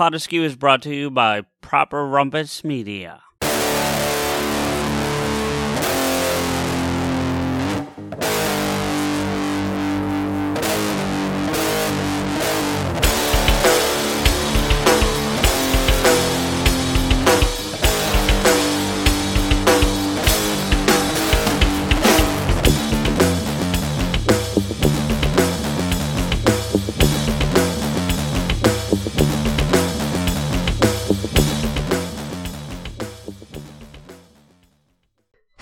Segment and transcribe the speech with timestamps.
[0.00, 3.20] Pot Askew is brought to you by Proper Rumpus Media.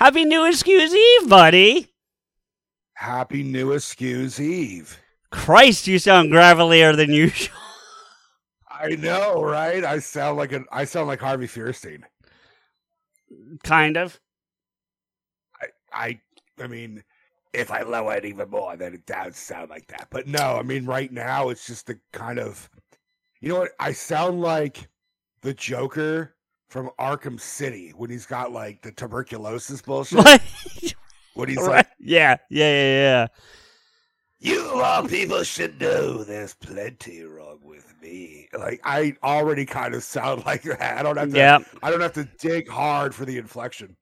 [0.08, 1.88] Happy New Excuse Eve, buddy.
[2.94, 4.98] Happy New Excuse Eve.
[5.30, 7.54] Christ, you sound gravelier than usual.
[8.70, 9.84] I know, right?
[9.84, 12.04] I sound like an I sound like Harvey Fierstein.
[13.62, 14.18] kind of.
[15.60, 16.20] I I
[16.58, 17.04] I mean,
[17.52, 20.08] if I lower it even more, then it does sound like that.
[20.10, 22.70] But no, I mean, right now it's just the kind of,
[23.42, 23.72] you know what?
[23.78, 24.88] I sound like
[25.42, 26.34] the Joker
[26.68, 30.18] from Arkham City when he's got like the tuberculosis bullshit.
[30.18, 30.42] What?
[31.34, 31.68] When he's Right.
[31.76, 33.26] like, Yeah, yeah, yeah, yeah.
[34.40, 39.94] "You of all people should know there's plenty wrong with me." Like I already kind
[39.94, 40.98] of sound like that.
[40.98, 41.36] I don't have to.
[41.36, 41.58] Yeah.
[41.82, 43.96] I don't have to dig hard for the inflection.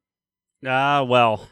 [0.66, 1.48] Ah, well.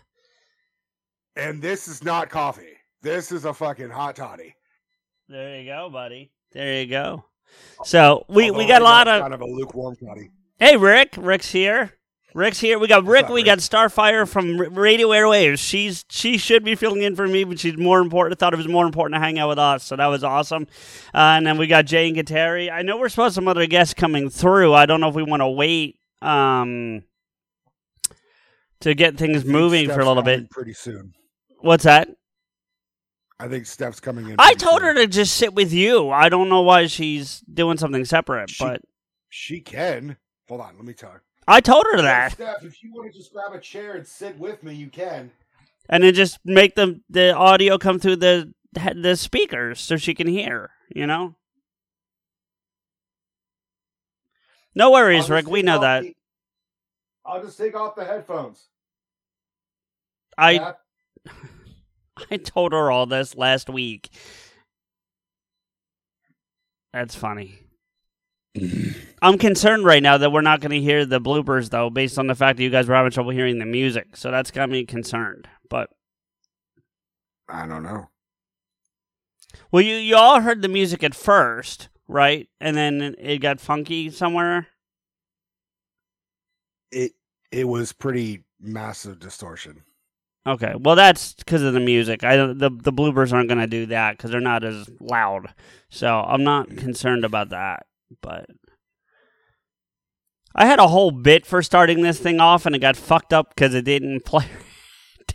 [1.37, 2.77] And this is not coffee.
[3.03, 4.55] This is a fucking hot toddy.
[5.29, 6.31] There you go, buddy.
[6.53, 7.25] There you go.
[7.85, 9.21] So we we got a I lot of.
[9.21, 10.31] kind of a lukewarm toddy.
[10.59, 11.15] Hey, Rick.
[11.19, 11.93] Rick's here.
[12.35, 12.79] Rick's here.
[12.81, 13.25] We got Rick.
[13.27, 13.47] up, we Rick?
[13.47, 15.59] got Starfire from Radio Airwaves.
[15.61, 18.37] She's she should be filling in for me, but she's more important.
[18.37, 20.67] I thought it was more important to hang out with us, so that was awesome.
[21.15, 22.73] Uh, and then we got Jay and Kateri.
[22.73, 24.75] I know we're supposed to have some other guests coming through.
[24.75, 27.05] I don't know if we want to wait um,
[28.81, 30.51] to get things moving for a little bit.
[30.51, 31.13] Pretty soon.
[31.61, 32.09] What's that?
[33.39, 34.37] I think Steph's coming in.
[34.41, 34.89] I told soon.
[34.89, 36.11] her to just sit with you.
[36.11, 38.81] I don't know why she's doing something separate, She- but
[39.29, 40.17] she can.
[40.49, 41.23] Hold on, let me tell her.
[41.47, 42.33] I told her that.
[42.33, 45.31] Steph, if you want to just grab a chair and sit with me, you can.
[45.89, 50.27] and then just make the the audio come through the the speakers so she can
[50.27, 50.71] hear.
[50.95, 51.35] You know.
[54.75, 55.47] No worries, Rick.
[55.49, 56.03] We know that.
[56.03, 56.17] the-
[57.27, 58.65] I'll just take off the headphones.
[60.37, 60.73] I Yeah?
[62.31, 64.11] I told her all this last week.
[66.93, 67.64] That's funny.
[69.23, 72.27] I'm concerned right now that we're not going to hear the bloopers though, based on
[72.27, 74.17] the fact that you guys were having trouble hearing the music.
[74.17, 75.49] So that's got me concerned.
[75.69, 75.91] But
[77.49, 78.09] I don't know.
[79.73, 82.49] well, you you all heard the music at first, right?
[82.61, 84.69] And then it got funky somewhere.
[86.93, 87.13] It
[87.51, 89.83] it was pretty massive distortion.
[90.47, 92.23] Okay, well that's because of the music.
[92.23, 95.55] I don't- the the bloopers aren't going to do that because they're not as loud.
[95.89, 96.79] So I'm not mm.
[96.79, 97.87] concerned about that.
[98.21, 98.47] But
[100.55, 103.55] I had a whole bit for starting this thing off, and it got fucked up
[103.55, 104.47] because it didn't play.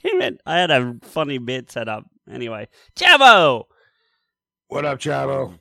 [0.04, 0.42] Damn it!
[0.46, 2.06] I had a funny bit set up.
[2.32, 3.64] Anyway, Chavo.
[4.68, 5.60] What up, Chavo?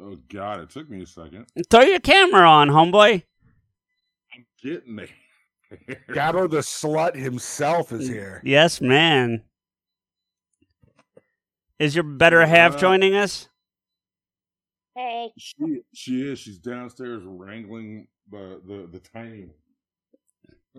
[0.00, 1.46] Oh God, it took me a second.
[1.70, 3.22] throw your camera on, homeboy.
[4.34, 5.08] I'm getting there.
[6.10, 8.40] Gabo the slut himself is here.
[8.44, 9.42] Yes, man.
[11.78, 13.48] Is your better half Uh, joining us?
[14.94, 16.38] Hey, she she is.
[16.38, 19.48] She's downstairs wrangling the the the tiny.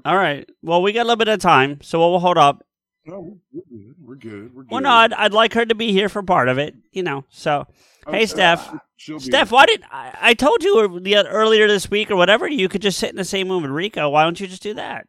[0.05, 0.49] All right.
[0.61, 2.65] Well, we got a little bit of time, so we'll hold up.
[3.05, 3.95] No, we're good.
[3.99, 4.55] We're good.
[4.55, 4.71] We're good.
[4.71, 7.25] Well, no, I'd, I'd like her to be here for part of it, you know.
[7.29, 7.67] So,
[8.07, 8.73] oh, hey, uh, Steph.
[8.73, 12.47] Uh, she'll be Steph, why did I, I told you earlier this week or whatever
[12.47, 14.09] you could just sit in the same room with Rico?
[14.09, 15.07] Why don't you just do that?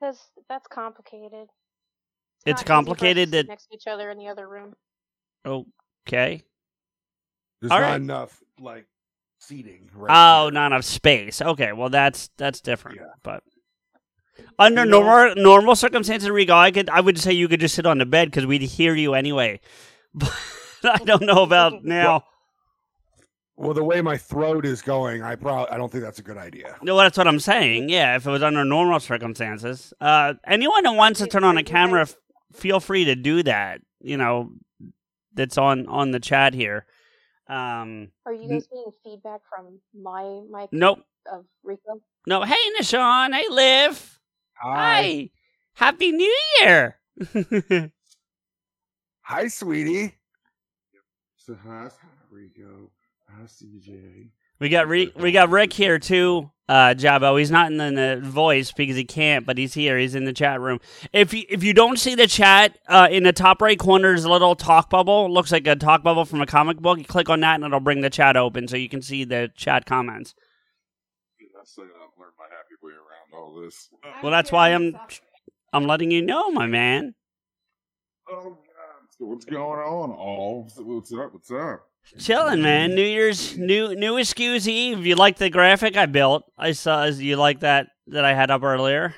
[0.00, 1.48] because that's complicated.
[2.46, 4.28] It's not easy for us complicated to sit that- next to each other in the
[4.28, 4.74] other room.
[6.06, 6.44] Okay.
[7.60, 7.96] There's All not right.
[8.00, 8.86] enough like
[9.38, 9.90] seating.
[9.94, 10.52] Right Oh, here.
[10.52, 11.40] not enough space.
[11.42, 12.98] Okay, well that's that's different.
[13.00, 13.06] Yeah.
[13.22, 13.42] But
[14.58, 17.74] under You know- normal normal circumstances, Rico, I could I would say you could just
[17.74, 19.60] sit on the bed because we'd hear you anyway.
[20.80, 22.22] But I don't know about now.
[23.56, 26.36] Well, the way my throat is going, I probably I don't think that's a good
[26.36, 26.76] idea.
[26.82, 27.88] No, that's what I'm saying.
[27.88, 31.64] Yeah, if it was under normal circumstances, uh, anyone who wants to turn on a
[31.64, 32.14] camera, f-
[32.52, 33.80] feel free to do that.
[34.00, 34.50] You know,
[35.34, 36.86] that's on on the chat here.
[37.48, 41.00] Um, Are you N- guys getting feedback from my mic nope,
[41.30, 42.00] of Rico?
[42.26, 42.42] no.
[42.44, 43.32] Hey, Nishan.
[43.34, 44.20] Hey, Liv.
[44.54, 45.30] Hi.
[45.74, 46.98] Happy New Year.
[49.22, 50.14] Hi, sweetie.
[51.36, 52.90] So hi, hi, Rico.
[53.28, 54.30] Hi, CJ.
[54.60, 57.38] We got Rick, we got Rick here too, uh, Jabbo.
[57.38, 59.96] He's not in the, the voice because he can't, but he's here.
[59.96, 60.80] He's in the chat room.
[61.12, 64.24] If you, if you don't see the chat, uh, in the top right corner is
[64.24, 65.26] a little talk bubble.
[65.26, 66.98] It looks like a talk bubble from a comic book.
[66.98, 69.50] You click on that and it'll bring the chat open so you can see the
[69.54, 70.34] chat comments.
[71.56, 73.88] That's saying I've learned my happy way around all this.
[74.22, 74.96] Well, that's why I'm
[75.72, 77.14] I'm letting you know, my man.
[78.30, 78.58] Oh God!
[79.18, 80.12] So what's going on?
[80.12, 81.32] All what's up?
[81.32, 81.84] What's up?
[82.18, 82.94] Chilling, man.
[82.94, 85.04] New Year's new new Excuse Eve.
[85.06, 86.44] You like the graphic I built?
[86.56, 89.14] I saw you like that that I had up earlier.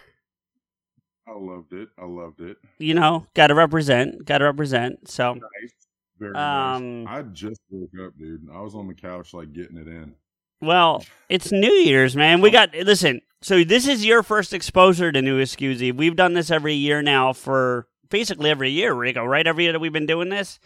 [1.26, 1.88] I loved it.
[1.96, 2.56] I loved it.
[2.78, 4.24] You know, got to represent.
[4.24, 5.08] Got to represent.
[5.08, 5.34] So.
[5.34, 5.72] Nice.
[6.18, 7.12] Very Um, nice.
[7.18, 8.46] I just woke up, dude.
[8.52, 10.14] I was on the couch, like getting it in.
[10.60, 12.42] Well, it's New Year's, man.
[12.42, 13.22] We got listen.
[13.40, 15.96] So this is your first exposure to New Excuse Eve.
[15.96, 19.24] We've done this every year now for basically every year, Rico.
[19.24, 19.46] Right?
[19.46, 20.58] Every year that we've been doing this.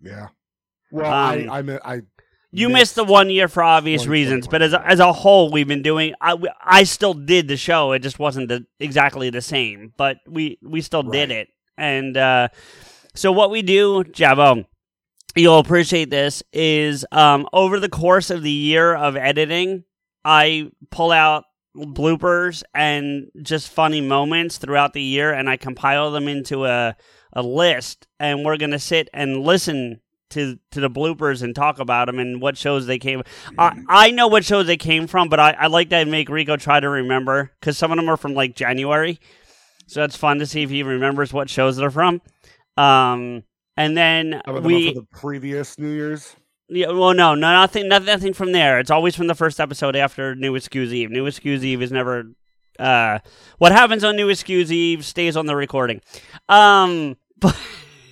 [0.00, 0.28] Yeah.
[0.92, 2.00] Well, Um, I, I, mi- I
[2.52, 5.68] You missed the one year for obvious reasons, but as a, as a whole, we've
[5.68, 6.14] been doing.
[6.20, 7.92] I, I still did the show.
[7.92, 11.48] It just wasn't the, exactly the same, but we we still did it.
[11.78, 12.48] And uh,
[13.14, 14.64] so what we do, Jabo,
[15.36, 16.42] you'll appreciate this.
[16.52, 19.84] Is um, over the course of the year of editing,
[20.24, 21.44] I pull out
[21.76, 26.96] bloopers and just funny moments throughout the year, and I compile them into a
[27.32, 32.06] a list, and we're gonna sit and listen to to the bloopers and talk about
[32.06, 33.22] them and what shows they came.
[33.58, 36.56] I I know what shows they came from, but I, I like to make Rico
[36.56, 39.20] try to remember because some of them are from like January,
[39.86, 42.20] so it's fun to see if he remembers what shows they're from.
[42.76, 43.44] Um,
[43.76, 46.34] and then How about the we the previous New Year's.
[46.68, 48.78] yeah, well, no, no, nothing, nothing, nothing from there.
[48.78, 51.10] It's always from the first episode after New Excuse Eve.
[51.10, 52.24] New Excuse Eve is never.
[52.78, 53.18] Uh,
[53.58, 56.00] what happens on New Excuse Eve stays on the recording.
[56.48, 57.56] Um, but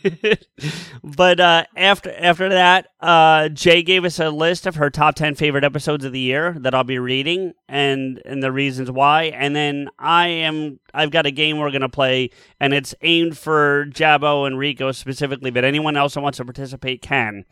[1.05, 5.35] but uh, after after that, uh, Jay gave us a list of her top ten
[5.35, 9.25] favorite episodes of the year that I'll be reading and and the reasons why.
[9.25, 13.87] And then I am I've got a game we're gonna play, and it's aimed for
[13.87, 17.45] Jabbo and Rico specifically, but anyone else that wants to participate can.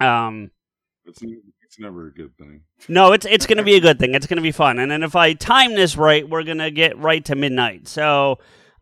[0.00, 0.50] Um,
[1.06, 2.62] It's it's never a good thing.
[2.88, 4.14] no, it's it's going to be a good thing.
[4.14, 4.78] It's going to be fun.
[4.78, 7.88] And then if I time this right, we're going to get right to midnight.
[7.88, 8.38] So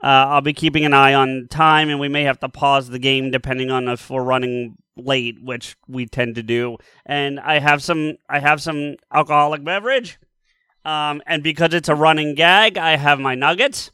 [0.09, 3.31] I'll be keeping an eye on time, and we may have to pause the game
[3.31, 6.79] depending on if we're running late, which we tend to do.
[7.07, 10.19] And I have some I have some alcoholic beverage,
[10.85, 13.91] um, and because it's a running gag, I have my nuggets.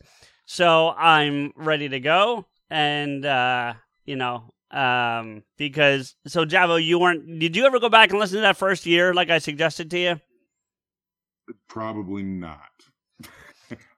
[0.47, 3.75] So I'm ready to go, and uh,
[4.05, 4.53] you know.
[4.71, 7.39] Um, because so Javo, you weren't.
[7.39, 9.99] Did you ever go back and listen to that first year, like I suggested to
[9.99, 10.21] you?
[11.69, 12.88] Probably not.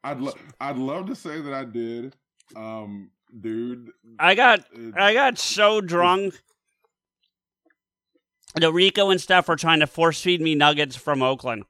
[0.02, 2.17] I'd lo- I'd love to say that I did,
[2.56, 3.11] um,
[3.41, 3.91] dude.
[4.19, 6.41] I got it- I got so drunk.
[8.55, 11.64] The Rico and stuff were trying to force feed me nuggets from Oakland.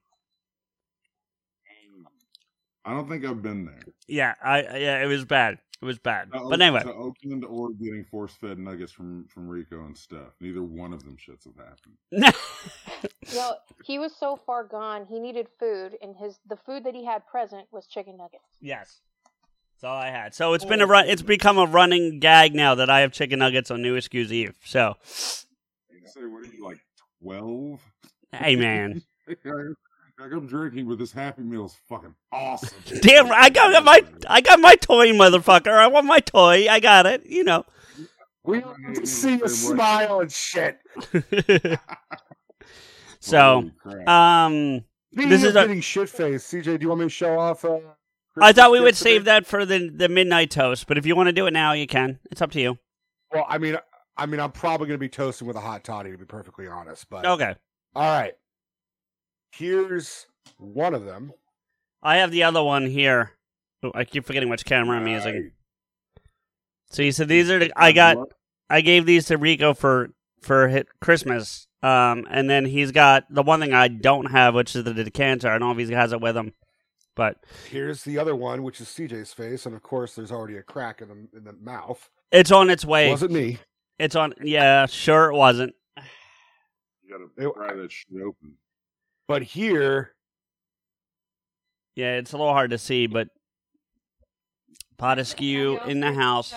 [2.85, 3.81] I don't think I've been there.
[4.09, 5.59] Yeah, I yeah, it was bad.
[5.83, 6.25] It was bad.
[6.33, 9.97] To But Oak- anyway, to Oakland or getting force fed nuggets from from Rico and
[9.97, 10.35] stuff.
[10.41, 12.35] Neither one of them shits have happened.
[13.33, 13.55] No,
[13.85, 15.07] he was so far gone.
[15.07, 18.45] He needed food, and his the food that he had present was chicken nuggets.
[18.61, 19.01] yes,
[19.75, 20.35] that's all I had.
[20.35, 21.09] So it's oh, been a run.
[21.09, 24.57] It's become a running gag now that I have chicken nuggets on New Excuse Eve.
[24.65, 24.97] So
[25.91, 26.81] You say, what are you like
[27.23, 27.81] twelve?
[28.33, 29.03] hey, man,
[30.21, 32.69] like I'm drinking, but this Happy Meal is fucking awesome.
[33.01, 35.73] damn, I got my I got my toy, motherfucker.
[35.73, 36.67] I want my toy.
[36.69, 37.25] I got it.
[37.27, 37.65] You know.
[38.45, 40.79] We want to see you smile and shit.
[43.21, 43.71] so
[44.07, 44.85] um.
[45.13, 46.53] This of is a- getting shit faced.
[46.53, 47.65] CJ, do you want me to show off?
[47.65, 47.81] Uh,
[48.41, 49.15] I thought we would today?
[49.17, 51.73] save that for the the midnight toast, but if you want to do it now,
[51.73, 52.21] you can.
[52.31, 52.79] It's up to you.
[53.33, 53.77] Well, I mean,
[54.17, 56.69] I mean, I'm probably going to be toasting with a hot toddy to be perfectly
[56.69, 57.07] honest.
[57.11, 57.55] But Okay.
[57.97, 58.35] all right,
[59.51, 60.27] here's
[60.59, 61.33] one of them.
[62.03, 63.33] I have the other one here.
[63.83, 65.53] Oh, I keep forgetting which camera I'm using.
[66.91, 68.17] So you said these are the, I got
[68.69, 70.11] I gave these to Rico for
[70.43, 71.67] for hit Christmas.
[71.83, 75.49] Um and then he's got the one thing I don't have, which is the decanter.
[75.49, 76.53] I don't know if he has it with him.
[77.17, 77.37] But
[77.71, 81.03] Here's the other one, which is CJ's face, and of course, there's already a crack
[81.03, 82.09] in the in the mouth.
[82.31, 83.11] it's on its way.
[83.11, 83.59] Wasn't me.
[83.99, 85.75] It's on yeah, sure it wasn't.
[87.03, 88.55] You gotta pry that shit open.
[89.31, 90.11] But here,
[91.95, 93.29] Yeah, it's a little hard to see, but
[94.99, 96.53] potaskew in the house.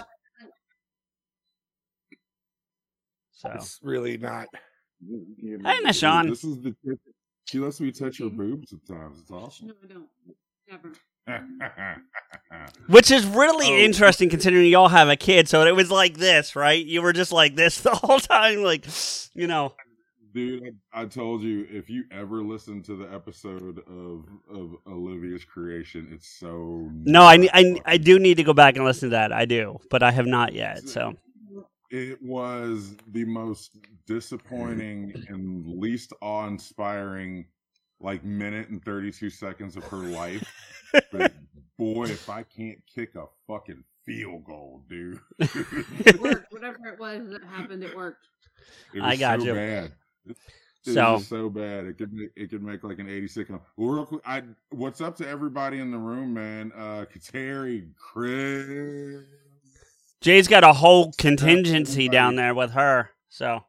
[3.33, 4.47] So it's really not.
[5.07, 6.29] Hey, Miss Shawn.
[6.31, 6.75] This is the.
[7.45, 9.19] She lets me touch her boobs sometimes.
[9.21, 9.67] It's awesome.
[9.67, 10.09] No, I don't.
[11.27, 12.01] Never.
[12.87, 13.85] Which is really Oh.
[13.85, 15.47] interesting considering y'all have a kid.
[15.47, 16.83] So it was like this, right?
[16.83, 18.87] You were just like this the whole time, like,
[19.35, 19.75] you know.
[20.33, 25.45] Dude, I, I told you if you ever listen to the episode of of Olivia's
[25.45, 29.15] creation, it's so No, I, I, I do need to go back and listen to
[29.15, 29.31] that.
[29.31, 30.87] I do, but I have not yet.
[30.89, 31.13] So
[31.91, 37.45] It was the most disappointing and least awe inspiring
[37.99, 40.43] like minute and 32 seconds of her life.
[41.11, 41.33] But
[41.77, 45.19] boy, if I can't kick a fucking field goal, dude.
[46.05, 46.51] It worked.
[46.51, 48.27] Whatever it was that happened, it worked.
[48.93, 49.53] It I got so you.
[49.53, 49.93] bad.
[50.27, 50.37] It
[50.81, 51.85] So- so bad.
[51.85, 53.49] It could make, it could make like an 86.
[53.49, 56.71] Well, real quick, I what's up to everybody in the room, man?
[56.75, 59.23] Uh Kateri, Chris.
[60.21, 63.09] Jay's got a whole contingency down there with her.
[63.29, 63.63] So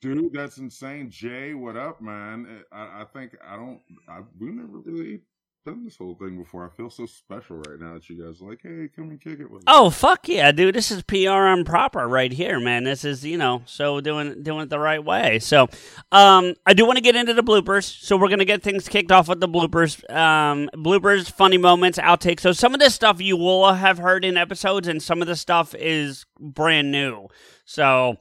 [0.00, 1.10] Dude, that's insane.
[1.10, 2.64] Jay, what up, man?
[2.72, 3.80] I, I think I don't.
[4.08, 5.20] I, we've never really
[5.64, 6.66] done this whole thing before.
[6.66, 9.50] I feel so special right now that you guys like, hey, come and kick it
[9.50, 9.62] with.
[9.66, 10.74] Oh fuck yeah, dude!
[10.74, 12.84] This is PRM proper right here, man.
[12.84, 15.38] This is you know so doing doing it the right way.
[15.38, 15.68] So,
[16.12, 17.84] um, I do want to get into the bloopers.
[17.84, 20.08] So we're gonna get things kicked off with the bloopers.
[20.12, 22.40] Um, bloopers, funny moments, outtakes.
[22.40, 25.36] So some of this stuff you will have heard in episodes, and some of the
[25.36, 27.28] stuff is brand new.
[27.64, 28.16] So.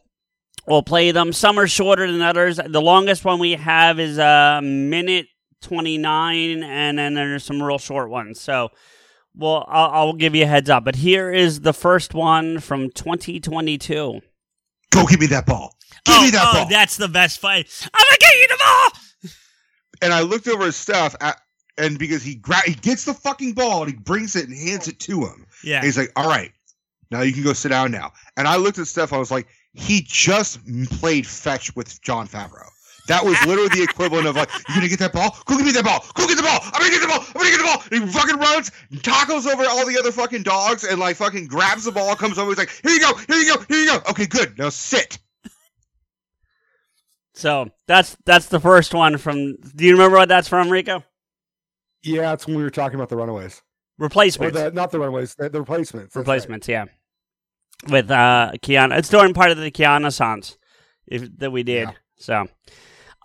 [0.67, 1.33] We'll play them.
[1.33, 2.59] Some are shorter than others.
[2.63, 5.25] The longest one we have is a minute
[5.61, 8.39] 29, and then there's some real short ones.
[8.39, 8.69] So,
[9.35, 10.83] well, I'll, I'll give you a heads up.
[10.85, 14.21] But here is the first one from 2022.
[14.91, 15.75] Go give me that ball.
[16.05, 16.69] Give me oh, that oh, ball.
[16.69, 17.89] that's the best fight.
[17.93, 19.31] I'm gonna get you the ball.
[20.01, 21.37] and I looked over his stuff, at,
[21.77, 24.87] and because he gra- he gets the fucking ball and he brings it and hands
[24.87, 25.45] it to him.
[25.63, 25.77] Yeah.
[25.77, 26.51] And he's like, "All right,
[27.11, 29.13] now you can go sit down now." And I looked at Steph.
[29.13, 30.59] I was like, "He just
[30.99, 32.69] played fetch with Jon Favreau."
[33.09, 35.35] That was literally the equivalent of like, "You gonna get that ball?
[35.45, 36.05] Go get me that ball.
[36.13, 36.59] Go get the ball.
[36.63, 37.19] I'm gonna get the ball.
[37.19, 40.43] I'm gonna get the ball." And he fucking runs, tackles over all the other fucking
[40.43, 42.51] dogs, and like fucking grabs the ball, comes over.
[42.51, 43.15] He's like, "Here you go.
[43.27, 43.63] Here you go.
[43.67, 44.01] Here you go.
[44.11, 44.57] Okay, good.
[44.59, 45.17] Now sit."
[47.33, 49.55] So that's that's the first one from.
[49.75, 51.03] Do you remember what that's from, Rico?
[52.03, 53.61] Yeah, it's when we were talking about the Runaways.
[53.99, 54.57] Or Replacements.
[54.57, 56.13] the, not the Runaways, the, the replacements.
[56.13, 56.21] that's right.
[56.21, 56.67] Replacements.
[56.67, 56.85] Yeah.
[57.87, 60.57] With uh Keanu, it's during part of the Keanu songs
[61.07, 61.89] if, that we did.
[61.89, 61.93] Yeah.
[62.17, 62.47] So,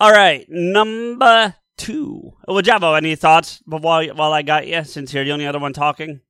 [0.00, 2.32] all right, number two.
[2.46, 4.84] Well, Javo, any thoughts while while I got you?
[4.84, 6.20] Since you're the only other one talking,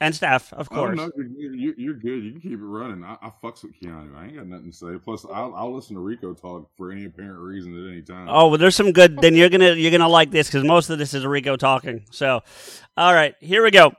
[0.00, 0.96] and Steph, of Oh, course.
[0.96, 2.22] no, you're, you're, you're good.
[2.24, 3.04] You can keep it running.
[3.04, 4.16] I, I fucks with Keanu.
[4.16, 4.86] I ain't got nothing to say.
[5.02, 8.28] Plus, I'll, I'll listen to Rico talk for any apparent reason at any time.
[8.28, 9.18] Oh, well, there's some good.
[9.20, 12.06] Then you're gonna you're gonna like this because most of this is Rico talking.
[12.10, 12.40] So,
[12.96, 13.92] all right, here we go.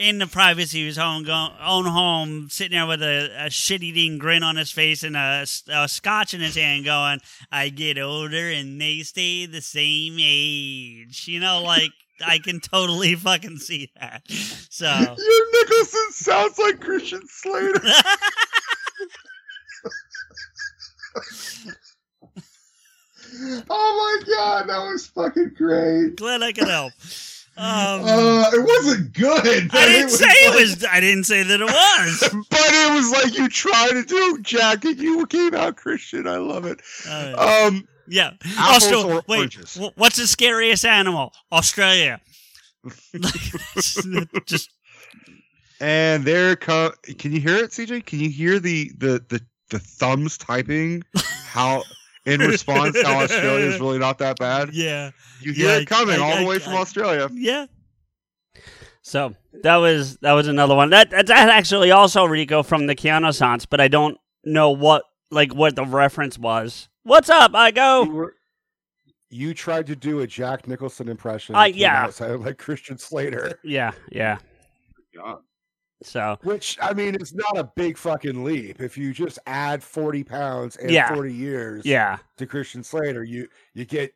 [0.00, 3.82] In the privacy of his own go- own home, sitting there with a, a shit
[3.82, 7.20] eating grin on his face and a, a scotch in his hand, going,
[7.52, 11.90] "I get older and they stay the same age." You know, like
[12.24, 14.22] I can totally fucking see that.
[14.70, 14.86] So.
[14.86, 17.82] Your Nicholson sounds like Christian Slater.
[23.68, 26.16] oh my god, that was fucking great.
[26.16, 26.94] Glad I could help.
[27.60, 29.70] Um, Uh, it wasn't good.
[29.74, 30.84] I didn't was say it was.
[30.84, 32.44] I didn't say that it was.
[32.50, 36.26] but it was like you tried to do, Jack, and you came out Christian.
[36.26, 36.80] I love it.
[37.06, 37.66] All right.
[37.66, 38.32] Um, Yeah.
[38.56, 39.78] Apples Austral- or wait, oranges?
[39.96, 41.32] what's the scariest animal?
[41.52, 42.20] Australia.
[44.46, 44.70] Just
[45.80, 46.92] and there come.
[47.18, 48.06] Can you hear it, CJ?
[48.06, 51.02] Can you hear the the the, the thumbs typing?
[51.44, 51.82] How
[52.26, 54.70] in response, how Australia is really not that bad.
[54.72, 55.10] yeah,
[55.40, 57.28] You hear Yeah, it coming I- all I- the way from I- Australia.
[57.32, 57.66] yeah.
[59.02, 60.90] So that was that was another one.
[60.90, 65.54] That that's actually also Rico from the Keanu Sans, but I don't know what like
[65.54, 66.88] what the reference was.
[67.02, 67.54] What's up?
[67.54, 68.04] I You, go.
[68.04, 68.34] were,
[69.30, 71.54] you tried to do a Jack Nicholson impression.
[71.56, 72.02] Uh, It came yeah.
[72.04, 73.58] out sounded like Christian Slater.
[73.64, 74.38] Yeah, yeah.
[75.16, 75.38] God.
[76.02, 78.80] So Which I mean, it's not a big fucking leap.
[78.80, 81.12] If you just add forty pounds and Yeah.
[81.14, 84.14] forty years yeah, to Christian Slater, you you get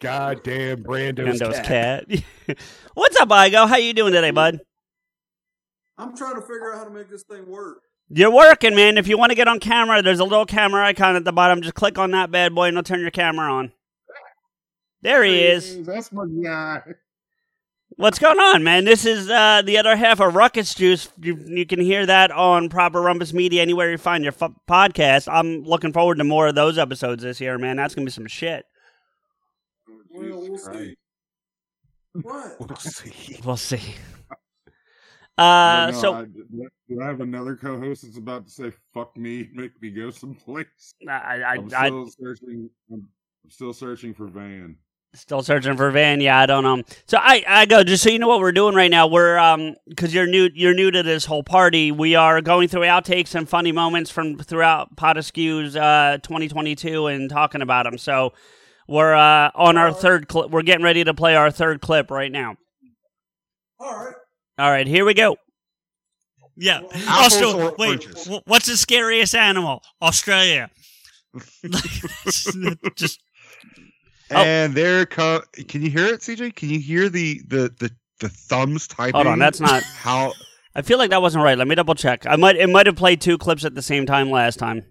[0.00, 2.08] goddamn Brando's, Gando's cat.
[2.08, 2.58] cat.
[2.94, 3.68] What's up, Igo?
[3.68, 4.60] How you doing today, bud?
[5.98, 7.82] I'm trying to figure out how to make this thing work.
[8.08, 8.98] You're working, man.
[8.98, 11.60] If you want to get on camera, there's a little camera icon at the bottom.
[11.60, 13.72] Just click on that bad boy and it'll turn your camera on.
[15.02, 15.84] There he is.
[15.84, 16.82] That's my guy.
[17.90, 18.84] What's going on, man?
[18.84, 21.08] This is uh, the other half of Ruckus Juice.
[21.22, 25.32] You, you can hear that on Proper Rumpus Media anywhere you find your f- podcast.
[25.32, 27.76] I'm looking forward to more of those episodes this year, man.
[27.76, 28.66] That's gonna be some shit.
[30.10, 30.96] Well, we'll see.
[32.22, 32.56] What?
[32.60, 33.38] We'll see.
[33.44, 33.80] We'll see.
[35.38, 39.16] I Uh, don't so I, do I have another co-host that's about to say "fuck
[39.16, 40.94] me," make me go someplace?
[41.08, 42.70] I, I, I'm I, still searching.
[42.90, 43.08] I'm,
[43.44, 44.76] I'm still searching for Van.
[45.16, 46.20] Still searching for Van.
[46.20, 46.82] Yeah, I don't know.
[47.06, 49.06] So I, I go just so you know what we're doing right now.
[49.06, 51.90] We're um because you're new you're new to this whole party.
[51.90, 57.62] We are going through outtakes and funny moments from throughout Potasku's uh 2022 and talking
[57.62, 57.96] about them.
[57.96, 58.34] So
[58.86, 60.50] we're uh on our third clip.
[60.50, 62.56] We're getting ready to play our third clip right now.
[63.80, 64.14] All right.
[64.58, 65.36] All right, here we go.
[66.56, 66.78] Yeah.
[66.78, 69.82] Apples Austra- or wait, what's the scariest animal?
[70.02, 70.70] Australia.
[72.96, 73.20] Just
[74.30, 74.36] Oh.
[74.36, 75.42] And there come.
[75.68, 76.54] Can you hear it, CJ?
[76.56, 77.90] Can you hear the the the,
[78.20, 79.14] the thumbs typing?
[79.14, 79.82] Hold on, that's not.
[79.96, 80.32] how.
[80.74, 81.56] I feel like that wasn't right.
[81.56, 82.26] Let me double check.
[82.26, 84.84] I might it might have played two clips at the same time last time.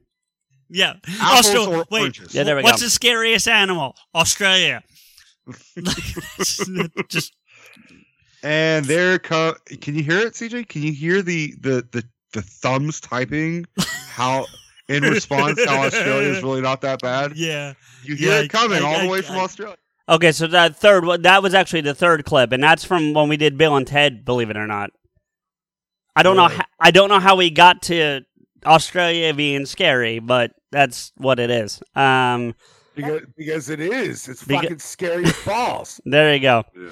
[0.69, 0.93] yeah.
[1.19, 2.33] Apples Austra- or wait, oranges?
[2.33, 2.85] Yeah, there we what's go.
[2.85, 3.95] the scariest animal?
[4.15, 4.81] Australia.
[7.09, 7.33] Just
[8.43, 9.55] And there come.
[9.81, 10.67] Can you hear it, CJ?
[10.69, 13.65] Can you hear the the the, the thumbs typing?
[14.07, 14.45] How
[14.89, 17.33] in response, how Australia is really not that bad.
[17.35, 17.73] yeah.
[18.03, 19.77] You hear Yeah, it coming I- all the I- way from I- Australia.
[20.07, 23.27] Okay, so that third one that was actually the third clip, and that's from when
[23.27, 24.23] we did Bill and Ted.
[24.23, 24.91] Believe it or not,
[26.15, 26.47] I don't know.
[26.47, 28.21] How, I don't know how we got to
[28.63, 31.81] Australia being scary, but that's what it is.
[31.95, 32.53] Um,
[32.95, 34.27] Because, because it is.
[34.27, 35.99] It's Beca- fucking scary as balls.
[36.05, 36.63] there you go.
[36.79, 36.89] Yeah.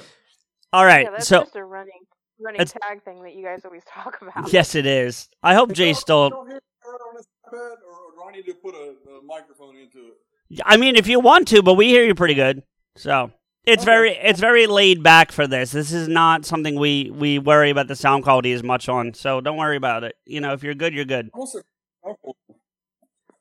[0.74, 1.94] All right, yeah, that's so just a running
[2.40, 4.52] running tag thing that you guys always talk about.
[4.52, 5.30] yes, it is.
[5.44, 6.30] I hope Jay Don't- still.
[6.32, 9.76] don't hear it on this iPad, or do I need to put a, a microphone
[9.78, 10.62] into it?
[10.66, 12.64] I mean, if you want to, but we hear you pretty good.
[12.96, 13.32] So
[13.66, 13.92] it's Okay.
[13.92, 15.72] very it's very laid back for this.
[15.72, 19.14] This is not something we we worry about the sound quality as much on.
[19.14, 20.16] So don't worry about it.
[20.26, 21.30] You know, if you're good, you're good.
[21.34, 21.64] I'm gonna
[22.04, 22.36] comfortable.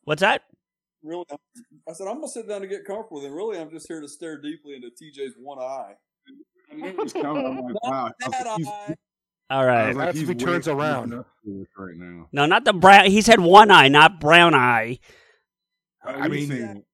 [0.04, 0.42] What's that?
[1.02, 1.24] Really,
[1.88, 3.24] I said I'm gonna sit down to get comfortable.
[3.24, 5.94] And really, I'm just here to stare deeply into TJ's one eye.
[6.70, 7.44] I knew it was coming.
[7.44, 8.12] I'm like, wow.
[9.52, 9.58] I was like, he's- eye.
[9.58, 9.88] All I right.
[9.88, 11.10] was like, That's he's if he turns around.
[11.10, 12.28] nuts for this right now.
[12.32, 13.06] No, not the brown.
[13.06, 14.98] He said one eye, not brown eye.
[16.04, 16.84] I oh, mean- mean, seeing it.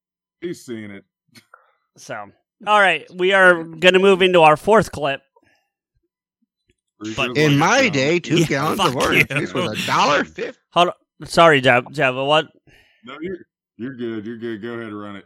[0.40, 1.04] he's seeing it.
[1.96, 2.14] So,
[2.66, 5.20] all right, we are going to move into our fourth clip.
[7.16, 10.58] But- In my you day, two Yeah, gallons of orange juice was a dollar fifty.
[10.70, 11.26] Hold on.
[11.28, 11.84] Sorry, Jeff.
[11.92, 12.46] Jeff, what?
[13.04, 13.36] No, you're
[13.76, 14.26] you're good.
[14.26, 14.60] You're good.
[14.62, 15.24] Go ahead and run it.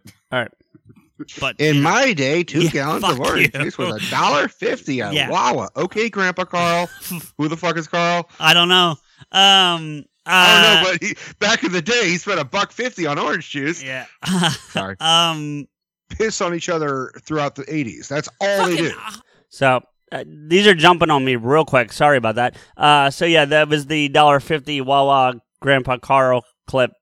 [1.40, 3.60] But In my day, two Yeah, gallons of orange you.
[3.62, 5.30] juice was a dollar fifty at Yeah.
[5.30, 5.68] Wawa.
[5.76, 6.86] Okay, Grandpa Carl.
[7.38, 8.28] Who the fuck is Carl?
[8.40, 8.96] I don't know.
[9.32, 12.70] Um uh, I don't know, but he, back in the day, he spent a buck
[12.72, 13.82] fifty on orange juice.
[13.82, 14.06] yeah.
[14.70, 14.96] Sorry.
[15.00, 15.66] um
[16.10, 18.08] Piss on each other throughout the eighties.
[18.08, 19.20] That's all they fucking- do.
[19.48, 19.80] So,
[20.12, 21.92] uh, these are jumping on me real quick.
[21.92, 22.56] Sorry about that.
[22.76, 26.92] Uh, so yeah, that was the dollar fifty Wawa Grandpa Carl clip.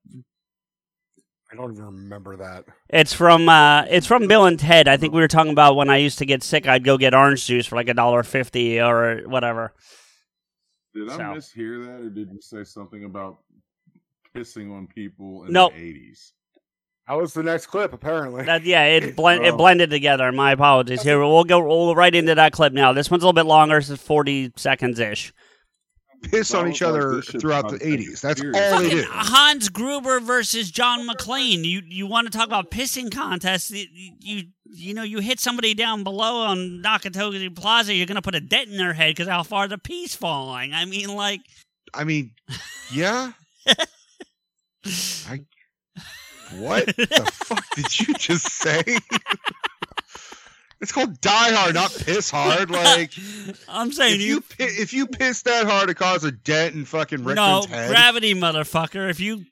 [1.52, 2.64] I don't even remember that.
[2.88, 4.86] It's from uh, it's from Bill and Ted.
[4.86, 7.12] I think we were talking about when I used to get sick, I'd go get
[7.14, 9.74] orange juice for like a dollar fifty or whatever.
[10.94, 13.38] Did I mishear that, or did you say something about
[14.34, 15.72] pissing on people in Nope.
[15.74, 16.32] the eighties?
[17.08, 18.44] That was the next clip, apparently.
[18.44, 19.56] That yeah, it blend it Oh.
[19.56, 20.30] blended together.
[20.30, 21.02] My apologies.
[21.02, 22.92] Here we'll go we'll right into that clip now.
[22.92, 23.76] This one's a little bit longer.
[23.76, 25.32] This is forty seconds ish.
[26.22, 28.20] Piss on each other throughout the eighties.
[28.20, 28.56] That's serious.
[28.56, 29.08] all they Fucking do.
[29.10, 31.64] Hans Gruber versus John McClane.
[31.64, 33.70] You you want to talk about pissing contests?
[33.70, 33.86] You
[34.20, 38.40] you, you know you hit somebody down below on Nakatomi Plaza, you're gonna put a
[38.40, 40.74] dent in their head because how far the pee's falling.
[40.74, 41.40] I mean, like
[41.94, 42.32] I mean,
[42.92, 43.32] yeah.
[44.86, 45.40] I.
[46.54, 48.82] What the fuck did you just say?
[50.80, 52.70] it's called die hard, not piss hard.
[52.80, 53.12] Like
[53.68, 54.34] I'm saying if you.
[54.34, 57.66] you pi- if you piss that hard it causes a dent in fucking no Rickman's
[57.66, 57.90] head.
[57.90, 59.08] gravity, motherfucker.
[59.10, 59.44] If you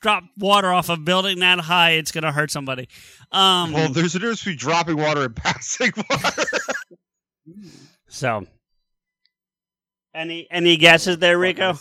[0.00, 2.88] drop water off a building that high, it's gonna hurt somebody.
[3.32, 6.44] Um, well, there's a difference between dropping water and passing water.
[8.08, 8.46] So,
[10.14, 11.78] any any guesses there, Like I Rico?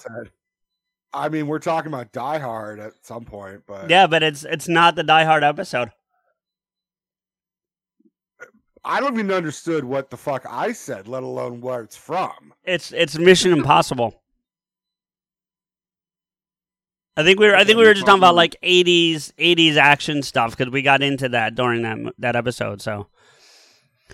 [1.14, 4.68] I mean, we're talking about Die Hard at some point, but Yeah, but it's it's
[4.68, 5.90] not the Die Hard episode.
[8.88, 12.54] I don't even understood what the fuck I said, let alone where it's from.
[12.64, 14.22] It's it's Mission Impossible.
[17.18, 20.24] I think we were I think we were just talking about like 80s 80s action
[20.24, 22.82] stuff because we got into that during that that episode.
[22.82, 23.08] So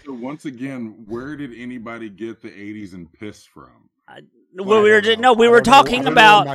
[0.06, 3.90] So once again, where did anybody get the '80s and piss from?
[4.56, 6.48] well, we were just, no, we were don't know- I talking don't know about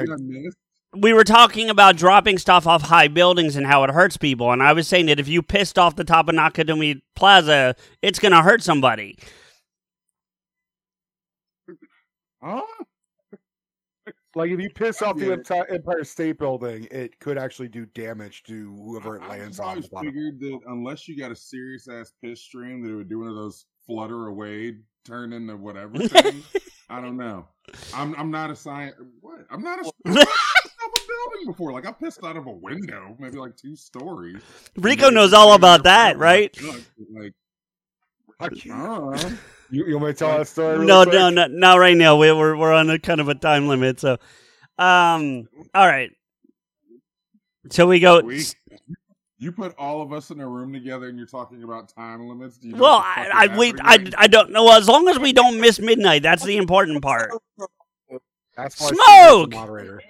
[0.93, 1.03] my- Did I miss?
[1.03, 4.63] we were talking about dropping stuff off high buildings and how it hurts people, and
[4.63, 8.43] I was saying that if you pissed off the top of Nakatomi Plaza, it's gonna
[8.43, 9.19] hurt somebody.
[12.43, 12.63] Huh?
[14.35, 15.33] Like if you piss off the get.
[15.39, 19.57] Empire Empire State Building, it could actually do damage to whoever it I- I lands
[19.57, 19.69] just on.
[19.71, 20.09] always the bottom.
[20.11, 23.29] figured that unless you got a serious ass piss stream, that it would do one
[23.29, 26.43] of those flutter away, turn into whatever thing.
[26.89, 27.49] I don't know.
[27.95, 28.95] I'm I'm not a science.
[29.21, 29.41] What?
[29.51, 30.27] I'm not a.
[30.83, 31.73] I've pissed off a building before.
[31.73, 34.43] Like I pissed out of a window, maybe like two stories.
[34.77, 36.57] Rico knows all about that, right?
[37.15, 37.35] Like
[38.41, 39.15] I can't.
[39.25, 39.31] Uh,
[39.71, 40.75] You, you want me to tell that story?
[40.75, 41.15] really no, quick?
[41.15, 42.17] no, no, not right now.
[42.17, 44.01] We, we're we're on a kind of a time limit.
[44.01, 44.13] So,
[44.79, 46.11] um, all right.
[47.71, 48.21] So we go.
[48.21, 48.45] we,
[49.37, 52.57] you put all of us in a room together, and you're talking about time limits.
[52.57, 53.75] Do you Well, what the fuck I, is I wait.
[53.81, 54.11] I.
[54.17, 54.73] I don't know.
[54.75, 57.33] As long as we don't miss midnight, that's the important part.
[58.57, 58.99] That's why Smoke!
[58.99, 60.03] Steve's the moderator.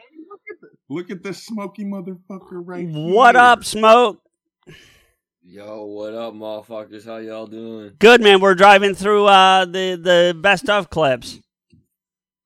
[0.89, 3.15] Look at this smoky motherfucker right here.
[3.15, 3.45] What here.
[3.45, 4.23] up, smoke?
[5.43, 7.05] Yo, what up, motherfuckers?
[7.05, 7.93] How y'all doing?
[7.99, 8.41] Good man.
[8.41, 11.41] We're driving through uh the the best of clips.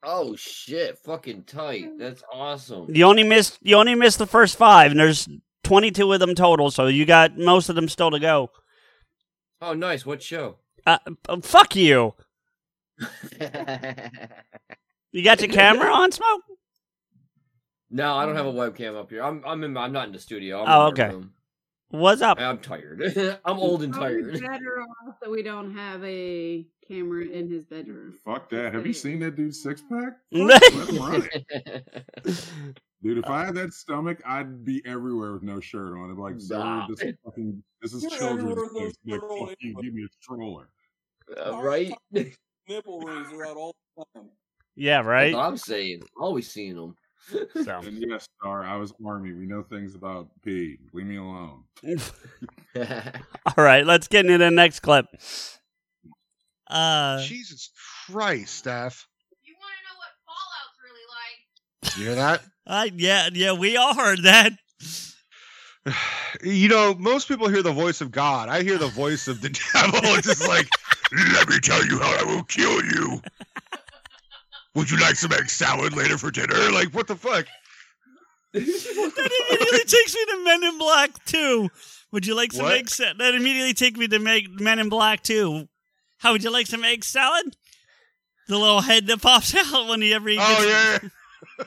[0.02, 1.98] Oh shit, fucking tight.
[1.98, 2.86] That's awesome.
[2.92, 5.28] You only missed you only missed the first five, and there's
[5.62, 6.70] 22 of them total.
[6.70, 8.50] So you got most of them still to go.
[9.60, 10.04] Oh, nice.
[10.04, 10.56] What show?
[10.84, 12.14] Uh, uh, fuck you.
[15.12, 16.40] You got your camera on, smoke?
[17.92, 18.82] No, I don't have a mm-hmm.
[18.82, 19.22] webcam up here.
[19.22, 19.76] I'm I'm in.
[19.76, 20.62] I'm not in the studio.
[20.62, 21.08] I'm Oh, okay.
[21.10, 21.32] room.
[21.90, 22.40] What's up?
[22.40, 23.02] I'm tired.
[23.44, 24.32] I'm old and tired.
[24.40, 28.18] better off that we don't have a camera in his bedroom.
[28.24, 28.72] Fuck that.
[28.72, 30.04] Have you seen that dude's six mm-hmm.
[30.04, 30.14] pack?
[30.32, 32.48] Dude, Let him run it.
[33.02, 33.32] Dude, if uh.
[33.32, 36.10] I had that stomach, I'd be everywhere with no shirt on.
[36.10, 36.86] I'd be like, sir, Nah.
[36.88, 38.94] this is fucking, this is You're children's everywhere place.
[39.04, 39.82] Like, shirt on fuck you, anyway.
[39.82, 40.68] give me a stroller.
[41.36, 41.92] Uh, right?
[42.68, 44.30] Nipple rings are out all the time.
[44.76, 45.34] Yeah, That's right.
[45.34, 46.02] what I'm saying.
[46.18, 46.96] Always seeing them.
[47.30, 47.78] So.
[47.78, 49.32] And yes, Star, I was Army.
[49.32, 50.78] We know things about pee.
[50.92, 51.64] Leave me alone.
[52.76, 55.06] All right, let's get into the next clip.
[56.68, 57.70] Uh, Jesus
[58.06, 59.06] Christ, Steph.
[59.44, 61.98] You want to know what Fallout's really like?
[61.98, 62.42] You hear that?
[62.64, 64.52] Uh, yeah, yeah, we all heard that.
[66.44, 68.48] You know, most people hear the voice of God.
[68.48, 69.98] I hear the voice of the devil.
[70.16, 70.68] It's just like,
[71.32, 73.20] let me tell you how I will kill you.
[74.74, 76.54] Would you like some egg salad later for dinner?
[76.72, 77.46] Like, what the fuck?
[78.54, 81.68] That immediately takes me to Men in Black 2.
[82.12, 82.74] Would you like some What?
[82.74, 83.18] egg salad?
[83.18, 85.66] That immediately takes me to make Men in Black 2.
[86.18, 87.56] How would you like some egg salad?
[88.48, 91.66] The little head that pops out whenever he ever gets Oh, yeah.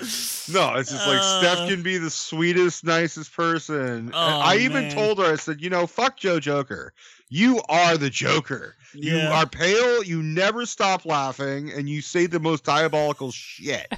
[0.00, 0.54] Yeah.
[0.54, 1.40] no, it's just like Uh.
[1.40, 4.10] Steph can be the sweetest, nicest person.
[4.12, 4.92] Oh, I even man.
[4.94, 6.92] told her, I said, you know, fuck Joe Joker.
[7.28, 8.76] You are the Joker.
[8.92, 13.92] You are pale, you never stop laughing, and you say the most diabolical shit.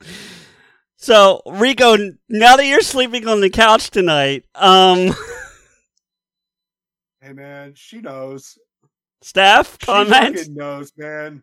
[0.96, 1.96] so Rico,
[2.28, 5.10] now that you're sleeping on the couch tonight, um,
[7.20, 8.58] Hey man, she knows.
[9.20, 10.40] staff She comments.
[10.42, 11.42] fucking knows, man.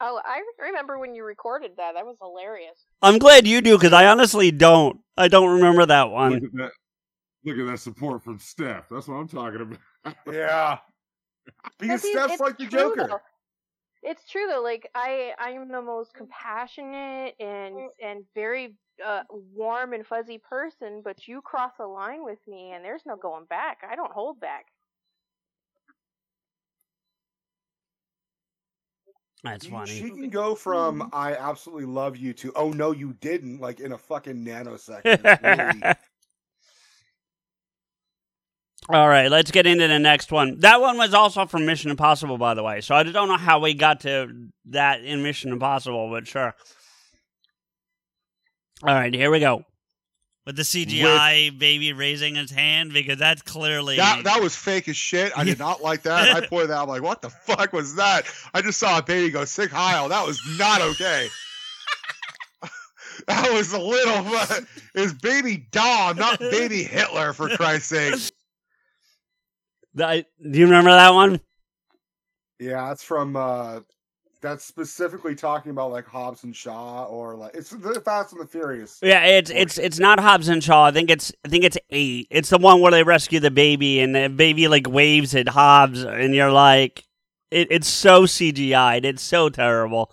[0.00, 1.94] Oh, I remember when you recorded that.
[1.94, 2.78] That was hilarious.
[3.02, 5.00] I'm glad you do because I honestly don't.
[5.16, 6.34] I don't remember that Look one.
[6.34, 6.70] at that.
[7.44, 8.88] Look at that support from Steph.
[8.88, 9.60] That's what I'm talking
[10.04, 10.16] about.
[10.32, 10.78] Yeah.
[11.78, 13.06] Because see, Steph's it's like the true, Joker.
[13.08, 13.20] though.
[14.02, 14.60] It's true though.
[14.62, 21.26] Like I, I'm the most compassionate and and very uh, warm and fuzzy person, but
[21.26, 23.78] you cross a line with me, and there's no going back.
[23.90, 24.66] I don't hold back.
[29.44, 29.90] That's She- funny.
[29.92, 31.08] She can go from hmm.
[31.12, 35.82] I absolutely love you to oh no you didn't like in a fucking nanosecond.
[35.82, 35.94] Really-
[38.90, 40.60] All right, let's get into the next one.
[40.60, 42.80] That one was also from Mission Impossible, by the way.
[42.80, 46.54] So I don't know how we got to that in Mission Impossible, but sure.
[48.82, 49.62] All right, here we go.
[50.48, 54.96] With the CGI baby raising his hand because that's clearly That that was fake as
[54.96, 55.30] shit.
[55.36, 56.34] I did not like that.
[56.34, 58.22] I pointed out, I'm like, what the fuck was that?
[58.54, 60.08] I just saw a baby go Sieg Heil.
[60.08, 61.28] That was not okay.
[63.26, 68.32] that was a little but it's baby Dom, not baby Hitler, for Christ's sake.
[69.96, 71.42] That- do you remember that one?
[72.58, 73.80] yeah, that's from uh
[74.40, 78.46] that's specifically talking about like Hobbs and Shaw or like it's the Fast and the
[78.46, 78.98] Furious.
[79.02, 80.86] Yeah, it's it's it's not Hobbs and Shaw.
[80.86, 82.28] I think it's I think it's eight.
[82.30, 86.04] It's the one where they rescue the baby and the baby like waves at Hobbs,
[86.04, 87.04] and you're like,
[87.50, 89.04] it, it's so CGI'd.
[89.04, 90.12] It's so terrible.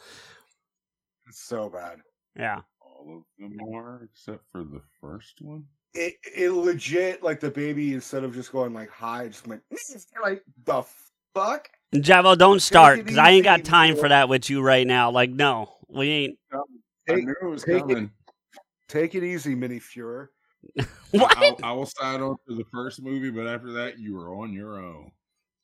[1.27, 1.99] It's so bad.
[2.35, 2.61] Yeah.
[2.81, 5.65] All of them are, except for the first one.
[5.93, 9.61] It it legit like the baby instead of just going like hi, just went
[10.23, 10.83] like the
[11.35, 11.69] fuck.
[11.93, 15.11] Javo, don't start because I ain't got time for that with you right now.
[15.11, 16.39] Like, no, we ain't.
[16.51, 16.57] I
[17.07, 18.09] Take- knew it was take it-
[18.87, 20.27] Take it easy, Mini Fuhrer.
[21.11, 21.37] What?
[21.37, 24.51] I, I will side on for the first movie, but after that, you are on
[24.51, 25.11] your own.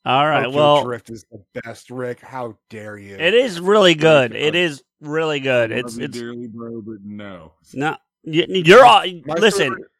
[0.06, 0.44] All right.
[0.46, 2.22] Tokyo Well, Drift is the best, Rick.
[2.22, 3.18] How dare you?
[3.18, 4.34] it is really good.
[4.36, 5.72] It is really good.
[5.72, 7.54] It's Love it's dearly, bro, but no.
[7.74, 7.98] no.
[8.24, 9.72] you- You're all My listen.
[9.74, 9.91] favorite-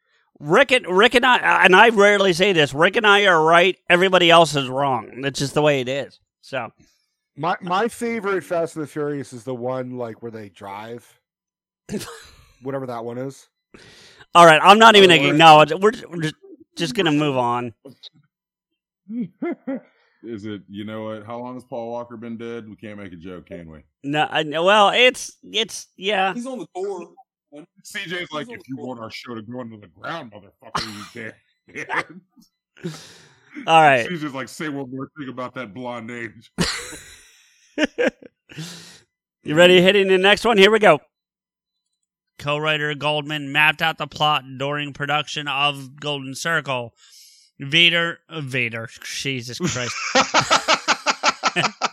[0.42, 2.74] Rick and Rick and I, and I rarely say this.
[2.74, 3.78] Rick and I are right.
[3.88, 5.20] Everybody else is wrong.
[5.22, 6.18] That's just the way it is.
[6.40, 6.72] So
[7.36, 11.06] My my favorite Fast and the Furious is the one like where they drive,
[12.62, 13.48] whatever that one is.
[14.34, 15.72] All right, I'm not even gonna acknowledge.
[15.72, 16.34] We're just, we're just
[16.76, 17.72] just gonna move on.
[20.24, 20.62] Is it?
[20.68, 21.26] You know what?
[21.26, 22.68] How long has Paul Walker been dead?
[22.68, 23.80] We can't make a joke, can we?
[24.04, 26.32] No, I, well, it's it's yeah.
[26.32, 27.12] He's on the tour.
[27.54, 31.32] CJ's like, if you want our show to go into the ground, motherfucker, you
[31.74, 32.22] can't.
[33.66, 34.06] All right.
[34.08, 36.50] She's just like, say one more thing about that blonde age.
[39.44, 39.82] You ready?
[39.82, 40.56] Hitting the next one.
[40.56, 41.00] Here we go.
[42.38, 46.94] Co-writer Goldman mapped out the plot during production of Golden Circle.
[47.58, 49.96] Vader, uh, Vader, Jesus Christ.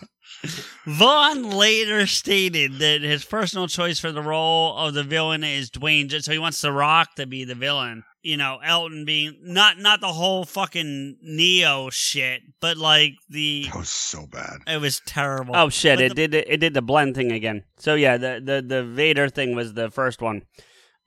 [0.86, 6.10] Vaughn later stated that his personal choice for the role of the villain is Dwayne.
[6.23, 8.04] So he wants The Rock to be the villain.
[8.21, 13.78] You know, Elton being not not the whole fucking Neo shit, but like the That
[13.80, 14.58] was so bad.
[14.67, 15.56] it was terrible.
[15.56, 15.97] Oh shit!
[15.99, 17.63] But It the- did it did the blend thing again.
[17.78, 20.41] So yeah, the the the Vader thing was the first one.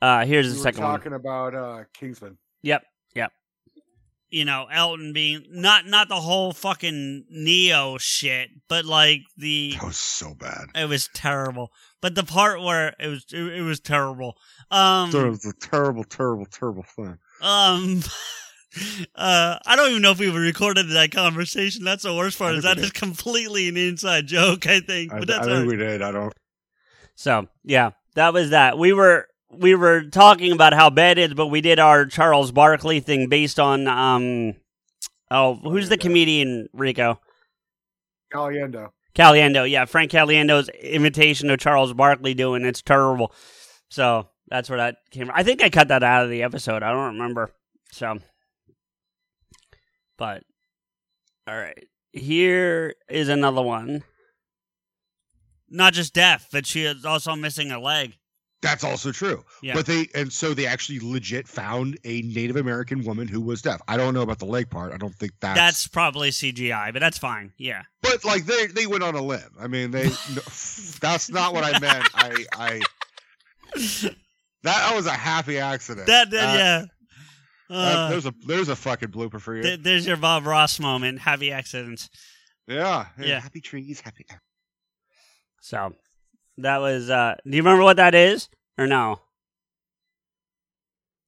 [0.01, 0.91] Uh, here's We the were second one.
[0.99, 2.39] talking about uh, Kingsman.
[2.63, 2.83] Yep, yep.
[4.33, 9.85] You know, Elton being not not the whole fucking Neo shit, but like the That
[9.87, 10.69] was so bad.
[10.75, 11.71] it was terrible.
[12.01, 14.37] But the part where it was it, it was terrible.
[14.71, 17.19] Um That was a terrible, terrible, terrible thing.
[17.43, 18.01] um
[19.15, 21.85] uh I don't even know if we recorded that conversation.
[21.85, 22.55] That's the worst part.
[22.55, 25.13] Is think that we is completely an inside joke, I think.
[25.13, 26.01] I, But I that's think all we did.
[26.03, 26.33] I don't.
[27.15, 28.79] So yeah, that was that.
[28.79, 32.51] We were we were talking about how bad it is, but we did our Charles
[32.51, 34.55] Barkley thing based on um
[35.31, 37.21] oh who's the comedian Rico
[38.33, 38.91] Caliendo.
[39.15, 39.69] Caliendo.
[39.69, 43.33] Yeah, Frank Caliendo's imitation of Charles Barkley doing it's terrible.
[43.91, 45.27] So that's where that came.
[45.27, 45.37] from.
[45.37, 46.83] I think I cut that out of the episode.
[46.83, 47.51] I don't remember.
[47.91, 48.19] So,
[50.17, 50.45] but
[51.47, 54.03] all right, here is another one.
[55.69, 58.17] Not just deaf, but she is also missing a leg.
[58.63, 59.45] That's also true.
[59.61, 59.75] Yeah.
[59.75, 63.81] But they and so they actually legit found a Native American woman who was deaf.
[63.89, 64.93] I don't know about the leg part.
[64.93, 65.59] I don't think that's.
[65.59, 67.53] That's probably CGI, but that's fine.
[67.59, 67.83] Yeah.
[68.03, 69.51] But like they they went on a limb.
[69.61, 70.05] I mean they.
[70.09, 70.43] no,
[71.01, 72.09] that's not what I meant.
[72.15, 72.81] I I.
[74.63, 76.07] That was a happy accident.
[76.07, 76.85] That, that Uh, yeah.
[77.77, 79.63] Uh, there's a there's a fucking blooper for you.
[79.63, 81.19] th- there's your Bob Ross moment.
[81.19, 82.11] Happy accidents.
[82.69, 83.41] yeah, Yeah.
[83.41, 84.27] Happy trees, happy.
[85.63, 85.95] So
[86.59, 87.11] that was.
[87.11, 89.21] uh Do you remember what that is or no?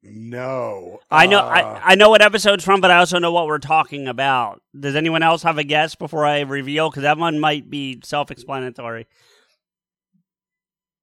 [0.02, 1.00] No.
[1.10, 1.38] I know.
[1.38, 4.60] Uh, I I know what episode's from, but I also know what we're talking about.
[4.78, 6.90] Does anyone else have a guess before I reveal?
[6.90, 9.06] Because that one might be self-explanatory.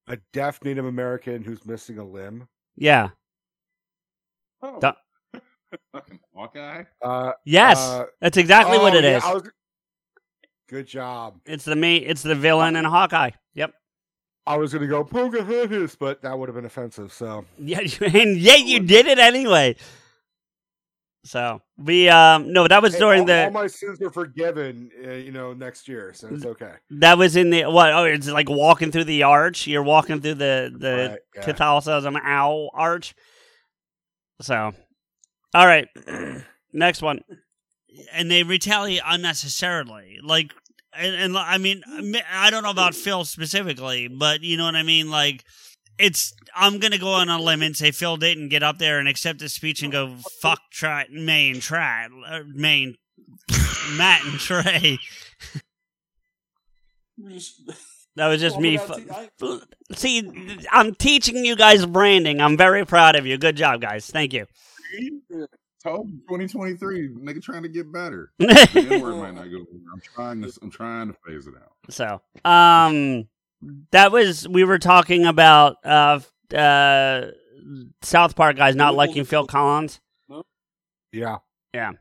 [0.08, 2.48] a deaf Native American who's missing a limb.
[2.76, 3.10] Yeah.
[4.62, 4.80] Oh.
[4.80, 4.94] Duh.
[5.94, 6.84] Fucking Hawkeye.
[7.02, 9.24] Uh, Yes, uh, that's exactly what oh, it yeah, is.
[9.24, 9.52] Was-
[10.70, 11.40] Good job.
[11.46, 11.98] It's the me.
[11.98, 13.32] It's the villain in Hawkeye.
[13.56, 13.74] Yep.
[14.47, 17.13] I was gonna go Pocahontas, but that would have been offensive.
[17.13, 19.75] So Yeah, and yet you did it anyway.
[21.23, 24.89] So we um no, that was Hey, during all, the all my sins are forgiven.
[25.06, 26.73] Uh, you know, next year, so it's okay.
[26.89, 27.93] that was in the what?
[27.93, 29.67] Oh, it's like walking through the arch.
[29.67, 31.41] You're walking through the the Right, yeah.
[31.43, 33.13] Catholicism owl arch.
[34.41, 34.73] So,
[35.54, 35.88] all right,
[36.73, 37.21] next one.
[38.12, 40.17] and they retaliate unnecessarily.
[40.23, 40.54] Like,
[40.97, 41.82] and, and I mean,
[42.32, 45.10] I don't know about Phil specifically, but you know what I mean.
[45.10, 45.43] Like,
[45.97, 49.08] it's I'm gonna go on a limb and say Phil didn't get up there and
[49.08, 52.95] accept his speech and go fuck Try May and Try uh, May
[53.97, 54.99] Matt and Trey.
[58.17, 58.77] That was just Well, me.
[58.77, 59.30] fu- te- I-
[59.93, 62.41] See, I'm teaching you guys branding.
[62.41, 63.38] I'm very proud of you.
[63.38, 64.10] Good job, guys.
[64.10, 64.47] Thank you.
[65.84, 68.32] Told you, 2023, nigga trying to get better.
[68.39, 69.65] The N-word might not go.
[69.94, 70.52] I'm trying to.
[70.62, 71.72] I'm trying to phase it out.
[71.89, 73.28] So, um,
[73.91, 76.20] that was we were talking about uh
[76.56, 77.28] uh
[78.02, 80.00] South Park guys not liking Phil Collins.
[81.12, 81.38] Yeah,
[81.74, 81.91] yeah.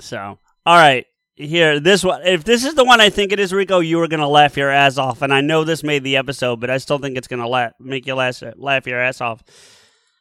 [0.00, 2.24] So, all right, here this one.
[2.24, 4.70] If this is the one I think it is, Rico, you are gonna laugh your
[4.70, 7.48] ass off, and I know this made the episode, but I still think it's gonna
[7.48, 9.42] la- make you laugh laugh your ass off.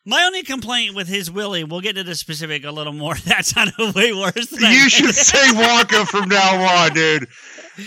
[0.05, 3.15] My only complaint with his Willie, we'll get to the specific a little more.
[3.25, 4.47] That sounded way worse.
[4.47, 7.27] Than You should say Wonka from now on, dude.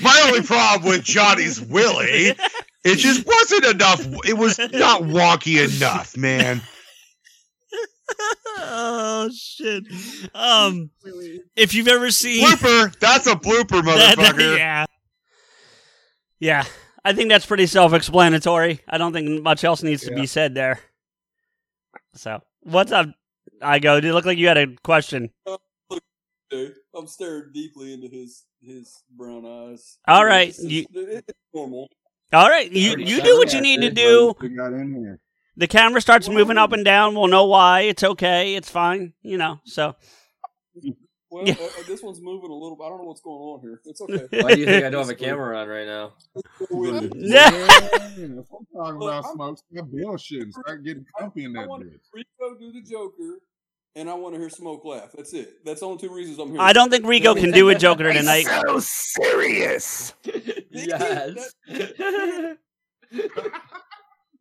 [0.03, 2.35] My only problem with Johnny's Willie,
[2.85, 4.07] it just wasn't enough.
[4.27, 6.61] It was not wonky enough, man.
[8.59, 9.85] oh shit.
[10.35, 10.91] Um,
[11.57, 12.97] if you've ever seen Blooper.
[12.99, 14.57] That's a blooper, motherfucker.
[14.57, 14.87] yeah,
[16.39, 16.65] Yeah,
[17.05, 18.81] I think that's pretty self-explanatory.
[18.89, 20.81] I don't think much else needs to be said there.
[22.15, 23.09] So, what's up?
[23.61, 24.01] I go.
[24.01, 25.31] Did it look like you had a question?
[26.95, 29.97] I'm staring deeply into his his brown eyes.
[30.07, 31.89] All right, It's, you- it's normal.
[32.33, 34.35] All right, you you do what you need to do.
[34.57, 35.21] Got in here.
[35.57, 37.15] The camera starts moving up and down.
[37.15, 37.83] We'll know why.
[37.83, 38.55] It's okay.
[38.55, 39.13] It's fine.
[39.23, 39.61] You know.
[39.65, 39.95] So
[41.33, 41.55] Well, Yeah.
[41.59, 42.77] uh, uh, this one's moving a little.
[42.77, 42.85] Bit.
[42.85, 43.81] I don't know what's going on here.
[43.87, 44.27] It's okay.
[44.43, 46.13] Why do you think I don't have a camera on right now?
[47.15, 47.49] yeah.
[47.51, 52.01] If I'm talking about smoke, stop bullshit and start getting comfy in that want bitch.
[52.13, 53.39] Rico do the Joker,
[53.97, 55.13] and I want to hear Smoke laugh.
[55.17, 55.65] That's it.
[55.65, 56.61] That's the only two reasons I'm here.
[56.61, 58.45] I don't think Rico can do a Joker tonight.
[58.67, 60.13] so serious.
[60.71, 61.55] yes.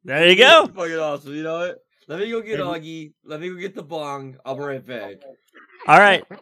[0.04, 0.68] There you go.
[0.76, 1.34] Fucking awesome.
[1.36, 1.78] You know what?
[2.08, 3.14] Let me go get Augie.
[3.24, 4.36] Let me go get the bong.
[4.46, 5.18] I'll be right back.
[5.88, 6.24] All right.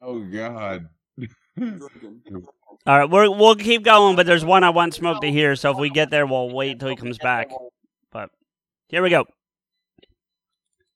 [0.00, 0.88] Oh God.
[1.60, 1.68] All
[2.86, 3.10] right.
[3.10, 5.56] We're, we'll keep going, but there's one I want Smoke to hear.
[5.56, 7.50] So if we get there, we'll wait until he comes back.
[8.12, 8.30] But
[8.88, 9.22] here we go.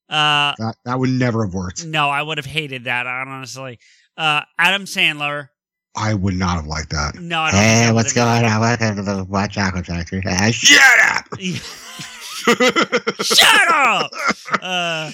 [0.09, 1.85] Uh, That, that would never have worked.
[1.85, 3.77] no, I would have hated that honestly.
[4.15, 5.49] Uh, Adam Sandler.
[5.95, 7.15] I would not have liked that.
[7.15, 7.59] No, I don't.
[7.59, 8.61] Hey, think what's would've- going on?
[8.61, 10.23] Welcome to the White Chocolate Factory.
[10.25, 11.25] Ah, shut up!
[13.23, 14.11] Shut up.
[14.61, 15.11] Uh,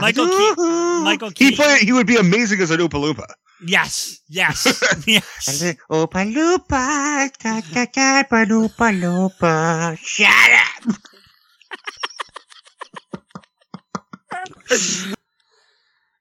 [0.00, 0.58] Michael Ke-
[1.04, 1.56] Michael He Keaton.
[1.64, 3.26] play, He would be amazing as an Oompa Loompa.
[3.66, 4.64] yes, yes,
[5.06, 5.62] yes.
[5.90, 9.96] Oompa Loompa, ta ta ta, pa Loompa Loompa.
[9.98, 10.28] Shut
[10.88, 10.94] up!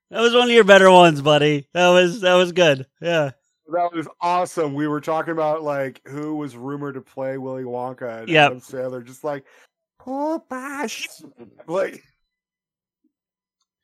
[0.09, 1.67] That was one of your better ones, buddy.
[1.73, 2.85] That was that was good.
[3.01, 3.31] Yeah.
[3.71, 4.73] That was awesome.
[4.75, 8.45] We were talking about like who was rumored to play Willy Wonka and Yep.
[8.45, 9.43] Adam Sandler, just like
[10.05, 11.07] oh gosh,
[11.67, 12.03] like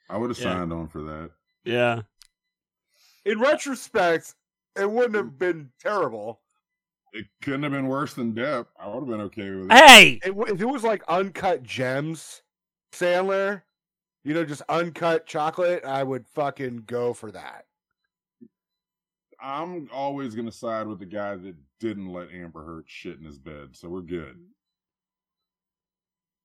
[0.10, 0.43] I would have Yeah.
[0.56, 1.32] signed on for that.
[1.63, 2.02] Yeah.
[3.26, 4.34] in retrospect,
[4.76, 6.41] it wouldn't have been terrible.
[7.13, 8.67] It couldn't have been worse than Depp.
[8.80, 9.74] I would have been okay with it.
[9.74, 10.19] Hey.
[10.24, 12.41] It, if it was like uncut gems,
[12.93, 13.63] Sandler,
[14.24, 17.65] you know, just uncut chocolate, I would fucking go for that.
[19.39, 23.38] I'm always gonna side with the guy that didn't let Amber Heard shit in his
[23.38, 24.39] bed, so we're good.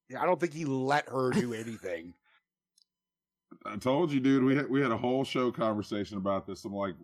[0.08, 2.14] Yeah, I don't think he let her do anything.
[3.64, 4.44] I told you, dude.
[4.44, 6.64] We had we had a whole show conversation about this.
[6.64, 6.94] I'm like,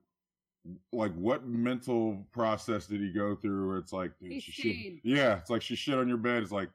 [0.93, 3.69] like what mental process did he go through?
[3.69, 5.01] Where it's like, dude, He's she shit.
[5.03, 6.43] Yeah, it's like she shit on your bed.
[6.43, 6.69] It's like,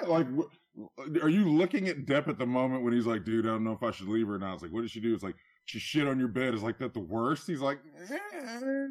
[0.00, 3.46] yeah, like, wh- are you looking at Depp at the moment when he's like, dude,
[3.46, 4.54] I don't know if I should leave her now?
[4.54, 5.12] It's like, what did she do?
[5.12, 6.54] It's like she shit on your bed.
[6.54, 7.46] Is like that the worst?
[7.48, 7.80] He's like,
[8.10, 8.86] eh, eh.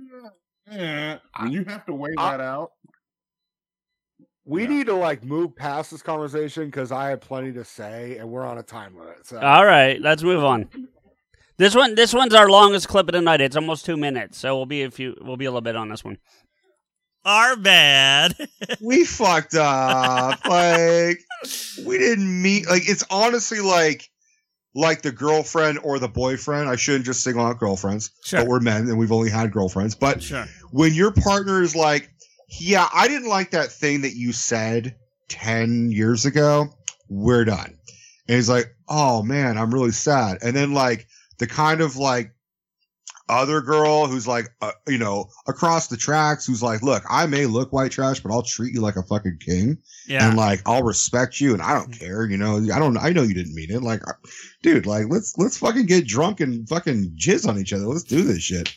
[0.70, 1.18] yeah.
[1.40, 2.74] When you have to weigh I- that out.
[4.48, 4.70] We Yeah.
[4.70, 8.46] need to like move past this conversation because I have plenty to say and we're
[8.46, 9.28] on a time limit.
[9.28, 10.02] So All right.
[10.02, 10.70] Let's move on.
[11.58, 11.96] This one.
[11.96, 13.42] This one's our longest clip of the night.
[13.42, 15.16] It's almost two minutes, so we'll be a few.
[15.22, 16.18] We'll be a little bit on this one.
[17.26, 18.36] Our bad.
[18.82, 20.46] we fucked up.
[20.48, 21.20] like
[21.86, 22.70] we didn't meet.
[22.70, 24.10] Like it's honestly like
[24.76, 26.70] like the girlfriend or the boyfriend.
[26.70, 28.42] I shouldn't just single out girlfriends, Sure.
[28.42, 29.96] but we're men and we've only had girlfriends.
[29.96, 30.46] But Sure.
[30.72, 32.12] when your partner is like,
[32.48, 34.96] "Yeah, I didn't like that thing that you said
[35.28, 36.70] ten years ago,"
[37.10, 37.78] we're done.
[38.28, 41.08] And he's like, "Oh man, I'm really sad." And then like
[41.38, 42.34] the kind of like
[43.30, 47.46] other girl who's like, uh, you know, across the tracks, who's like, look, I may
[47.46, 49.78] look white trash, but I'll treat you like a fucking king.
[50.08, 50.28] Yeah.
[50.28, 53.24] And like, I'll respect you and I don't care, you know, I don't, I know
[53.24, 53.84] you didn't mean it.
[53.84, 54.14] Like, uh,
[54.64, 57.86] dude, like, let's, let's fucking get drunk and fucking jizz on each other.
[57.86, 58.74] Let's do this shit.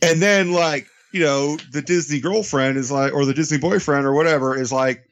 [0.00, 4.12] And then like, you know, the Disney girlfriend is like, or the Disney boyfriend or
[4.12, 5.04] whatever is like,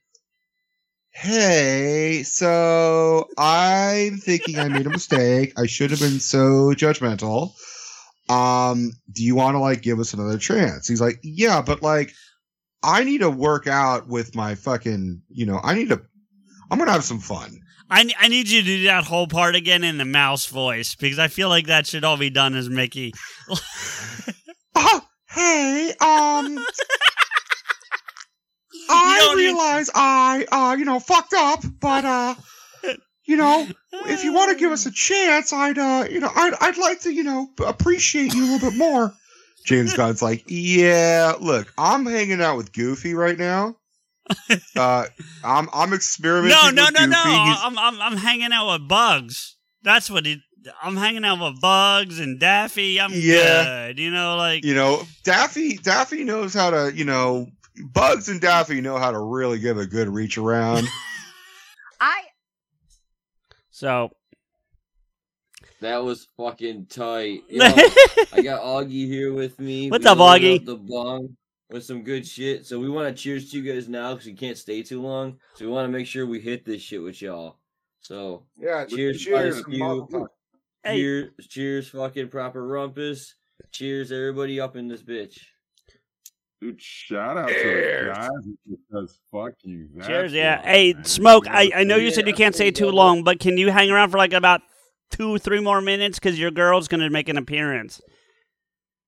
[1.14, 5.52] Hey, so I'm thinking I made a mistake.
[5.58, 7.52] I should have been so judgmental
[8.28, 12.12] um do you want to like give us another chance he's like yeah but like
[12.82, 16.00] i need to work out with my fucking you know i need to
[16.70, 17.58] i'm gonna have some fun
[17.90, 21.18] I, I need you to do that whole part again in the mouse voice because
[21.18, 23.12] I feel like that should all be done as Mickey.
[24.74, 25.02] oh
[25.32, 26.58] hey um
[28.90, 32.34] i need- realize i uh you know fucked up but uh
[33.24, 33.66] you know
[34.06, 37.00] if you want to give us a chance i'd uh you know i'd, I'd like
[37.02, 39.12] to you know appreciate you a little bit more
[39.64, 43.76] james gunn's like yeah look i'm hanging out with goofy right now
[44.76, 45.04] uh
[45.44, 47.22] i'm i'm experimenting No, no, no, no.
[47.24, 47.30] Goofy.
[47.36, 49.56] He's- I'm, I'm, I'm hanging out with Bugs.
[49.82, 50.38] That's what it.
[50.82, 53.00] I'm hanging out with Bugs and Daffy.
[53.00, 53.64] I'm Yeah.
[53.64, 53.98] good.
[53.98, 57.46] You know, like you know daffy daffy knows how to you know
[57.92, 60.88] bugs and daffy know how to really give a good reach around
[62.00, 62.22] I
[63.70, 64.10] So
[65.80, 67.42] That was fucking tight.
[67.50, 67.64] Yo,
[68.32, 69.90] I got Augie here with me.
[69.90, 70.64] What's We up, Augie?
[70.64, 71.36] The bong
[71.70, 72.66] with some good shit.
[72.66, 75.38] So we want to cheers to you guys now because we can't stay too long.
[75.54, 77.56] So we want to make sure we hit this shit with y'all.
[78.00, 79.62] So yeah, cheers, cheers.
[79.62, 80.28] cheers, you.
[80.84, 80.96] Hey.
[80.96, 83.34] cheers, cheers, fucking proper rumpus.
[83.70, 85.38] Cheers, everybody up in this bitch.
[86.60, 88.06] Dude, shout out to Cheers.
[88.08, 88.28] the guys
[88.88, 89.88] Because fuck you.
[89.94, 90.58] That's Cheers, yeah.
[90.60, 91.04] why, Hey, man.
[91.04, 92.14] Smoke, I, I know you it.
[92.14, 94.60] said you can't stay too long, but can you hang around for like about
[95.10, 96.18] two, three more minutes?
[96.18, 98.00] Because your girl's going to make an appearance.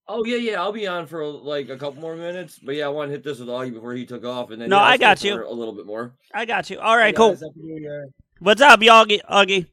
[0.06, 0.60] Oh yeah, yeah.
[0.60, 3.24] I'll be on for like a couple more minutes, but yeah, I want to hit
[3.24, 5.24] this with Augie before he took off, and then No, yeah, I'll I stay got
[5.24, 5.48] you.
[5.48, 6.14] a little bit more.
[6.34, 6.78] I got you.
[6.78, 7.30] All right, Hey, cool.
[7.30, 8.08] guys, Happy New Year.
[8.40, 9.20] What's up, Augie?
[9.30, 9.66] Augie?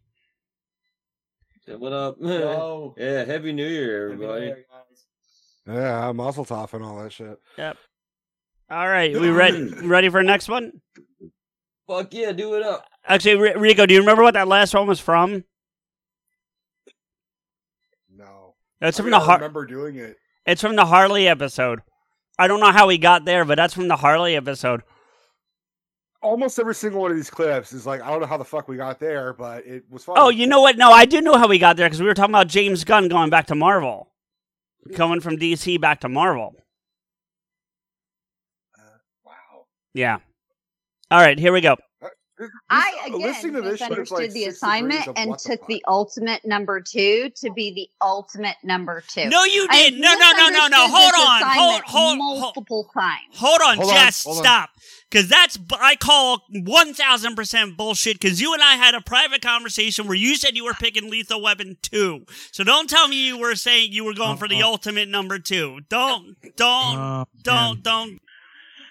[1.72, 2.17] Yeah, What up?
[2.22, 2.95] Yo.
[2.97, 4.53] yeah, Happy New Year, everybody.
[5.67, 7.39] Yeah, I'm muscle tough and all that shit.
[7.57, 7.78] Yep.
[8.69, 9.67] All right, we ready?
[9.84, 10.82] Ready for next one?
[11.88, 12.86] Fuck yeah, do it up.
[13.05, 15.43] Actually, R- Rico, do you remember what that last one was from?
[18.13, 18.55] No.
[18.80, 20.17] That's I from mean, the I Har- remember doing it.
[20.45, 21.82] It's from the Harley episode.
[22.39, 24.82] I don't know how we got there, but that's from the Harley episode.
[26.22, 28.67] Almost every single one of these clips is like I don't know how the fuck
[28.67, 30.15] we got there, but it was fun.
[30.19, 30.78] Oh, you know what?
[30.78, 33.07] No, I do know how we got there because we were talking about James Gunn
[33.07, 34.07] going back to Marvel,
[34.93, 36.55] coming from DC back to Marvel.
[38.78, 39.65] Uh, wow.
[39.93, 40.19] Yeah.
[41.09, 41.76] All right, here we go.
[42.42, 45.44] This- I this- again listening to this shit is misunderstood like the assignment and what
[45.44, 45.68] the took fuck.
[45.68, 49.30] the ultimate number two to be the ultimate number two.
[49.30, 50.00] No, you didn't.
[50.00, 50.88] No, no, no, no, no.
[50.88, 51.22] Hold on.
[51.22, 53.22] Hold, assignment hold, hold, multiple times.
[53.36, 54.24] hold on, Hold on, Jess.
[54.24, 54.38] hold.
[54.38, 54.72] Stop.
[55.12, 58.20] Because that's, I call 1000% bullshit.
[58.20, 61.42] Because you and I had a private conversation where you said you were picking Lethal
[61.42, 62.26] Weapon 2.
[62.52, 64.68] So don't tell me you were saying you were going uh, for the uh.
[64.68, 65.82] ultimate number 2.
[65.89, 68.22] Don't, don't, uh, don't, don't,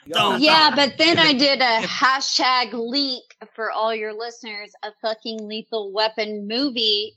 [0.09, 0.43] don't.
[0.43, 5.93] Yeah, but then I did a hashtag leak for all your listeners, a fucking lethal
[5.93, 7.14] weapon movie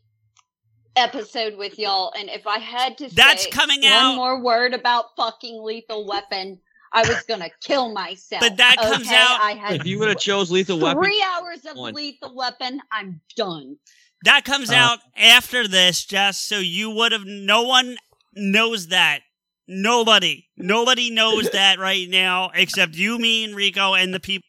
[0.96, 2.14] episode with y'all.
[2.18, 6.06] And if I had to That's say coming one out- more word about fucking lethal
[6.08, 6.60] weapon,
[6.92, 8.42] I was gonna kill myself.
[8.42, 11.66] But that comes out- I had If you would have chose Lethal Weapon, three hours
[11.66, 11.94] of one.
[11.96, 12.80] lethal weapon.
[12.92, 13.78] I'm done.
[14.26, 16.38] That comes Uh, out after this, Jess.
[16.40, 17.26] So you would have.
[17.26, 17.98] No one
[18.36, 19.22] knows that.
[19.68, 20.46] Nobody.
[20.56, 24.48] Nobody knows that right now except you, me, and Rico, and the people.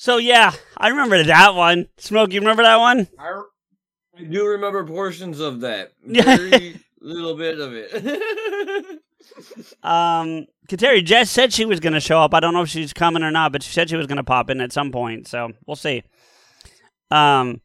[0.00, 1.86] So yeah, I remember that one.
[1.98, 3.06] Smoke, you remember that one?
[3.18, 3.42] I,
[4.16, 5.92] I do remember portions of that.
[6.06, 9.02] Very little bit of it.
[9.82, 12.34] Um, Kateri Jess said she was going to show up.
[12.34, 14.24] I don't know if she's coming or not, but she said she was going to
[14.24, 15.28] pop in at some point.
[15.28, 16.02] So we'll see.
[17.10, 17.60] Um,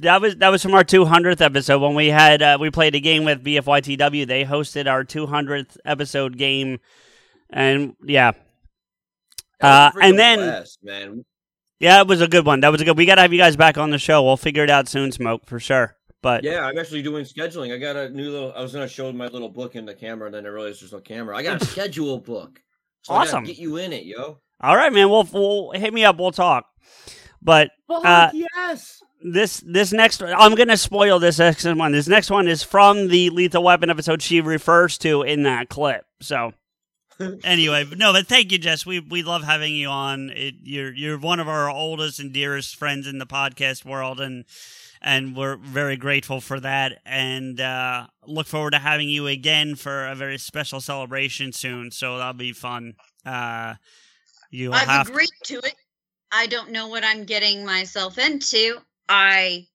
[0.00, 3.00] that was that was from our 200th episode when we had uh, we played a
[3.00, 4.26] game with BFYTW.
[4.26, 6.80] They hosted our 200th episode game,
[7.48, 8.32] and yeah,
[9.60, 11.24] uh, That was a freaking and then man.
[11.80, 12.60] Yeah, it was a good one.
[12.60, 12.96] That was a good.
[12.96, 14.22] We got to have you guys back on the show.
[14.22, 15.96] We'll figure it out soon, Smoke for sure.
[16.20, 17.72] But Yeah, I'm actually doing scheduling.
[17.72, 18.52] I got a new little.
[18.56, 20.92] I was gonna show my little book in the camera, and then I realized there's
[20.92, 21.36] no camera.
[21.36, 22.60] I got a schedule book.
[23.02, 23.44] So I Awesome.
[23.44, 24.40] get you in it, yo.
[24.60, 25.08] all right, man.
[25.08, 26.18] We'll, we'll hit me up.
[26.18, 26.66] We'll talk.
[27.40, 29.00] But Fuck Uh, yes.
[29.22, 31.92] this this next I'm gonna spoil this next one.
[31.92, 36.04] This next one is from the Lethal Weapon episode she refers to in that clip.
[36.20, 36.52] So
[37.42, 38.86] Anyway, but no, but thank you, Jess.
[38.86, 40.30] We we love having you on.
[40.30, 44.44] It, you're you're one of our oldest and dearest friends in the podcast world, and
[45.02, 47.00] and we're very grateful for that.
[47.04, 51.90] And uh, look forward to having you again for a very special celebration soon.
[51.90, 52.94] So that'll be fun.
[53.26, 53.74] Uh,
[54.50, 55.74] you'll I've agreed to it.
[56.30, 58.78] I don't know what I'm getting myself into.
[59.08, 59.66] I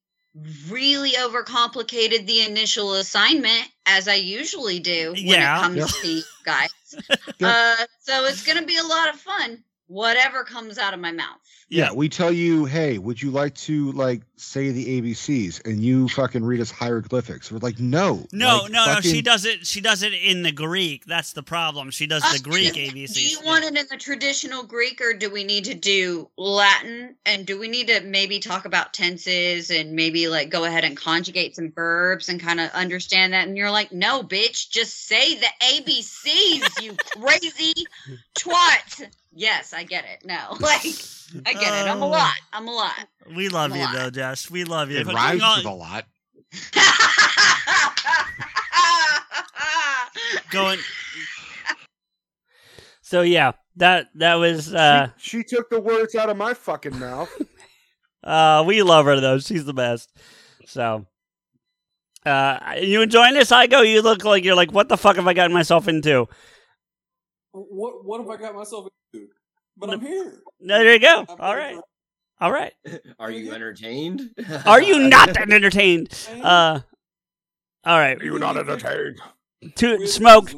[0.68, 5.58] really overcomplicated the initial assignment as I usually do when Yeah.
[5.58, 5.86] it comes Yeah.
[5.86, 6.68] to you guys.
[7.42, 11.12] uh, so it's going to be a lot of fun, whatever comes out of my
[11.12, 11.38] mouth.
[11.68, 16.08] Yeah, we tell you, hey, would you like to like say the ABCs, and you
[16.08, 17.50] fucking read us hieroglyphics?
[17.50, 19.00] We're like, no, No, Like, no, no.
[19.00, 19.66] She does it.
[19.66, 21.04] She does it in the Greek.
[21.06, 21.90] That's the problem.
[21.90, 23.30] She does the Uh, Greek Do ABC.
[23.30, 27.16] you want it in the traditional Greek or do we need to do Latin?
[27.26, 30.96] And do we need to maybe talk about tenses and maybe like go ahead and
[30.96, 33.48] conjugate some verbs and kind of understand that?
[33.48, 37.72] And you're like, no, bitch, just say the ABCs, you crazy
[38.34, 39.08] twat.
[39.34, 40.24] Yes, I get it.
[40.24, 40.84] No, like,
[41.46, 41.90] I get it.
[41.90, 42.10] I'm a Oh.
[42.10, 42.34] lot.
[42.52, 42.94] I'm a lot.
[43.34, 44.50] We love I'm you though, Jess.
[44.50, 44.98] We love you.
[44.98, 46.04] It But rhymes with a lot.
[50.50, 50.78] Going.
[53.02, 56.98] so yeah, that that was uh she, she took the words out of my fucking
[56.98, 57.30] mouth.
[58.24, 59.38] uh we love her though.
[59.38, 60.12] She's the best.
[60.66, 61.06] So
[62.24, 63.80] uh you enjoying this, I go?
[63.80, 66.28] You look like you're like, what the fuck have I gotten myself into?
[67.52, 68.90] What what have I got myself into?
[69.76, 70.40] But I'm here.
[70.60, 71.24] No, there you go.
[71.28, 71.58] I'm All here.
[71.58, 71.80] right.
[72.40, 72.72] All right.
[73.18, 74.30] Are you entertained?
[74.66, 76.12] Are you not that entertained?
[76.42, 76.80] Uh
[77.84, 78.20] all right.
[78.20, 79.20] You're not entertained.
[79.76, 80.50] Two smoke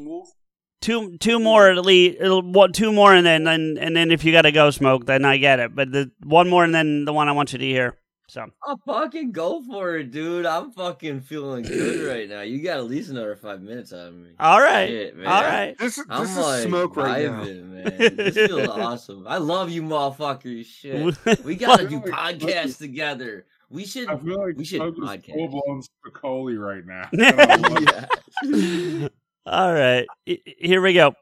[0.80, 4.24] two two more at least it'll what two more and then and, and then if
[4.24, 7.12] you gotta go smoke then I get it but the one more and then the
[7.12, 7.96] one I want you to hear
[8.28, 10.46] So I'll fucking go for it, dude.
[10.46, 12.40] I'm fucking feeling good right now.
[12.42, 14.30] You got at least another five minutes out of me.
[14.40, 15.26] all right, Shit, man.
[15.28, 15.78] all right.
[15.78, 17.44] This, I'm is like smoke right now.
[17.44, 17.84] man.
[18.16, 19.26] This feels awesome.
[19.28, 20.66] I love you, motherfuckers.
[20.66, 23.46] Shit, we gotta do podcasts together.
[23.70, 24.08] We should.
[24.08, 25.32] I feel like We should Smoke is podcast.
[25.34, 27.08] full blown Spicoli right now.
[27.12, 29.02] And I love it.
[29.02, 29.08] yeah.
[29.46, 31.14] all right, here we go.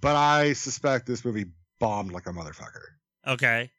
[0.00, 1.46] But I suspect this movie
[1.80, 2.82] bombed like a motherfucker.
[3.26, 3.70] Okay.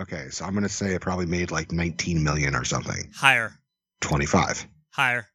[0.00, 3.10] Okay, so I'm gonna say it probably made like 19 million or something.
[3.14, 3.52] Higher.
[4.00, 4.66] 25.
[4.90, 5.26] Higher.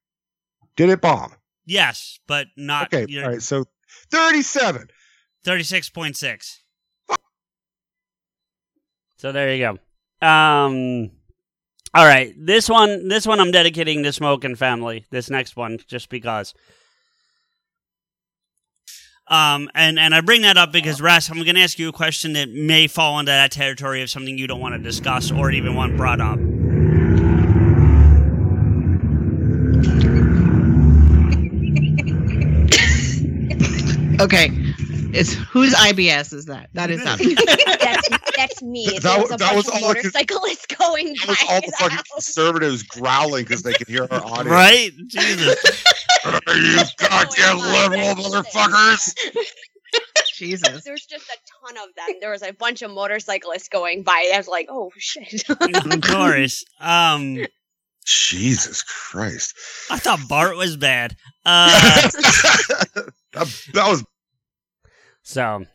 [0.76, 1.34] Did it bomb?
[1.66, 3.66] Yes, but not Okay, you know, all right, so
[4.12, 4.88] 37.
[5.46, 6.60] 36.6.
[9.18, 9.78] So there you
[10.22, 10.28] go.
[10.28, 11.12] Um,
[11.94, 15.06] all right, this one, this one, I'm dedicating to Smoking Family.
[15.12, 16.54] This next one, just because.
[19.34, 21.92] Um, and, and I bring that up because, Ras, I'm going to ask you a
[21.92, 25.50] question that may fall into that territory of something you don't want to discuss or
[25.50, 26.38] even want brought up.
[34.22, 34.52] Okay.
[35.14, 36.70] It's whose IBS is that?
[36.74, 37.20] That is not
[37.80, 38.86] that's that's me.
[38.86, 41.60] That- There was that bunch was of all the- motorcyclists going That was by all
[41.62, 42.04] the his fucking house.
[42.14, 44.50] conservatives growling because they could hear our audience.
[44.50, 44.92] Right?
[45.08, 45.84] Jesus.
[46.48, 49.16] you goddamn liberal motherfuckers!
[50.36, 50.84] Jesus.
[50.84, 51.38] There's just a
[51.68, 52.16] ton of them.
[52.20, 54.32] There was a bunch of motorcyclists going by.
[54.34, 55.44] I was like, oh shit.
[55.50, 56.64] of course.
[56.80, 57.46] Um,
[58.06, 59.54] Jesus Christ.
[59.92, 61.16] I thought Bart was bad.
[61.46, 61.70] Uh,
[63.34, 64.04] that, that was
[65.24, 65.66] So,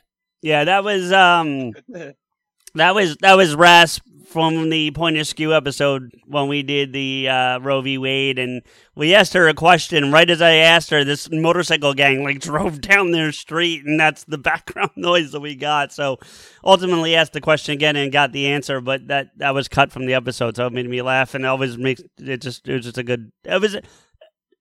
[0.42, 1.72] yeah, that was um,
[2.74, 7.58] that was that was Ras from the Point Askew episode when we did the uh,
[7.60, 7.96] Roe v.
[7.96, 8.62] Wade, and
[8.94, 10.12] we asked her a question.
[10.12, 14.24] Right as I asked her, this motorcycle gang like drove down their street, and that's
[14.24, 15.92] the background noise that we got.
[15.92, 16.18] So,
[16.62, 20.06] ultimately, asked the question again and got the answer, but that that was cut from
[20.06, 22.84] the episode, so it made me laugh, and it always makes it just it was
[22.84, 23.32] just a good.
[23.44, 23.72] It was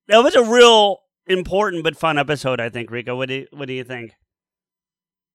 [0.07, 2.61] that was a real important but fun episode.
[2.61, 3.17] I think, Rico.
[3.17, 4.13] What do you, what do you think?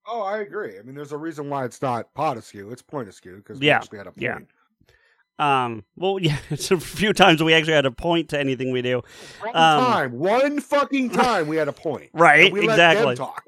[0.07, 0.79] Oh, I agree.
[0.79, 3.67] I mean, there's a reason why it's not pot askew; it's point askew because we
[3.67, 4.23] Yeah, actually had a point.
[4.23, 5.65] yeah.
[5.65, 5.85] Um.
[5.97, 6.39] Well, yeah.
[6.51, 9.03] It's a few times we actually had a point to anything we do.
[9.41, 12.11] One Um, time, one fucking time, we had a point.
[12.13, 13.15] Right, And we let exactly.
[13.15, 13.45] them talk.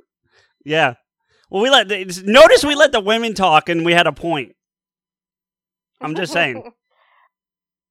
[0.65, 0.95] Yeah.
[1.51, 4.57] Well, we let the, notice we let the women talk, and we had a point.
[6.01, 6.63] I'm just saying.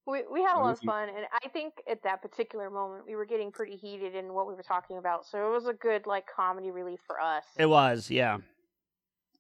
[0.06, 3.16] We we had a lot of fun, and I think at that particular moment we
[3.16, 5.26] were getting pretty heated in what we were talking about.
[5.26, 7.46] So it was a good like comedy relief for us.
[7.58, 8.40] It was, yeah.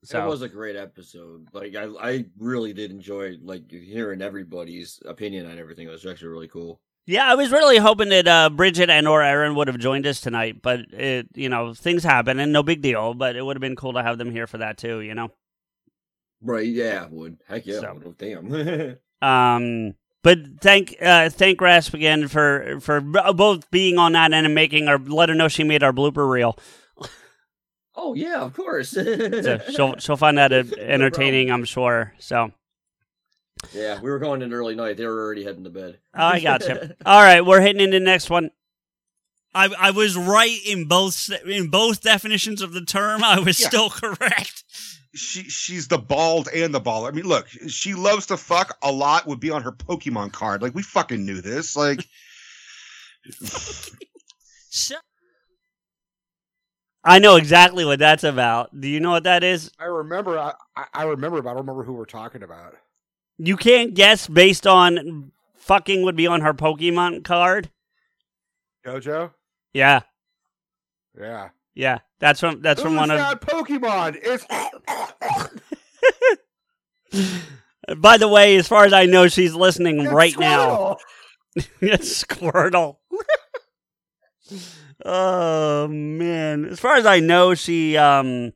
[0.03, 1.47] So It was a great episode.
[1.53, 5.87] Like I, I really did enjoy like hearing everybody's opinion on everything.
[5.87, 6.81] It was actually really cool.
[7.05, 10.19] yeah, I was really hoping that uh, Bridget and or Aaron would have joined us
[10.19, 13.13] tonight, but it, you know, things happen, and no big deal.
[13.13, 14.99] But it would have been cool to have them here for that too.
[14.99, 15.31] You know.
[16.41, 16.67] Right?
[16.67, 17.37] Yeah, would.
[17.47, 17.99] Heck yeah, So.
[18.03, 18.17] would.
[18.17, 18.97] Damn.
[19.23, 24.89] Um, but thank uh, thank Ras again for for both being on that and making
[24.89, 26.57] our let her know she made our blooper reel.
[27.95, 28.91] Oh yeah, of course.
[28.95, 32.13] So she'll she'll find that uh, entertaining, I'm sure.
[32.19, 32.51] So
[33.73, 34.97] yeah, we were going in early night.
[34.97, 35.99] They were already heading to bed.
[36.15, 36.95] oh, I gotcha.
[37.05, 38.51] All right, we're hitting into the next one.
[39.55, 43.23] I, I was right in both in both definitions of the term.
[43.23, 43.67] I was Yeah.
[43.67, 44.63] still correct.
[45.13, 47.07] she she's the bald and the baller.
[47.07, 50.61] I mean, look, she loves to fuck a lot would be on her Pokemon card.
[50.63, 51.75] Like we fucking knew this.
[51.75, 52.07] Like
[54.69, 54.95] So,
[57.05, 58.79] I know exactly what that's about.
[58.79, 59.71] Do you know what that is?
[59.79, 60.37] I remember.
[60.39, 60.53] I,
[60.93, 62.75] I- remember, but I don't remember who we're talking about.
[63.37, 67.69] You can't guess based on fucking would be on her Pokemon card.
[68.85, 69.31] JoJo.
[69.73, 70.01] Yeah,
[71.19, 71.49] Yeah.
[71.73, 71.99] yeah.
[72.19, 73.19] That's from that's from one of.
[73.41, 74.17] Pokemon?
[74.21, 74.45] It's
[77.97, 80.97] By the way, as far as I know, she's listening it's right now.
[81.81, 82.97] It's Squirtle.
[85.05, 86.65] oh man!
[86.65, 88.53] As far as I know, she um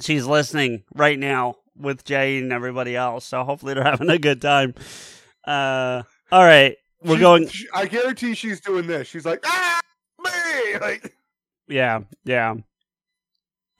[0.00, 3.24] she's listening right now with Jay and everybody else.
[3.26, 4.74] So hopefully they're having a good time.
[5.46, 6.02] Uh,
[6.32, 7.48] all right, we're She- going.
[7.48, 9.08] she- I guarantee she's doing this.
[9.08, 9.80] She's like, ah,
[10.22, 10.30] me.
[10.80, 11.14] Like,
[11.68, 12.54] Yeah, yeah.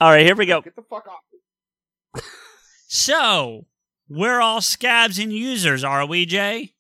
[0.01, 0.61] All right, here we go.
[0.63, 2.23] get the fuck off.
[2.89, 3.67] so
[4.09, 6.73] we're all scabs and users, are we, Jay?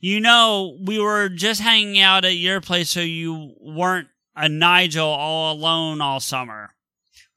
[0.00, 5.06] You know, we were just hanging out at your place, so you weren't a Nigel
[5.06, 6.74] all alone all summer.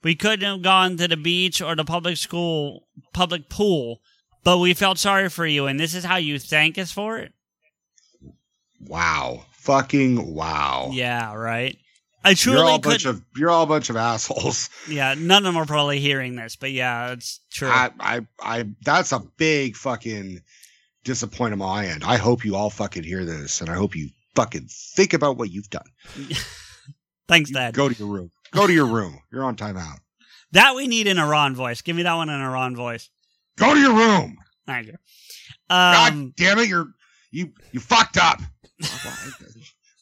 [0.03, 4.01] We couldn't have gone to the beach or the public school, public pool,
[4.43, 7.33] but we felt sorry for you, and this is how you thank us for it.
[8.79, 10.89] wow, fucking wow.
[10.93, 11.77] Yeah, right.
[12.23, 14.69] I You're all truly a bunch of you're all a bunch of assholes.
[14.89, 17.67] Yeah, none of them are probably hearing this, but yeah, it's true.
[17.67, 20.41] I, I, I, that's a big fucking
[21.03, 22.03] disappointment on my end.
[22.03, 25.51] I hope you all fucking hear this, and I hope you fucking think about what
[25.51, 25.87] you've done.
[27.27, 27.73] Thanks, Dad.
[27.73, 28.31] Go to your room.
[28.51, 29.19] Go to your room.
[29.31, 29.99] You're on timeout.
[30.51, 31.81] That we need in a Ron voice.
[31.81, 33.09] Give me that one in a Ron voice.
[33.57, 34.37] Go to your room.
[34.65, 34.95] Thank you.
[35.69, 36.69] God Um, damn it!
[36.69, 36.87] You're
[37.31, 38.41] you you fucked up.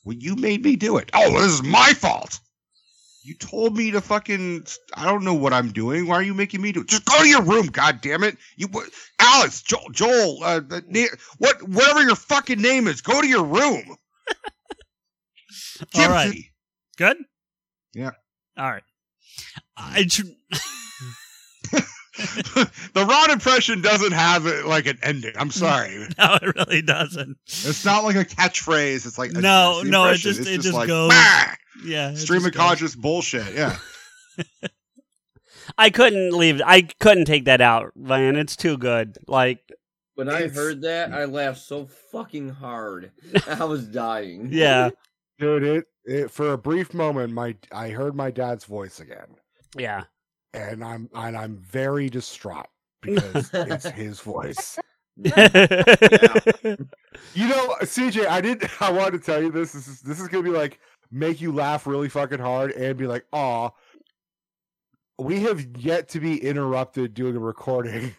[0.03, 1.09] well, you made me do it.
[1.13, 2.39] Oh, this is my fault.
[3.23, 4.67] You told me to fucking.
[4.93, 6.07] I don't know what I'm doing.
[6.07, 6.87] Why are you making me do it?
[6.87, 7.67] Just go to your room.
[7.67, 8.37] God damn it!
[8.55, 8.67] You,
[9.19, 10.61] Alex, Joel, Joel, uh,
[11.39, 13.83] what, whatever your fucking name is, go to your room.
[15.95, 16.35] all right.
[16.95, 16.97] Gypsy.
[16.97, 17.17] Good.
[17.93, 18.11] Yeah.
[18.57, 18.83] All right.
[19.77, 20.23] I tr-
[22.93, 25.33] the Ron impression doesn't have like an ending.
[25.37, 25.97] I'm sorry.
[26.17, 27.37] no, it really doesn't.
[27.45, 29.05] It's not like a catchphrase.
[29.05, 31.09] It's like a No, Gypsy no, it just It's it just like, goes.
[31.11, 32.59] "Bah!" Yeah, stream of goes.
[32.61, 33.53] conscious bullshit.
[33.53, 33.75] Yeah.
[35.77, 36.61] I couldn't leave.
[36.65, 38.35] I couldn't take that out, man.
[38.37, 39.17] It's too good.
[39.27, 39.59] Like,
[40.13, 43.11] When I heard that, I laughed so fucking hard.
[43.47, 44.49] I was dying.
[44.51, 44.91] yeah,
[45.39, 49.35] Dude, it, it for a brief moment, my I heard my dad's voice again,
[49.77, 50.03] yeah.
[50.53, 52.67] and I'm and I'm very distraught
[53.01, 54.79] because it's his voice.
[57.33, 58.69] You know, CJ, I did.
[58.79, 59.73] I wanted to tell you this.
[59.73, 60.79] This is this is gonna be like
[61.11, 63.69] make you laugh really fucking hard and be like, "Aw."
[65.17, 68.13] We have yet to be interrupted doing a recording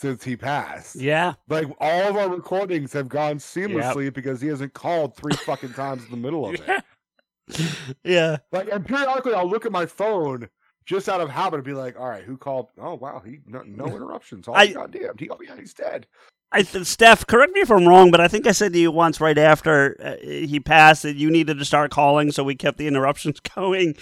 [0.00, 0.96] since he passed.
[0.96, 1.34] yeah.
[1.48, 6.04] Like all of our recordings have gone seamlessly because he hasn't called three fucking times
[6.04, 7.96] in the middle of it.
[8.04, 8.38] Yeah.
[8.52, 10.48] Like, and periodically I'll look at my phone
[10.86, 12.68] just out of habit and be like, "All right, who called?
[12.80, 14.48] Oh wow, he no, no interruptions.
[14.48, 16.06] Oh I- goddamn, he, oh yeah, he's dead."
[16.52, 18.90] I th- Steph, correct me if I'm wrong, but I think I said to you
[18.90, 22.76] once right after uh, he passed that you needed to start calling, so we kept
[22.78, 23.94] the interruptions going.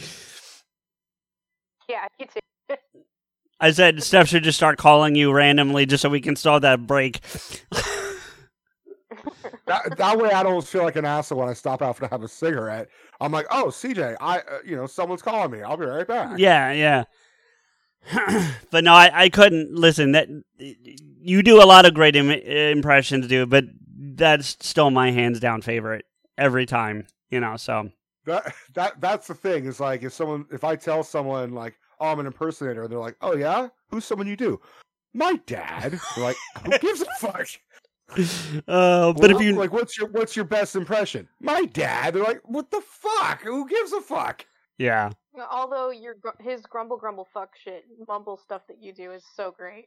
[1.89, 2.41] Yeah, you too.
[3.61, 6.87] I said Steph should just start calling you randomly just so we can start that
[6.87, 7.21] break.
[9.67, 12.23] That, that way I don't feel like an asshole when I stop out to have
[12.23, 12.89] a cigarette.
[13.21, 15.63] I'm like, "Oh, CJ, I, uh, you know, someone's calling me.
[15.63, 17.05] I'll be right back." yeah, yeah.
[18.71, 20.13] but no, I, I couldn't listen.
[20.13, 20.29] That
[21.21, 23.65] you do a lot of great Im- impressions, dude, but
[23.99, 26.07] that's still my hands down favorite
[26.39, 27.07] every time.
[27.29, 27.91] You know, so
[28.25, 29.67] That that that's the thing.
[29.67, 32.99] Is like if someone if I tell someone like, "Oh, I'm an impersonator," And they're
[32.99, 34.61] like, "Oh yeah, who's someone you do?"
[35.15, 35.99] My dad.
[36.17, 37.49] They're like, "Who gives a fuck?"
[38.67, 41.29] uh, but if Well, you like, what's your what's your best impression?
[41.41, 42.15] My dad.
[42.15, 43.43] They're like, "What the fuck?
[43.43, 44.47] Who gives a fuck?"
[44.79, 45.11] yeah,
[45.51, 49.87] Although your his grumble grumble fuck shit mumble stuff that you do is so great.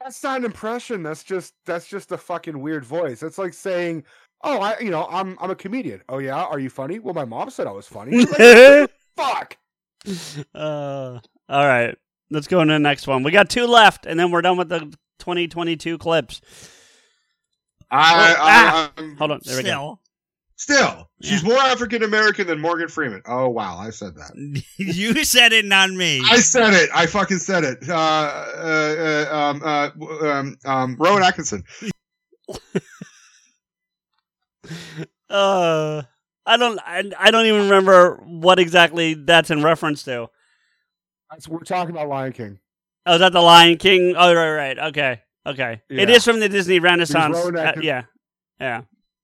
[0.00, 1.02] That's not an impression.
[1.02, 3.20] That's just that's just a fucking weird voice.
[3.20, 4.04] That's like saying,
[4.42, 6.98] "Oh, I you know I'm I'm a comedian." Oh yeah, are you funny?
[6.98, 8.24] Well, my mom said I was funny.
[8.26, 9.56] Like, fuck.
[10.54, 11.96] Uh, all right,
[12.30, 13.22] let's go into the next one.
[13.22, 14.80] We got two left, and then we're done with the
[15.18, 16.40] 2022 clips.
[17.90, 18.92] I, Oh, I, ah!
[18.96, 19.98] I'm Hold on, there we go.
[20.56, 23.22] Still, Still, she's more African American than Morgan Freeman.
[23.26, 24.62] Oh wow, I said that.
[24.76, 26.22] you said it, not me.
[26.30, 26.90] I said it.
[26.94, 27.78] I fucking said it.
[27.88, 29.90] Uh, uh, uh, um, uh,
[30.26, 31.64] um, um, Rowan Atkinson.
[35.28, 36.02] Uh,
[36.46, 40.28] I don't, I, I don't even remember what exactly that's in reference to.
[41.30, 42.58] That's, we're talking about Lion King.
[43.06, 44.14] Oh, is that the Lion King?
[44.16, 44.78] Oh, right, right.
[44.78, 45.82] Okay, okay.
[45.88, 46.14] It Yeah.
[46.16, 47.34] is from the Disney Renaissance.
[47.36, 48.02] Rowan Uh, yeah,
[48.60, 48.82] yeah.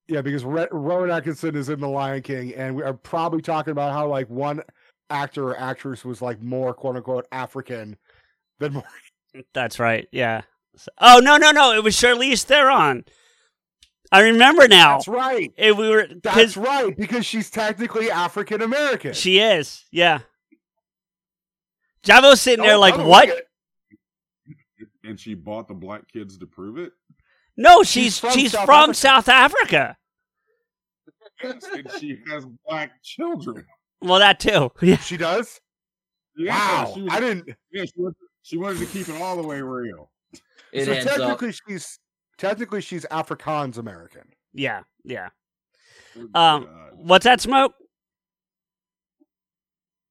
[0.08, 3.70] Yeah, because Re- Rowan Atkinson is in the Lion King, and we are probably talking
[3.70, 4.60] about how like one
[5.08, 7.96] actor or actress was like more quote unquote African
[8.58, 8.84] than more.
[9.54, 10.08] That's right.
[10.10, 10.42] Yeah.
[10.76, 11.72] So- oh no, no, no!
[11.72, 13.04] It was Charlize Theron.
[14.12, 14.94] I remember now.
[14.96, 15.52] That's right.
[15.56, 16.06] It, we were.
[16.06, 19.12] 'cause That's right because she's technically African American.
[19.14, 19.84] She is.
[19.92, 20.20] Yeah.
[22.04, 23.28] Jabo's sitting there Oh, like, oh, what?
[23.28, 23.38] look
[25.04, 26.92] And she bought the black kids to prove it.
[27.56, 29.96] No, she's she's She's from, from South, South Africa.
[31.42, 33.66] Yes, and she has black children.
[34.00, 34.70] Well, that too.
[34.82, 34.96] Yeah.
[34.96, 35.60] She does.
[36.36, 36.54] Yeah,
[36.84, 37.48] Wow, she was- I didn't.
[37.72, 40.10] Yeah, she wanted, she wanted to keep it all the way real.
[40.72, 41.16] It so adds up.
[41.18, 41.98] technically, she's
[42.40, 44.22] technically she's Afrikaans American.
[44.52, 44.80] Yeah.
[45.04, 45.28] Yeah.
[46.16, 46.90] Oh, Um, God.
[46.94, 47.74] what's that smoke?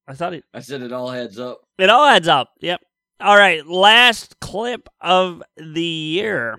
[0.08, 0.44] I thought it.
[0.54, 1.62] I said it all heads up.
[1.78, 2.52] It all adds up.
[2.62, 2.82] Yep.
[3.20, 3.66] All right.
[3.68, 6.58] Last clip of the year.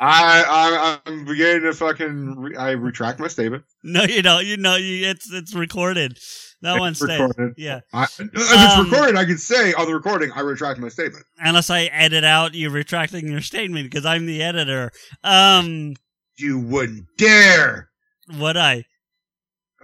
[0.00, 2.36] I, I, I'm beginning to fucking.
[2.38, 3.64] Re- I retract my statement.
[3.82, 4.44] No, you don't.
[4.46, 6.18] You know, you it's it's recorded.
[6.62, 7.20] That It's one stays.
[7.20, 7.54] recorded.
[7.56, 7.80] Yeah.
[7.92, 11.24] I, if it's Um, recorded, I can say on the recording, I retract my statement.
[11.38, 14.90] Unless I edit out you retracting your statement because I'm the editor.
[15.22, 15.94] Um,
[16.36, 17.90] You wouldn't dare.
[18.38, 18.84] would I?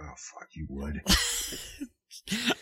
[0.01, 1.01] Oh fuck, you would.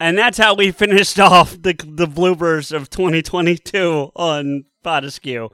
[0.00, 5.48] And that's how we finished off the the bloopers of 2022 on Potaskew.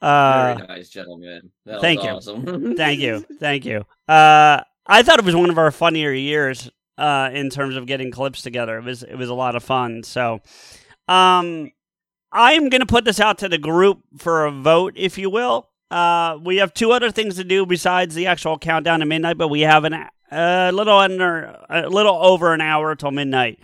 [0.00, 1.50] Uh, Very nice, gentlemen.
[1.66, 2.74] That was thank you, awesome.
[2.76, 3.78] thank you, thank you.
[4.08, 6.70] Uh, I thought it was one of our funnier years
[7.00, 8.78] uh, in terms of getting clips together.
[8.78, 10.02] It was it was a lot of fun.
[10.02, 10.40] So,
[11.08, 11.72] um,
[12.30, 15.70] I'm gonna put this out to the group for a vote, if you will.
[15.90, 19.48] Uh, we have two other things to do besides the actual countdown to midnight, but
[19.48, 19.94] we have an
[20.30, 23.58] a little under a little over an hour till midnight.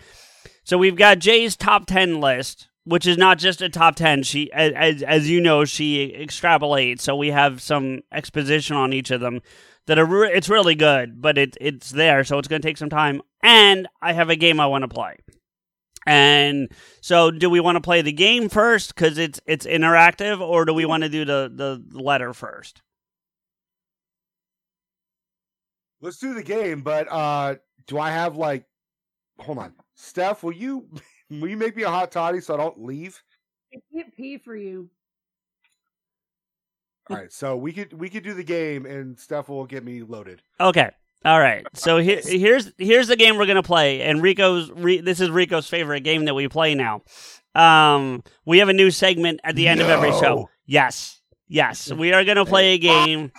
[0.65, 4.23] So we've got Jay's top ten list, which is not just a top ten.
[4.23, 7.03] She, as as you know, she extrapolates.
[7.03, 9.43] So we have some exposition on each of them
[9.87, 12.77] that are re- it's really good, but it it's there, so it's going to take
[12.77, 13.23] some time.
[13.43, 15.17] And I have a game I want to play.
[16.07, 16.69] And
[17.01, 20.73] so, do we want to play the game first because it's it's interactive, or do
[20.73, 22.83] we want to do the the letter first?
[26.01, 27.57] Let's do the game, but uh
[27.87, 28.65] do I have like
[29.41, 29.75] hold on.
[29.95, 30.89] Steph, will you
[31.31, 33.21] will you make me a hot toddy so I don't leave?
[33.75, 34.91] I can't pee for you.
[37.09, 40.03] All right, so we could we could do the game and Steph will get me
[40.03, 40.43] loaded.
[40.61, 40.91] Okay.
[41.25, 41.67] All right.
[41.75, 45.69] So here, here's here's the game we're gonna play, and Rico's re, this is Rico's
[45.69, 47.03] favorite game that we play now.
[47.55, 50.49] Um, we have a new segment at the end of every show.
[50.67, 53.33] Yes, yes, we are gonna play a game.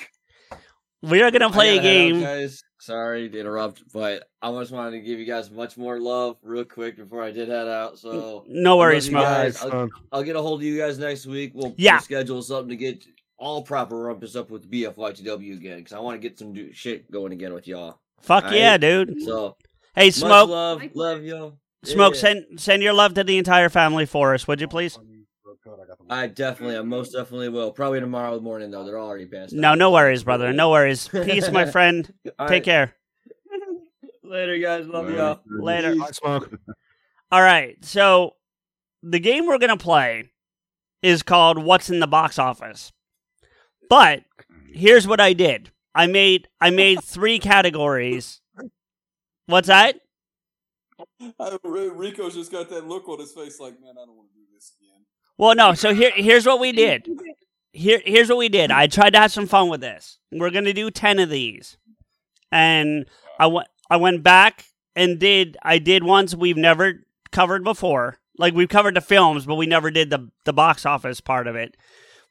[1.02, 2.22] We are gonna play a gotta out, game.
[2.22, 2.64] guys.
[2.80, 6.64] Sorry to interrupt, but I just wanted to give you guys much more love real
[6.64, 8.00] quick before I did head out.
[8.00, 9.24] So No worries, love you Smoke.
[9.26, 9.64] guys.
[9.64, 11.52] I'll, I'll get a hold of you guys next week.
[11.54, 11.96] We'll, Yeah.
[11.96, 13.04] we'll schedule something to get
[13.38, 17.10] all proper rumpus up with BFYTW again because I want to get some do- shit
[17.12, 18.00] going again with y'all.
[18.22, 18.60] Fuck Alright?
[18.60, 19.22] yeah, dude.
[19.22, 19.56] So
[19.96, 20.50] Hey, much Smoke.
[20.50, 21.58] love, love y'all.
[21.84, 22.20] Smoke, Yeah.
[22.20, 24.98] send send your love to the entire family for us, would you please?
[26.10, 27.72] I definitely, I most definitely will.
[27.72, 28.86] Probably tomorrow morning though.
[28.86, 29.54] They're already passed.
[29.54, 29.78] No, out.
[29.78, 30.54] no worries, brother.
[30.54, 31.08] No worries.
[31.12, 32.12] Peace, my friend.
[32.40, 32.64] All Take right.
[32.64, 32.96] care.
[34.24, 34.88] Later, guys.
[34.88, 35.40] Love y'all.
[35.48, 35.98] Later.
[36.00, 36.52] Hot smoke.
[37.32, 37.76] All right.
[37.84, 38.36] So
[39.04, 40.32] the game we're gonna play
[41.02, 42.92] is called "What's in the Box Office."
[43.90, 44.24] But
[44.74, 45.72] here's what I did.
[45.96, 48.42] I made I made three categories.
[49.48, 50.00] What's that?
[51.40, 54.36] I, Rico's just got that look on his face, like, man, I don't want to
[54.36, 55.06] do this again.
[55.38, 55.74] Well, no.
[55.74, 57.08] So here here's what we did.
[57.72, 58.72] Here here's what we did.
[58.72, 60.20] I tried to have some fun with this.
[60.32, 61.78] We're gonna do ten of these,
[62.52, 63.06] and
[63.40, 64.66] I went I went back
[64.96, 68.20] and did I did ones we've never covered before.
[68.38, 71.56] Like we've covered the films, but we never did the the box office part of
[71.56, 71.78] it.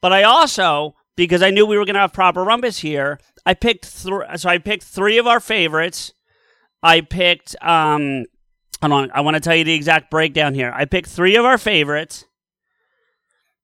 [0.00, 3.18] But I also because I knew we were gonna have proper rumpus here.
[3.44, 3.84] I picked.
[3.84, 6.12] So I picked three of our favorites.
[6.82, 8.26] I picked um.
[8.82, 10.70] Hold on, I want to tell you the exact breakdown here.
[10.74, 12.26] I picked three of our favorites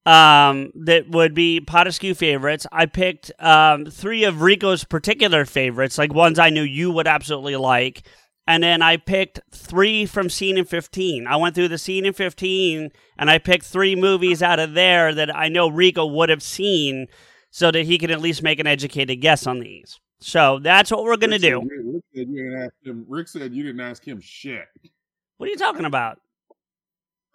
[0.05, 2.67] um, that would be Potaskew favorites.
[2.73, 7.57] I picked um, three of Rico's particular favorites, like ones I knew you would absolutely
[7.57, 8.03] like.
[8.47, 11.29] And then I picked three from Scene in 15.
[11.29, 15.15] I went through the Scene in 15 and I picked three movies out of there
[15.15, 17.07] that I know Rico would have seen
[17.53, 20.01] so that he can at least make an educated guess on these.
[20.21, 21.69] So that's what we're going to Rick do.
[21.69, 24.67] said- Rick said, you didn't ask him, Rick said you didn't ask him shit.
[25.37, 26.19] What are you talking about?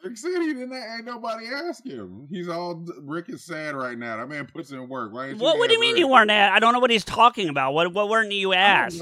[0.04, 0.74] Rick said he didn't.
[0.74, 2.28] Ain't nobody ask him.
[2.30, 2.86] He's all.
[3.02, 4.18] Rick is sad right now.
[4.18, 5.12] That man puts in work.
[5.14, 6.00] Why What, what do you mean Rick?
[6.00, 6.52] you weren't at?
[6.52, 7.74] I don't know what he's talking about.
[7.74, 9.02] What, what weren't you asked?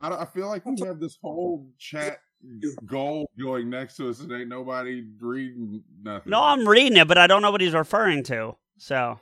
[0.00, 2.18] I, don't, I feel like we have this whole chat
[2.84, 6.30] goal going next to us, and ain't nobody reading nothing.
[6.30, 8.56] No, I'm reading it, but I don't know what he's referring to.
[8.76, 9.18] So,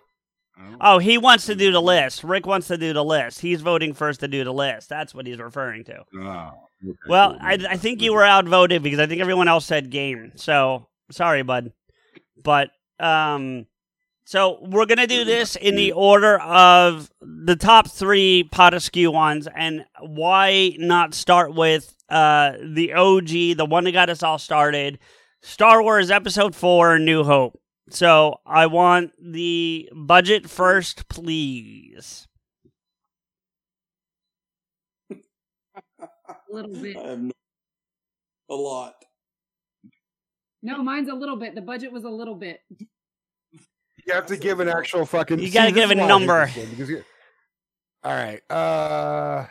[0.80, 2.24] oh, he wants to do the list.
[2.24, 3.40] Rick wants to do the list.
[3.40, 4.88] He's voting first to do the list.
[4.88, 6.04] That's what he's referring to.
[6.20, 6.52] Ah,
[6.84, 7.38] okay, Well, cool.
[7.42, 10.32] I, I think you were outvoted because I think everyone else said game.
[10.36, 11.72] So sorry, bud.
[12.42, 13.66] But um,
[14.24, 19.84] so we're gonna do this in the order of the top three Potaskew ones, and
[20.00, 24.98] why not start with uh the OG, the one that got us all started,
[25.40, 27.58] Star Wars Episode Four: New Hope.
[27.90, 32.26] So I want the budget first, please.
[35.10, 36.08] A
[36.50, 36.96] little bit.
[37.04, 37.32] I have no,
[38.50, 38.94] a lot.
[40.62, 41.54] No, mine's a little bit.
[41.54, 42.60] The budget was a little bit.
[43.50, 45.38] You have to give an actual fucking.
[45.40, 46.46] You gotta See, give a why I hate number.
[46.70, 47.04] because you-
[48.04, 48.40] All right.
[48.50, 49.46] Uh,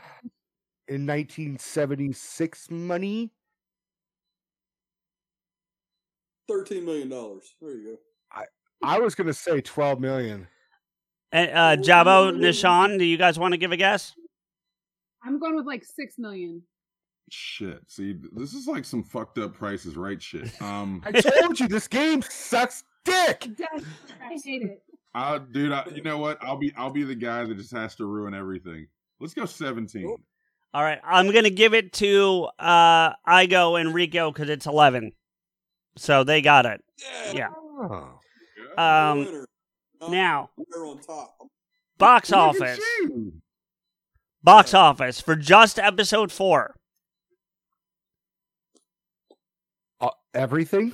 [0.87, 3.31] in 1976 money,
[6.47, 7.53] Thirteen million dollars.
[7.61, 7.97] There you go.
[8.83, 10.47] I was gonna say 12 million.
[11.31, 14.13] And, uh, Jabo, Nishan, do you guys want to give a guess?
[15.23, 16.63] I'm going with like six million.
[17.29, 17.79] shit.
[17.87, 20.21] See, this is like some fucked up prices, right?
[20.21, 20.49] Shit.
[20.61, 23.47] Um, I told you this game sucks dick.
[24.21, 24.83] I hate it.
[25.13, 26.37] I, dude, I, you know what?
[26.41, 28.87] I'll be, I'll be the guy that just has to ruin everything.
[29.19, 30.15] Let's go seventeen.
[30.73, 35.11] All right, I'm gonna give it to uh Igo and Rico because it's 11,
[35.97, 36.81] so they got it.
[37.33, 37.49] Yeah.
[37.53, 38.19] Oh.
[38.77, 39.45] Um,
[40.09, 41.37] Now, They're on top.
[41.97, 42.77] box Look office.
[42.79, 43.33] you.
[44.43, 46.75] Box office for just episode four.
[49.99, 50.93] Uh, everything?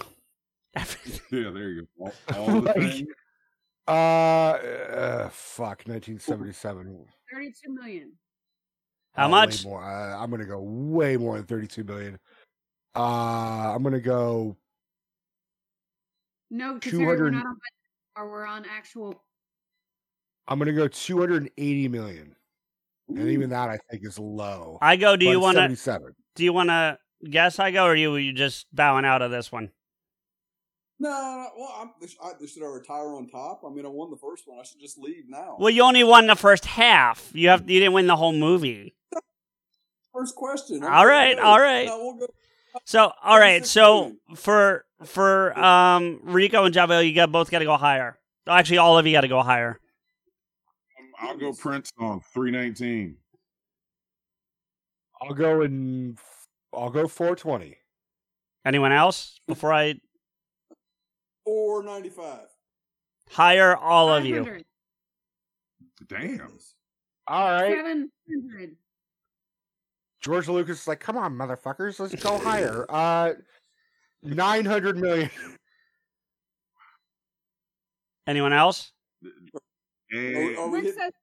[0.76, 2.12] Yeah, there you go.
[2.36, 3.08] All, all the Like-
[3.88, 7.06] Uh, uh, fuck, 1977.
[7.34, 8.12] 32 million.
[9.14, 9.64] How Oh, much?
[9.66, 9.82] more.
[9.84, 12.20] Uh, I'm gonna go way more than 32 million.
[12.96, 14.58] Uh, I'm gonna go.
[16.50, 17.58] No, because 200 we're not on
[18.16, 19.24] or we're on actual.
[20.48, 22.36] I'm gonna go 280 million,
[23.10, 24.80] and even that I think is low.
[24.82, 25.20] Igo.
[25.20, 26.14] Do you want to?
[26.36, 26.98] Do you want to
[27.30, 27.58] guess?
[27.58, 29.72] Igo, or you you just bowing out of this one?
[31.00, 33.62] No, no, well, I'm, should, I, should I retire on top?
[33.64, 34.58] I mean, I won the first one.
[34.60, 35.56] I should just leave now.
[35.60, 37.30] Well, you only won the first half.
[37.34, 38.96] You have you didn't win the whole movie.
[40.14, 40.84] First question.
[40.84, 41.86] All right, all right.
[41.86, 42.28] No, we'll go.
[42.86, 47.66] So all right, so for for um Rico and Jabo, you got both got to
[47.66, 48.18] go higher.
[48.48, 49.80] Actually, all of you got to go higher.
[51.20, 53.18] I'll go Prince on 319.
[55.22, 56.18] I'll go in.
[56.74, 57.76] I'll go 420.
[58.66, 59.96] Anyone else before I
[61.44, 62.48] Four ninety five.
[63.32, 64.64] hire all of you?
[66.08, 66.52] Damn.
[67.28, 67.76] All right.
[68.28, 68.76] 700.
[70.28, 72.86] George Lucas is like, come on, motherfuckers, let's go higher.
[72.90, 73.34] Uh,
[74.24, 75.30] 900 million.
[78.28, 78.92] Anyone else?
[80.14, 81.14] Eight, Are we Rick hitting- says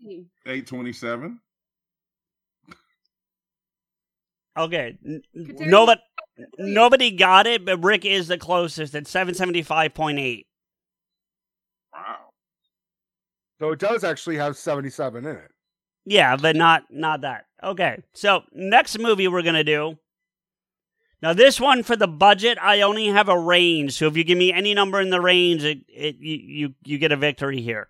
[0.00, 0.26] 790.
[0.46, 1.40] 827.
[4.56, 4.96] Okay,
[5.34, 6.00] nobody
[6.58, 10.46] nobody got it, but Rick is the closest at seven seventy five point eight.
[11.92, 12.30] Wow.
[13.60, 15.50] So it does actually have 77 in it.
[16.06, 17.46] Yeah, but not not that.
[17.62, 19.98] Okay, so next movie we're gonna do.
[21.20, 23.94] Now this one for the budget, I only have a range.
[23.94, 26.98] So if you give me any number in the range, it, it you, you you
[26.98, 27.88] get a victory here.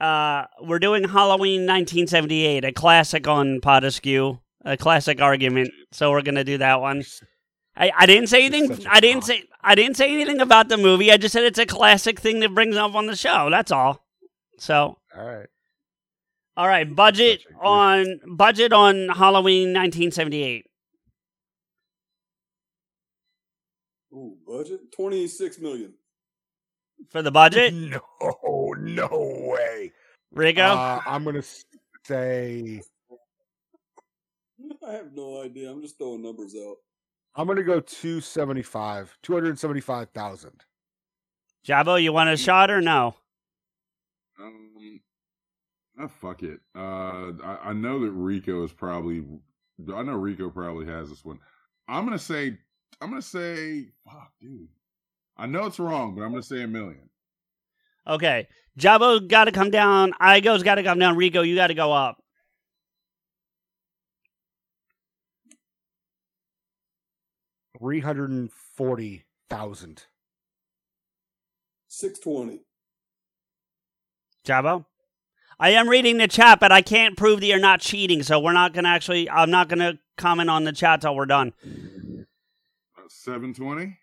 [0.00, 5.70] Uh, we're doing Halloween 1978, a classic on Potaskew, a classic argument.
[5.92, 7.04] So we're gonna do that one.
[7.76, 8.86] I, I didn't say anything.
[8.88, 11.12] I didn't say I didn't say anything about the movie.
[11.12, 13.50] I just said it's a classic thing that brings up on the show.
[13.50, 14.04] That's all.
[14.58, 15.46] So All right.
[16.56, 17.62] All right, budget Such a goof.
[17.62, 20.66] on budget on Halloween 1978.
[24.14, 25.92] Ooh, budget twenty six million.
[27.10, 27.74] For the budget,
[28.20, 29.08] No, no
[29.52, 29.92] way.
[30.32, 30.62] Rico.
[30.62, 31.46] Uh, I'm going to
[32.06, 32.80] say,
[34.86, 35.70] I have no idea.
[35.70, 36.76] I'm just throwing numbers out.
[37.34, 40.52] I'm going to go 275, 275,000.
[41.68, 43.14] Jabo, you want a shot or no?
[44.40, 45.00] Um,
[45.98, 46.60] ah, fuck it.
[46.74, 49.24] Uh, I, I know that Rico is probably.
[49.94, 51.38] I know Rico probably has this one.
[51.88, 52.58] I'm gonna say.
[53.00, 53.88] I'm gonna say.
[54.04, 54.68] Fuck, dude.
[55.36, 57.08] I know it's wrong, but I'm gonna say a million.
[58.06, 60.12] Okay, Jabo got to come down.
[60.20, 61.16] Igo's got to come down.
[61.16, 62.22] Rico, you got to go up.
[67.78, 70.04] Three hundred and forty thousand.
[71.88, 72.60] Six twenty.
[74.46, 74.84] Jabo,
[75.58, 78.22] I am reading the chat, but I can't prove that you're not cheating.
[78.22, 79.28] So we're not gonna actually.
[79.30, 81.52] I'm not gonna comment on the chat till we're done.
[83.08, 83.98] Seven twenty.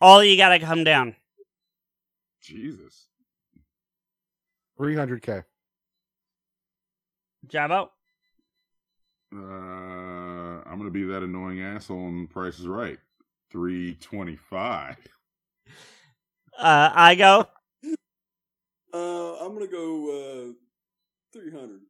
[0.00, 1.14] All you got to come down.
[2.42, 3.06] Jesus.
[4.78, 5.42] Three hundred k.
[7.46, 7.88] Jabo,
[9.34, 12.98] Uh, I'm gonna be that annoying asshole and Price is Right.
[13.50, 14.96] Three twenty-five.
[16.58, 17.46] uh, Igo.
[18.92, 20.52] Uh, I'm gonna go uh,
[21.32, 21.80] three hundred.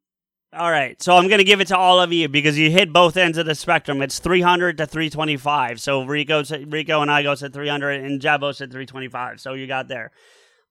[0.52, 2.92] All right, so I'm going to give it to all of you because you hit
[2.92, 4.02] both ends of the spectrum.
[4.02, 5.80] It's 300 to 325.
[5.80, 9.40] So Rico, said- Rico and Igo said 300, and Jabo said 325.
[9.40, 10.10] So you got there.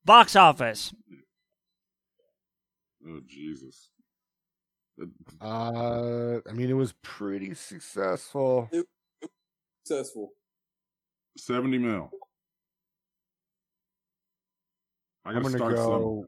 [0.03, 0.93] Box office.
[3.07, 3.89] Oh Jesus.
[5.41, 8.69] Uh, I mean, it was pretty successful.
[9.85, 10.31] Successful.
[11.37, 12.11] Seventy mil.
[15.29, 15.99] I I'm gotta gonna start somewhere.
[15.99, 16.25] go.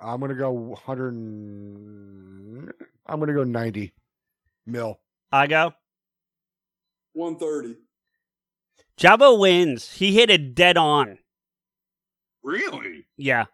[0.00, 1.12] I'm gonna go 100.
[1.14, 2.72] and-
[3.06, 3.92] I'm gonna go 90
[4.66, 5.00] mil.
[5.32, 5.72] I go.
[7.14, 7.76] One thirty.
[8.98, 9.92] Jabo wins.
[9.92, 11.18] He hit it dead on.
[12.42, 13.06] Really?
[13.16, 13.46] Yeah.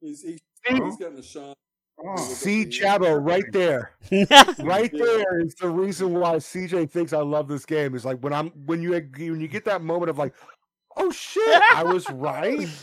[0.00, 0.84] He's he's, Oh.
[0.84, 1.56] he's got a shot.
[2.04, 3.92] Oh, See, Jabo, right there,
[4.60, 7.94] right there is the reason why CJ thinks I love this game.
[7.94, 10.34] Is like when I'm when you when you get that moment of like,
[10.96, 12.68] oh shit, I was right.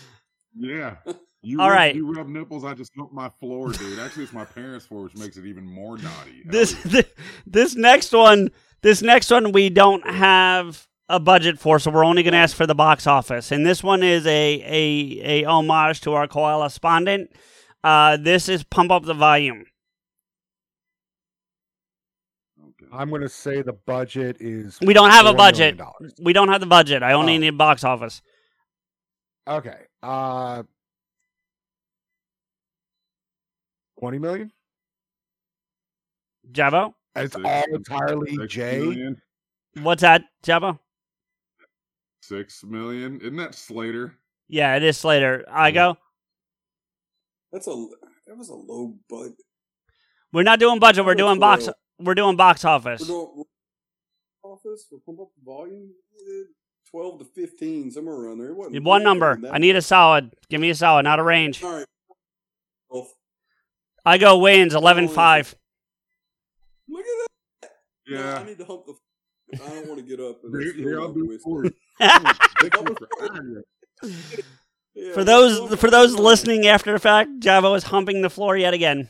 [0.56, 0.96] Yeah.
[1.42, 1.96] You All rub, right.
[1.96, 2.66] You rub nipples.
[2.66, 3.98] I just dump my floor, dude.
[3.98, 6.44] Actually, it's my parents' floor, which makes it even more naughty.
[6.44, 7.02] Hell this yeah.
[7.48, 8.50] this next one,
[8.82, 12.58] this next one, we don't have a budget for, so we're only going to ask
[12.58, 13.54] for the box office.
[13.54, 14.30] And this one is a
[14.66, 17.32] a, a homage to our correspondent.
[17.86, 19.64] Uh, this is Pump Up the Volume.
[22.92, 24.78] I'm going to say the budget is.
[24.82, 25.80] We don't have a budget.
[26.22, 27.02] We don't have the budget.
[27.02, 27.40] I only Oh.
[27.40, 28.22] need box office.
[29.50, 29.78] Okay.
[30.04, 30.64] Uh,
[34.00, 34.52] twenty million.
[36.52, 38.80] Jabo, It's Six- all entirely six Jay.
[38.80, 39.22] million?
[39.82, 40.80] what's that, Jabo?
[42.22, 43.20] Six million.
[43.22, 44.16] Isn't that Slater?
[44.48, 45.46] Yeah, it is Slater.
[45.50, 45.98] I go.
[47.52, 47.88] That's a
[48.28, 49.36] that was a low budget.
[50.32, 51.06] We're not doing budget.
[51.06, 51.68] We're doing box.
[52.00, 53.02] We're doing box office.
[53.02, 53.44] We're doing
[54.44, 55.90] office for pump up the volume.
[56.90, 58.50] Eh, Twelve to fifteen, somewhere around there.
[58.50, 59.40] It wasn't One number.
[59.52, 60.32] I need a solid.
[60.50, 61.64] Give me a solid, not a range.
[61.64, 61.86] All right.
[62.90, 63.08] Well,
[64.08, 65.54] Igo wins 11-5.
[66.88, 67.30] look at
[67.62, 67.70] that.
[68.08, 68.40] No, Yeah.
[68.40, 68.94] I need to hump the.
[69.54, 70.42] I don't want to get up.
[70.44, 71.66] And They, steal they all my do for.
[74.96, 78.58] Yeah, For those well, for those listening after the fact, Jabo is humping the floor
[78.58, 79.08] yet again.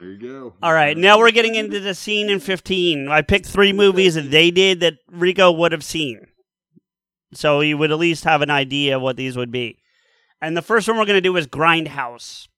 [0.00, 0.54] There you go.
[0.62, 3.08] All right, now we're getting into the scene in 15.
[3.08, 6.26] I picked three movies that they did that Rico would have seen.
[7.32, 9.78] So you would at least have an idea of what these would be.
[10.40, 12.48] And the first one we're going to do is Grindhouse.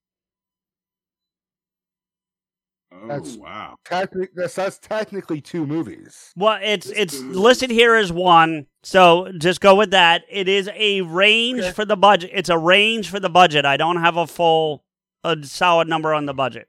[2.92, 3.76] Oh That's- wow.
[3.84, 6.32] Technic- that's, that's technically two movies.
[6.36, 10.22] Well, it's it's listed here as one, so just go with that.
[10.28, 11.70] It is a range Okay.
[11.72, 12.30] for the budget.
[12.34, 13.64] It's a range for the budget.
[13.64, 14.84] I don't have a full,
[15.22, 16.68] a solid number on the budget.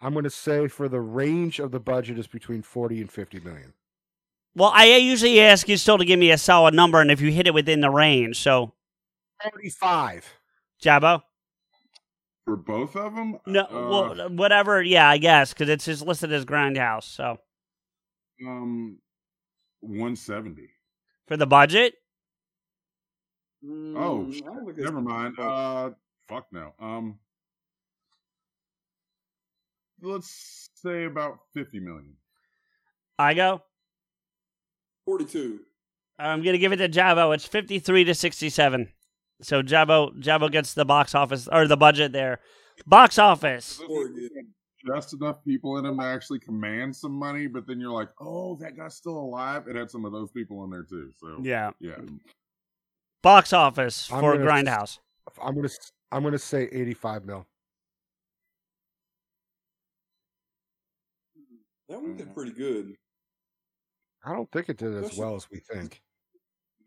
[0.00, 3.40] I'm going to say for the range of the budget is between 40 and 50
[3.40, 3.72] million.
[4.56, 7.30] Well, I usually ask you still to give me a solid number, and if you
[7.30, 8.72] hit it within the range, so
[9.42, 10.26] 45.
[10.82, 11.22] Jabo.
[12.46, 13.38] For both of them?
[13.46, 14.82] No, Uh, well, whatever.
[14.82, 17.02] Yeah, I guess because it's just listed as Grindhouse.
[17.04, 17.38] So
[18.46, 18.98] um,
[19.80, 20.70] one seventy.
[21.28, 21.94] for the budget,
[23.64, 25.38] Oh, Mm, shit, I don't think it's- never mind.
[25.38, 25.90] Uh,
[26.28, 26.72] fuck no.
[26.78, 27.18] Um,
[30.00, 32.16] let's say about fifty million.
[33.18, 33.60] Igo.
[35.06, 35.60] Forty-two.
[36.18, 37.34] I'm gonna give it to Jabo.
[37.34, 38.88] It's fifty-three to sixty-seven.
[39.42, 42.40] So Jabo Jabo gets the box office or the budget there.
[42.86, 43.80] Box office.
[44.86, 48.56] Just enough people in them to actually command some money, but then you're like, oh,
[48.60, 49.66] that guy's still alive.
[49.66, 51.10] It had some of those people in there too.
[51.18, 51.70] So Yeah.
[51.80, 51.96] yeah.
[53.22, 54.98] Box office I'm for gonna- Grindhouse.
[55.42, 55.74] I'm going to
[56.12, 57.46] I'm going to say 85 mil.
[61.88, 62.94] That one did pretty good.
[64.26, 66.02] I don't think it did as Especially- well as we think.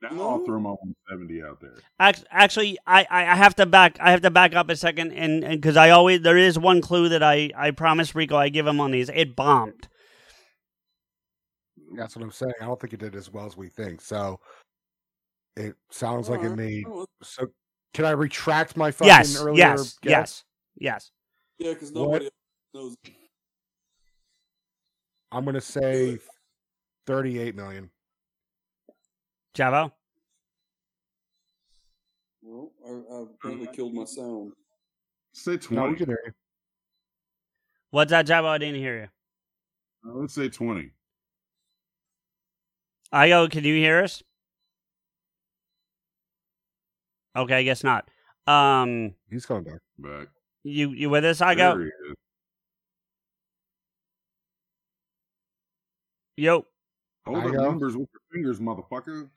[0.01, 0.29] Now No.
[0.29, 1.75] I'll throw my 170 out there.
[2.31, 5.41] Actually, I, I I have to back I have to back up a second, and
[5.49, 8.79] because I always there is one clue that I I promised Rico I give him
[8.79, 9.09] on these.
[9.09, 9.89] It bombed.
[11.97, 12.53] That's what I'm saying.
[12.61, 13.99] I don't think it did as well as we think.
[13.99, 14.39] So
[15.57, 16.57] it sounds like it Alright.
[16.57, 16.85] made.
[17.23, 17.47] So
[17.93, 20.11] can I retract my fucking Yes, earlier yes, guess?
[20.11, 20.43] yes,
[20.77, 21.11] yes.
[21.57, 22.33] Yeah, because nobody else
[22.73, 22.95] knows.
[25.31, 26.19] I'm going to say
[27.09, 27.89] 38 million.
[29.57, 29.91] Jabo.
[32.43, 34.51] Well, I, I apparently killed my sound.
[35.33, 35.75] Say 20.
[35.81, 36.31] No, we can hear you.
[37.89, 38.45] What's that, Jabo?
[38.45, 39.09] I didn't hear
[40.05, 40.07] you.
[40.07, 40.91] Uh, let's say 20.
[43.11, 43.49] Igo.
[43.49, 44.21] Can you hear us?
[47.35, 48.07] Okay, I guess not.
[48.45, 49.79] Um, He's coming back.
[49.97, 50.27] Back.
[50.63, 51.41] you you with us?
[51.41, 51.79] I There go.
[51.79, 52.15] he is.
[56.37, 56.65] Yo.
[57.29, 59.29] Hold I up numbers with your fingers, motherfucker.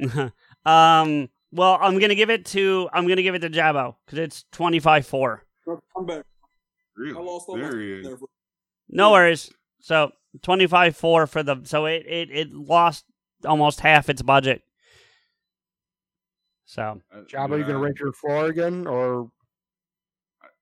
[0.64, 1.28] um.
[1.52, 4.80] Well, I'm gonna give it to I'm gonna give it to Jabo because it's twenty
[4.80, 5.44] five four.
[5.96, 6.24] I'm back.
[6.96, 7.16] Really?
[7.16, 8.06] I lost all there my he is.
[8.06, 8.16] there
[8.88, 9.52] No worries.
[9.80, 10.10] So
[10.42, 13.04] twenty five four for the so it, it it lost
[13.44, 14.62] almost half its budget.
[16.64, 17.80] So Uh, Jabo, you going to yeah.
[17.80, 18.86] rank your floor again?
[18.86, 19.30] Or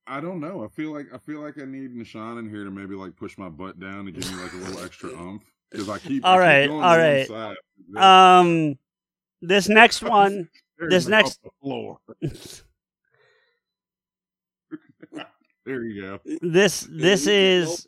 [0.07, 0.65] I don't know.
[0.65, 3.39] I feel like I feel like I need Nishan in here to maybe like push
[3.39, 6.25] my butt down to give me like a little extra oomph because I keep.
[6.25, 7.57] All keep right, going all right.
[8.39, 8.79] um,
[9.41, 10.49] this next one,
[10.89, 11.99] this next floor.
[15.65, 16.21] there you go.
[16.41, 17.87] this this Yeah, you can- is.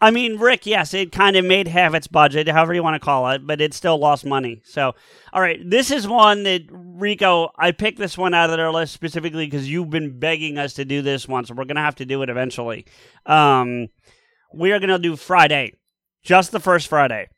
[0.00, 3.04] I mean, Rick, yes, it kind of made half its budget, however you want to
[3.04, 4.60] call it, but it still lost money.
[4.64, 4.94] So,
[5.32, 8.92] all right, this is one that Rico, I picked this one out of their list
[8.94, 12.06] specifically because you've been begging us to do this one, so we're gonna have to
[12.06, 12.86] do it eventually.
[13.26, 13.88] Um,
[14.54, 15.72] we are gonna do Friday,
[16.22, 17.28] just the first Friday.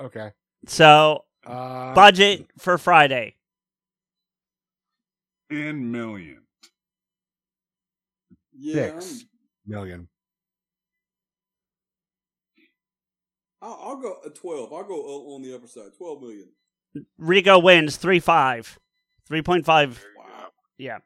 [0.00, 0.30] okay.
[0.66, 3.36] So, Uh, budget for Friday.
[5.50, 6.42] Ten million.
[8.52, 9.24] Yeah, six
[9.66, 10.08] million.
[13.62, 14.72] I'll, I'll go a twelve.
[14.72, 14.94] I'll go
[15.34, 15.90] on the upper side.
[15.96, 16.48] Twelve million.
[17.18, 18.78] Rico wins three five,
[19.26, 20.04] three point five.
[20.16, 20.48] Wow.
[20.76, 20.98] Yeah.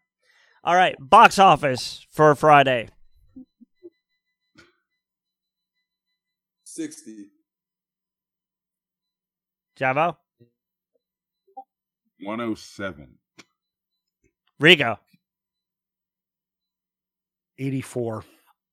[0.65, 0.97] All right.
[0.99, 2.89] Box office for Friday.
[6.73, 7.27] Sixty.
[9.79, 10.17] Jabo,
[12.21, 13.09] 107.
[14.59, 14.99] Rico.
[17.59, 18.25] 84.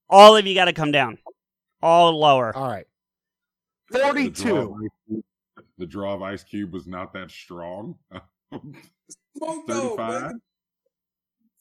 [0.09, 1.17] All of you got to come down.
[1.81, 2.55] All lower.
[2.55, 2.85] All right.
[3.89, 5.23] The draw, of 42.
[5.77, 7.95] The draw of Ice Cube was not that strong.
[8.49, 10.21] Smoke 35.
[10.21, 10.39] baby.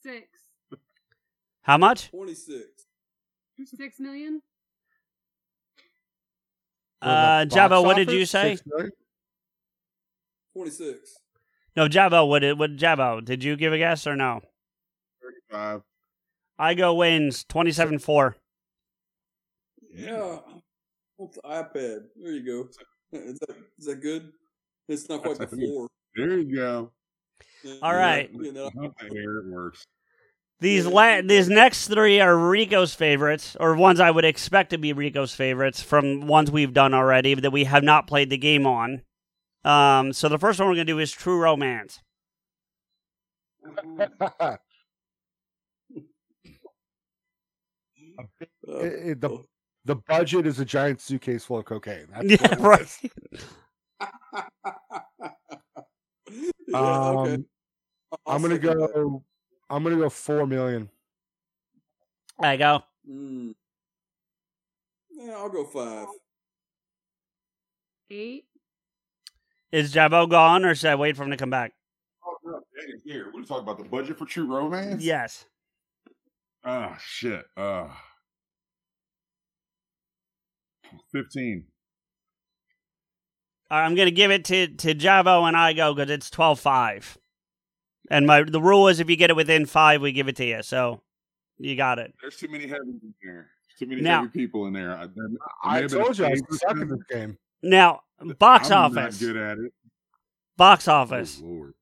[0.03, 0.27] Six.
[1.63, 2.11] How much?
[2.11, 2.85] Twenty six.
[3.75, 4.41] Six million?
[7.01, 8.57] Uh, Jabo, what did you say?
[10.53, 11.17] Twenty six.
[11.75, 12.27] No, Jabo.
[12.27, 13.23] What did what Jabo?
[13.23, 14.41] Did you give a guess or no?
[15.51, 15.81] 35.
[16.59, 18.35] Igo wins twenty seven four.
[19.93, 20.39] Yeah.
[21.17, 21.99] What's the iPad?
[22.15, 22.69] There you go.
[23.13, 24.31] Is that is that good?
[24.87, 25.87] It's not quite the floor.
[26.15, 26.91] There you go.
[27.81, 28.29] All right.
[28.33, 29.85] Yeah, that- Not the air, it works.
[30.61, 34.91] These la- these next three are Rico's favorites, or ones I would expect to be
[34.91, 39.03] Rico's favorites from ones we've done already that we have not played the game on.
[39.63, 42.01] Um, so the first one we're gonna do is True Romance.
[48.63, 49.43] It- it- the,
[49.85, 52.07] the budget is a giant suitcase full of cocaine.
[52.11, 52.99] That's Yeah, right.
[56.67, 57.33] yeah, okay.
[57.35, 57.45] Um,
[58.25, 58.93] I'll I'm gonna second that.
[58.93, 59.23] go.
[59.69, 60.89] I'm gonna go four million.
[62.39, 62.83] There you go.
[63.09, 63.55] Mm.
[65.11, 66.07] Yeah, I'll go five.
[68.09, 68.45] Eight.
[69.71, 71.73] Is Jabo gone, or should I wait for him to come back?
[72.25, 75.03] Oh, no, Danny, Here, we're talking about the budget for True Romance?
[75.03, 75.45] Yes.
[76.63, 77.45] Ah, shit.
[77.55, 77.87] Uh,
[81.11, 81.65] 15.
[83.69, 87.17] All right, I'm gonna give it to to Jabo and Igo because it's 12-5.
[88.09, 90.45] And my the rule is if you get it within five, we give it to
[90.45, 90.63] you.
[90.63, 91.01] So
[91.57, 92.13] you got it.
[92.21, 93.49] There's too many heavy in there.
[93.77, 94.93] Too many Now- heavy people in there.
[94.95, 97.37] I, there may I have been a told you I shade suck at this game.
[97.61, 98.01] Now
[98.37, 99.21] box I'm office.
[99.21, 99.73] Not good at it.
[100.57, 101.39] Box office.
[101.43, 101.73] Oh, Lord.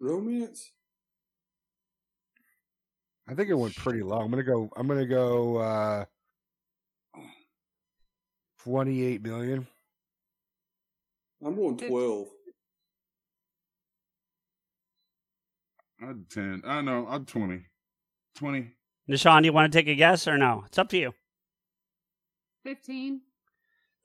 [0.00, 0.72] Romance.
[3.28, 4.18] I think it went pretty low.
[4.20, 4.70] I'm gonna go.
[4.76, 5.56] I'm gonna go.
[5.56, 6.04] uh
[8.62, 9.66] 28 million.
[11.44, 12.26] I'm going twelve.
[16.02, 16.62] I'd 10.
[16.66, 17.06] I know.
[17.08, 17.62] I'd 20.
[18.36, 18.72] 20.
[19.08, 20.64] Nishan, do you want to take a guess or no?
[20.66, 21.14] It's up to you.
[22.64, 23.20] Fifteen.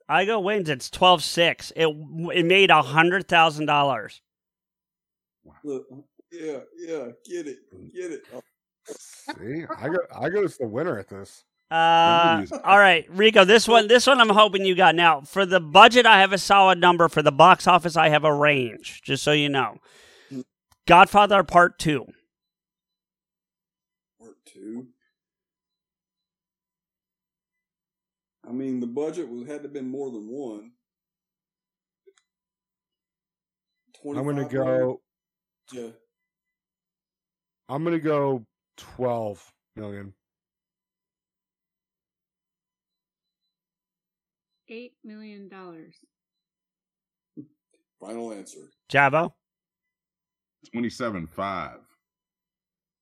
[0.08, 0.68] Igo wins.
[0.68, 1.72] It's 12-6.
[1.74, 4.20] It it made a hundred thousand dollars.
[5.64, 5.86] Look,
[6.30, 7.58] yeah, yeah, get it,
[7.92, 8.22] get it.
[8.32, 8.40] Oh,
[8.86, 9.96] See, Igo.
[10.16, 11.44] I go as the winner at this.
[11.70, 13.44] Uh, all right, Rico.
[13.46, 14.94] This one, this one, I'm hoping you got.
[14.94, 17.08] Now, for the budget, I have a solid number.
[17.08, 19.00] For the box office, I have a range.
[19.02, 19.78] Just so you know,
[20.86, 22.06] Godfather Part Two.
[24.20, 24.88] Part two.
[28.48, 30.72] I mean, the budget was had to have been more than one.
[34.04, 35.00] I'm gonna go.
[35.72, 35.90] Yeah,
[37.68, 38.44] I'm gonna go
[38.76, 40.12] 12 million.
[44.68, 45.94] Eight million dollars.
[48.00, 48.60] final answer.
[48.90, 49.32] Jabo,
[50.70, 51.78] 27 5.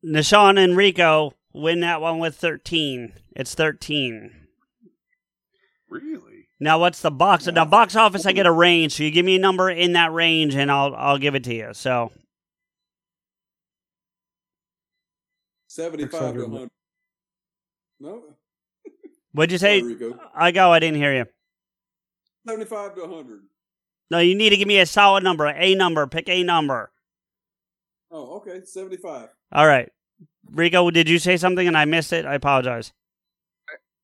[0.04, 3.12] Nishan, and Rico win that one with 13.
[3.36, 4.32] It's 13.
[5.88, 6.48] Really?
[6.58, 7.46] Now, what's the box?
[7.46, 8.94] Now, box office, I get a range.
[8.94, 11.54] So you give me a number in that range, and I'll I'll give it to
[11.54, 11.70] you.
[11.72, 12.12] So
[15.68, 16.70] 75 to 100.
[17.98, 18.22] No,
[19.32, 19.86] what'd you sorry, say?
[19.86, 20.18] Rico.
[20.38, 20.70] Igo.
[20.70, 21.26] I didn't hear you.
[22.46, 23.42] Seventy-five to hundred.
[24.10, 26.06] No, you need to give me a solid number, a number.
[26.06, 26.90] Pick a number.
[28.10, 29.28] Oh, okay, seventy-five.
[29.52, 29.88] All right.
[30.50, 32.26] Rico, did you say something and I missed it?
[32.26, 32.92] I apologize.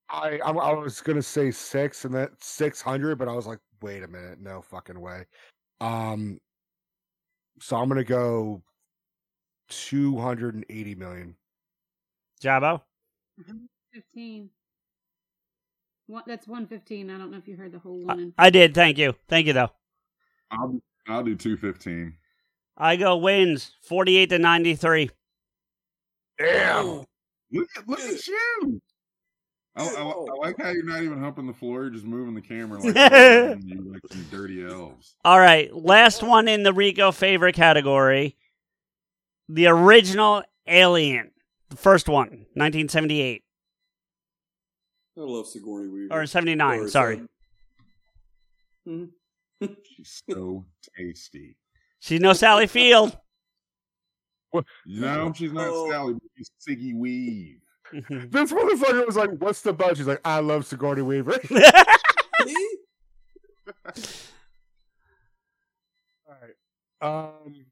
[0.09, 4.03] I I'm, I was gonna say six and that 600, but I was like, wait
[4.05, 5.25] a minute, no fucking way.
[5.81, 6.39] Um,
[7.61, 8.63] so I'm gonna go
[9.69, 11.35] 280 million.
[12.43, 12.83] Jabo?
[13.93, 14.51] Fifteen.
[16.07, 17.11] One, that's one fifteen.
[17.11, 18.21] I don't know if you heard the whole one.
[18.21, 18.75] in- I did.
[18.75, 19.15] Thank you.
[19.29, 19.71] Thank you, though.
[20.53, 22.15] I'll, I'll do 215.
[22.79, 25.11] Igo wins 48 to 93.
[26.39, 27.05] Damn.
[27.53, 28.81] Look at, look at you.
[29.77, 31.83] I, I, I like how you're not even humping the floor.
[31.83, 32.95] You're just moving the camera like,
[33.65, 35.15] you like some dirty elves.
[35.25, 35.75] All right.
[35.75, 38.37] Last one in the Rico favorite category
[39.49, 41.31] the original Alien.
[41.71, 43.43] The first one, 1978.
[45.19, 46.09] I love Sigourney Weaver.
[46.23, 47.15] or 79, Or sorry.
[48.87, 49.11] seven-
[49.61, 49.67] mm-hmm.
[49.97, 50.65] She's so
[50.99, 51.57] tasty.
[52.07, 53.19] She's no Sally Field.
[54.87, 55.91] No, she's not Oh.
[55.91, 56.15] Sally.
[56.37, 57.59] She's Siggy Weave.
[57.93, 61.33] This motherfucker was like, "What's the budget?" She's like, "I love Sigourney Weaver."
[62.45, 62.77] See?
[66.29, 66.55] All right.
[67.03, 67.67] Um,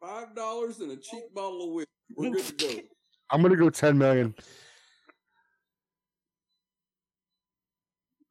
[0.00, 1.90] Five dollars and a cheap bottle of whiskey.
[2.16, 2.82] We're good to go.
[3.30, 4.36] I'm gonna go ten million.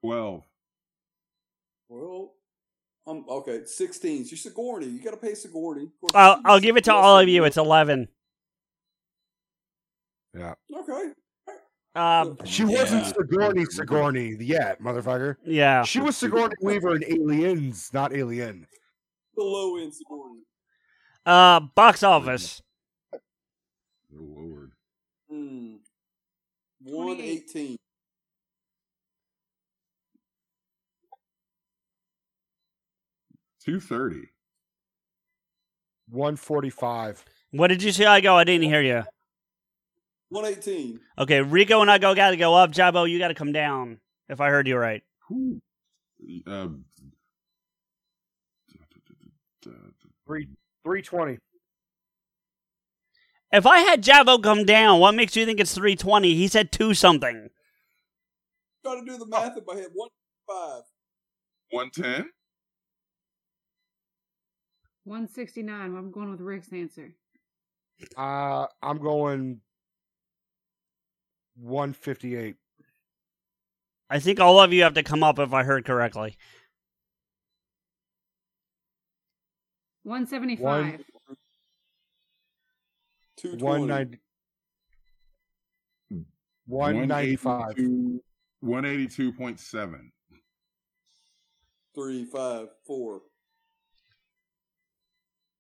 [0.01, 0.43] Twelve.
[1.89, 2.33] Well,
[3.07, 3.61] I'm okay.
[3.65, 4.25] Sixteen.
[4.25, 4.87] She's Sigourney.
[4.87, 5.83] You got to pay Sigourney.
[5.83, 7.45] Of course, I'll, I'll give it to all of you.
[7.45, 8.07] It's 11.
[10.37, 10.53] Yeah.
[10.75, 11.11] Okay.
[11.95, 15.37] Um, She wasn't Sigourney Sigourney yet, motherfucker.
[15.45, 15.83] yeah.
[15.83, 18.67] She was Sigourney Weaver in Aliens, not Alien.
[19.35, 20.41] The low end Sigourney.
[21.25, 22.61] Uh, box office.
[23.13, 23.19] Oh
[24.11, 24.71] Lord.
[25.29, 25.75] Hmm.
[26.83, 27.17] One
[33.67, 34.29] 230.
[36.09, 37.25] 145.
[37.51, 38.05] What did you see?
[38.05, 38.33] Igo.
[38.33, 39.03] I didn't hear you.
[40.29, 41.01] 118.
[41.19, 42.71] Okay, Rico and Igo got to go up.
[42.71, 43.99] Jabo, you got to come down.
[44.29, 45.03] If I heard you right.
[46.47, 46.85] Um,
[50.25, 50.47] three,
[50.85, 51.37] 320.
[53.51, 56.35] If I had Jabo come down, what makes you think it's 320?
[56.35, 57.49] He said two something.
[58.85, 59.89] Got to do the math in my head.
[59.93, 60.83] 155.
[61.71, 62.29] 110?
[65.07, 65.95] 169.
[65.95, 67.13] I'm going with Rick's answer.
[68.17, 69.61] Uh, I'm going
[71.55, 72.55] 158.
[74.09, 76.35] I think all of you have to come up if I heard correctly.
[80.03, 81.03] 175.
[83.59, 84.17] One,
[86.65, 87.75] 195.
[88.63, 89.99] 182.7.
[91.95, 93.21] 3, 5, 4.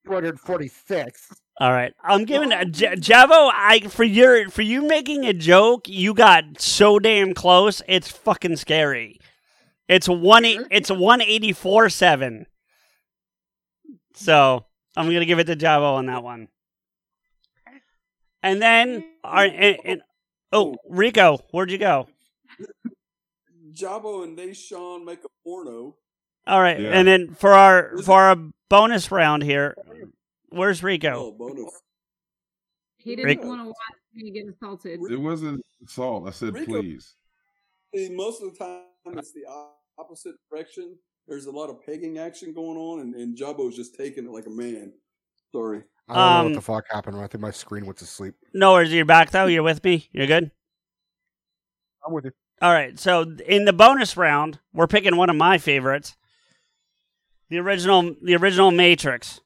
[0.07, 1.33] 246.
[1.59, 3.51] All right, I'm giving a, J- Jabo.
[3.53, 5.87] I for your for you making a joke.
[5.89, 7.81] You got so damn close.
[7.87, 9.19] It's fucking scary.
[9.87, 10.45] It's one.
[10.45, 12.45] It's one eighty four seven.
[14.13, 14.65] So
[14.95, 16.47] I'm gonna give it to Jabo on that one.
[18.43, 20.01] And then, our, and, and,
[20.51, 22.07] oh Rico, where'd you go?
[23.73, 25.95] Jabo and Nishan make a porno.
[26.47, 26.89] All right, Yeah.
[26.91, 28.37] and then for our for our
[28.69, 29.75] bonus round here,
[30.49, 31.13] where's Rico?
[31.13, 31.71] Oh, bonus.
[32.97, 33.75] He didn't Rick- want to watch
[34.13, 34.99] me get assaulted.
[35.09, 36.27] It wasn't salt.
[36.27, 37.15] I said Rico- please.
[38.11, 39.45] Most of the time it's the
[39.97, 40.97] opposite direction.
[41.27, 44.45] There's a lot of pegging action going on, and, and Jabo's just taking it like
[44.45, 44.93] a man.
[45.53, 45.83] Sorry.
[46.07, 47.17] I don't know Um, what the fuck happened.
[47.17, 48.35] I think my screen went to sleep.
[48.53, 49.47] No worries, you're back though.
[49.47, 50.07] You're with me.
[50.13, 50.51] You're good.
[52.05, 52.31] I'm with you.
[52.61, 52.97] All right.
[52.97, 56.15] So in the bonus round, we're picking one of my favorites,
[57.49, 59.41] the original, the original Matrix.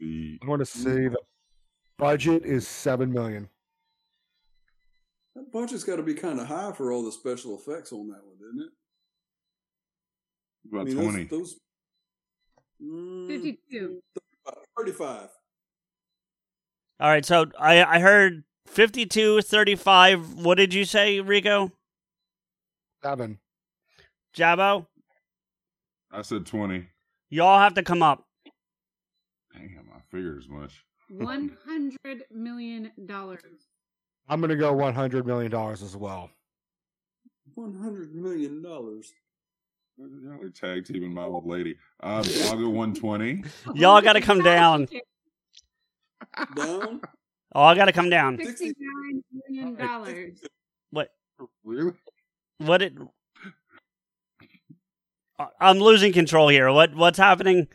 [0.00, 1.18] I want to say the
[1.98, 3.48] budget is seven million.
[5.34, 8.20] That budget's got to be kind of high for all the special effects on that
[8.24, 8.72] one, isn't it?
[10.70, 11.24] about I mean, twenty.
[11.24, 11.56] Those,
[12.80, 14.00] those mm, 52.
[14.78, 15.28] 35.
[17.00, 17.24] All right.
[17.24, 20.34] So I I heard 52, 35.
[20.34, 21.72] What did you say, Rico?
[23.02, 23.38] Seven.
[24.36, 24.86] Jabo,
[26.12, 26.86] I said twenty.
[27.30, 28.24] y'all have to come up.
[29.52, 30.84] Damn, I figured as much.
[31.10, 32.92] $100 million.
[34.28, 36.30] I'm gonna go one hundred million dollars as well.
[37.56, 38.62] $100 million.
[38.62, 39.02] Y'all
[40.42, 41.76] are tag teaming my old lady.
[42.00, 43.42] Um, I'll go one twenty.
[43.74, 44.86] Y'all got to come down.
[46.54, 47.00] Down?
[47.54, 48.36] Oh, I got to come down.
[48.36, 48.74] $69
[49.48, 50.36] million.
[50.90, 51.08] What?
[51.64, 51.92] Really?
[52.58, 52.92] What it?
[55.38, 56.70] I- I'm losing control here.
[56.72, 57.68] What what's happening?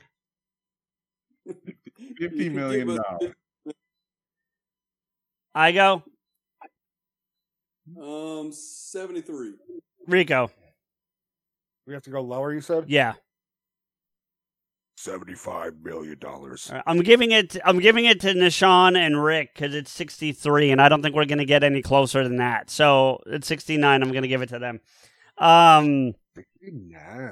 [2.17, 3.33] Fifty million dollars.
[5.55, 6.03] Igo
[8.01, 9.53] Um, 73.
[10.07, 10.49] Rico.
[11.85, 12.53] We have to go lower.
[12.53, 13.13] You said Yeah.
[14.97, 16.69] seventy-five million dollars.
[16.69, 17.57] All right, I'm giving it.
[17.65, 21.25] I'm giving it to Nishan and Rick because it's 63, and I don't think we're
[21.25, 22.69] gonna get any closer than that.
[22.69, 24.01] So it's 69.
[24.01, 24.79] I'm gonna give it to them.
[25.37, 26.13] Um.
[26.61, 27.31] Nah.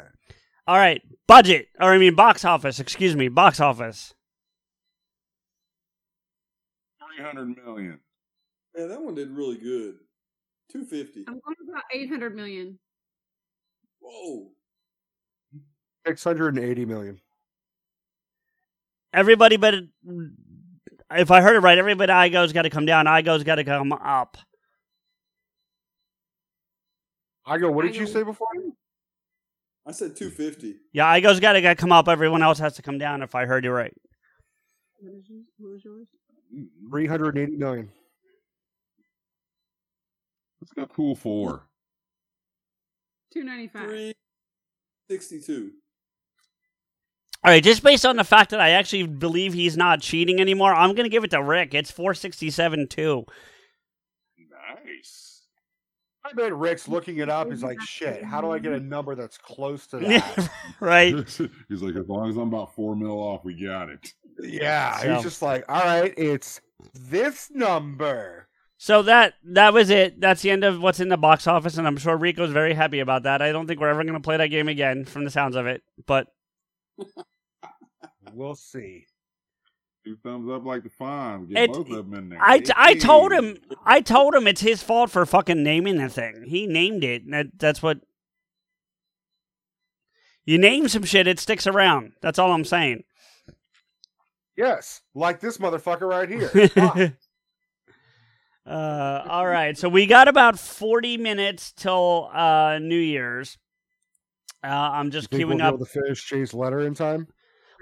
[0.67, 1.01] All right.
[1.27, 2.79] Budget, or I mean, box office.
[2.79, 4.13] Excuse me, box office.
[6.99, 7.99] Three hundred million.
[8.77, 9.95] Yeah, that one did really good.
[10.71, 11.25] 250.
[11.27, 12.79] I'm going about 800 million.
[13.99, 14.47] Whoa.
[16.07, 17.19] Six hundred and eighty million.
[19.13, 19.75] Everybody, but
[21.11, 23.05] if I heard it right, everybody Igo's got to come down.
[23.05, 24.38] Igo's got to come up.
[27.47, 27.71] Igo.
[27.73, 28.47] What did I you go- say before?
[29.85, 30.75] I said 250.
[30.93, 32.07] Yeah, Igo's got to come up.
[32.07, 33.23] Everyone else has to come down.
[33.23, 33.93] If I heard you right.
[34.99, 35.13] What
[35.75, 36.07] is, yours?
[36.89, 37.89] Three hundred eighty nine.
[40.61, 41.67] Let's go cool four.
[43.33, 43.87] Two ninety five.
[43.87, 44.13] Three
[45.09, 45.71] sixty two.
[47.43, 50.75] All right, just based on the fact that I actually believe he's not cheating anymore,
[50.75, 51.73] I'm going to give it to Rick.
[51.73, 53.25] It's 467 2.
[56.23, 57.49] I bet Rick's looking it up.
[57.49, 58.23] He's like, shit.
[58.23, 60.49] How do I get a number that's close to that?
[60.80, 61.14] right.
[61.69, 64.14] He's like, as long as I'm about four mil off, we got it.
[64.39, 64.98] yeah.
[64.98, 66.61] So- He's just like, all right, it's
[66.93, 68.48] this number.
[68.77, 70.19] So that that was it.
[70.19, 72.99] That's the end of what's in the box office, and I'm sure Rico's very happy
[72.99, 73.39] about that.
[73.39, 75.84] I don't think we're ever gonna play that game again, from the sounds of it.
[76.07, 76.27] But
[78.34, 79.06] We'll see.
[80.03, 81.48] Two thumbs up like the Fonz.
[81.49, 82.40] Get It- both of them in there.
[82.41, 86.45] I, I told him I told him it's his fault for fucking naming the thing.
[86.48, 87.30] He named it.
[87.30, 87.99] That that's what
[90.45, 91.28] you name some shit.
[91.28, 92.14] It sticks around.
[92.22, 93.03] That's all I'm saying.
[94.57, 97.18] Yes, like this motherfucker right here.
[98.64, 103.57] Uh, all right, so we got about forty minutes till uh, New Year's.
[104.64, 105.73] Uh, I'm just Think we'll queuing up.
[105.73, 107.28] able to finish Jay's letter in time?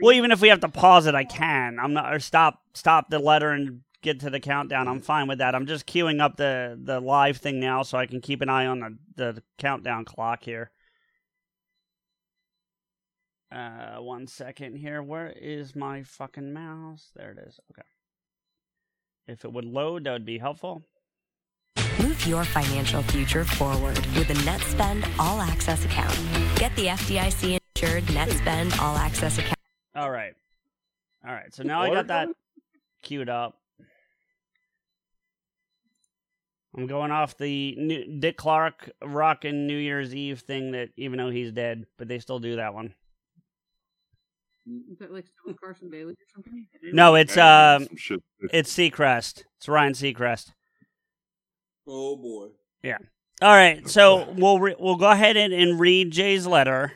[0.01, 1.77] Well, even if we have to pause it, I can.
[1.79, 4.87] I'm not or stop stop the letter and get to the countdown.
[4.87, 5.55] I'm fine with that.
[5.55, 8.65] I'm just queuing up the the live thing now so I can keep an eye
[8.65, 10.71] on the the countdown clock here.
[13.51, 15.01] Uh, one second here.
[15.01, 17.09] Where is my fucking mouse?
[17.15, 17.59] There it is.
[17.71, 17.87] Okay.
[19.27, 20.83] If it would load, that would be helpful.
[21.99, 26.17] Move your financial future forward with a NetSpend All Access account.
[26.55, 29.58] Get the FDIC insured NetSpend All Access account.
[29.95, 30.33] All right.
[31.25, 31.53] All right.
[31.53, 32.29] So now I got that
[33.01, 33.55] queued up.
[36.75, 41.31] I'm going off the New- Dick Clark rockin' New Year's Eve thing that even though
[41.31, 42.93] he's dead, but they still do that one.
[44.91, 46.67] Is that like Stone Carson Daly or something?
[46.93, 47.87] No, it's Hey, um
[48.53, 49.43] it's Seacrest.
[49.57, 50.51] It's Ryan Seacrest.
[51.87, 52.49] Oh boy.
[52.83, 52.99] Yeah.
[53.41, 53.89] All right.
[53.89, 56.93] So we'll re- we'll go ahead and, and read Jay's letter.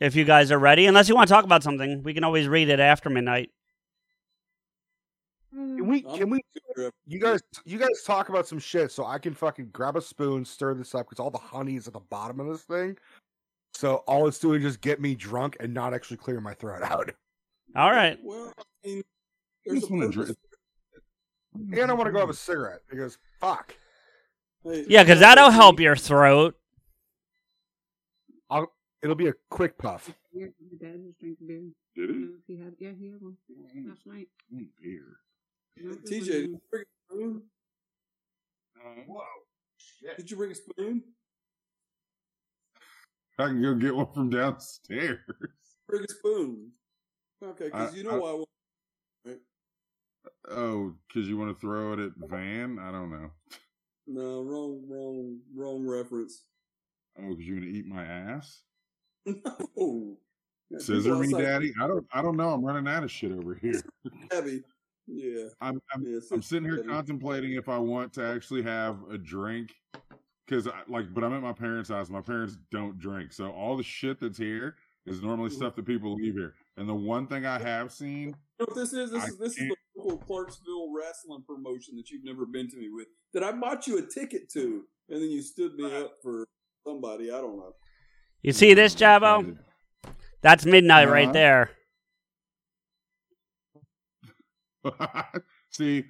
[0.00, 2.46] If you guys are ready, unless you want to talk about something, we can always
[2.46, 3.50] read it after midnight.
[5.52, 5.76] Hmm.
[5.76, 6.02] Can we?
[6.02, 6.40] Can we?
[7.06, 10.44] You guys, you guys talk about some shit, so I can fucking grab a spoon,
[10.44, 12.96] stir this up, because all the honey is at the bottom of this thing.
[13.74, 16.82] So all it's doing is just get me drunk and not actually clear my throat
[16.82, 17.10] out.
[17.74, 18.18] All right.
[18.22, 19.02] Well, I mean, I
[19.66, 20.36] there's just a want to purpose.
[21.54, 21.80] drink.
[21.80, 23.74] And I want to go have a cigarette because fuck.
[24.64, 26.56] Yeah, because that'll help your throat.
[28.48, 28.72] I'll.
[29.02, 30.12] It'll be a quick puff.
[30.32, 31.62] Your your dad just drank beer.
[31.94, 32.18] Did I he?
[32.18, 32.74] don't know if he had.
[32.78, 33.36] Yeah, he had one
[33.88, 34.28] last night.
[34.52, 35.04] Mm, Beer.
[35.76, 37.42] No, it was TJ, did you bring a spoon?
[39.06, 39.22] Whoa.
[40.16, 41.02] Did you bring a spoon?
[43.38, 45.18] I can go get one from downstairs.
[45.88, 46.72] Bring a spoon.
[47.42, 48.30] Okay, because you know I- why.
[48.30, 48.48] I want-
[49.24, 49.38] Right?
[50.50, 52.78] Oh, because you want to throw it at Van?
[52.80, 53.30] I don't know.
[54.08, 56.44] No, wrong, wrong, wrong reference.
[57.16, 58.62] Oh, because you're gonna eat my ass?
[59.76, 60.16] no.
[60.78, 61.72] Scissor me, daddy?
[61.82, 62.06] I don't.
[62.12, 62.50] I don't know.
[62.50, 63.80] I'm running out of shit over here.
[64.30, 64.62] Heavy.
[65.06, 65.44] Yeah.
[65.60, 65.80] I'm.
[65.94, 66.88] I'm, Yeah, I'm sitting here daddy.
[66.88, 69.74] contemplating if I want to actually have a drink.
[70.46, 72.08] Because, like, but I'm at my parents' house.
[72.08, 74.76] My parents don't drink, so all the shit that's here
[75.06, 75.58] is normally mm-hmm.
[75.58, 76.54] stuff that people leave here.
[76.76, 79.10] And the one thing I have seen, You know what this is?
[79.10, 82.68] This I is this is can't- the local Clarksville wrestling promotion that you've never been
[82.70, 83.08] to me with.
[83.34, 86.46] That I bought you a ticket to, and then you stood me up for
[86.86, 87.30] somebody.
[87.30, 87.74] I don't know.
[88.42, 89.58] You see this, Jabo?
[90.42, 91.32] That's midnight right Uh-huh.
[91.32, 91.70] there.
[95.70, 96.04] see,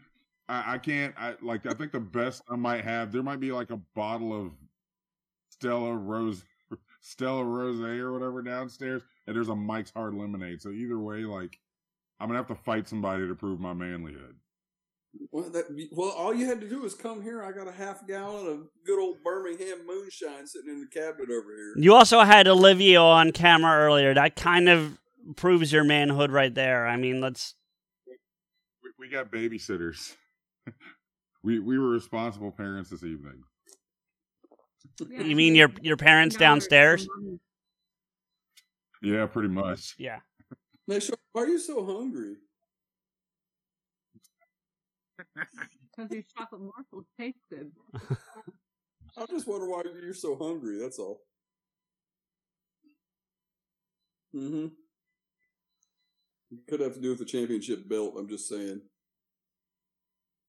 [0.49, 1.15] I, I can't.
[1.19, 1.67] I like.
[1.67, 4.53] I think the best I might have there might be like a bottle of
[5.51, 6.45] Stella Rose,
[7.01, 10.61] Stella Rose or whatever downstairs, and there's a Mike's Hard Lemonade.
[10.61, 11.59] So either way, like,
[12.21, 14.35] I'm gonna have to fight somebody to prove my manlyhood.
[15.33, 17.43] Well, that, well, all you had to do was come here.
[17.43, 21.55] I got a half gallon of good old Birmingham moonshine sitting in the cabinet over
[21.55, 21.75] here.
[21.77, 24.15] You also had Olivia on camera earlier.
[24.15, 24.99] That kind of
[25.37, 26.87] proves your manhood right there.
[26.87, 27.55] I mean, let's.
[28.83, 30.15] We, we got babysitters.
[31.43, 33.43] we we were responsible parents this evening.
[35.09, 37.07] Yeah, You mean your your parents now downstairs?
[39.03, 39.95] Yeah, pretty much.
[39.99, 40.21] Yeah.
[40.87, 42.37] Now, Sharp, why are you so hungry?
[45.35, 47.73] Because these chocolate morsels taste good.
[49.17, 50.79] I just wonder why you're so hungry.
[50.79, 51.21] That's all.
[54.35, 54.67] Mm-hmm.
[56.69, 58.15] Could have to do with the championship belt.
[58.19, 58.81] I'm just saying.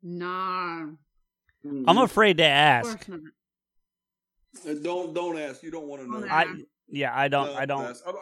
[0.04, 0.88] Nah.
[1.66, 3.08] I'm afraid to ask.
[4.66, 5.62] And don't don't ask.
[5.62, 6.28] You don't want to know.
[6.28, 6.46] I
[6.88, 7.48] yeah, I don't.
[7.48, 7.86] No, I don't.
[7.86, 8.04] ask.
[8.08, 8.16] I'm,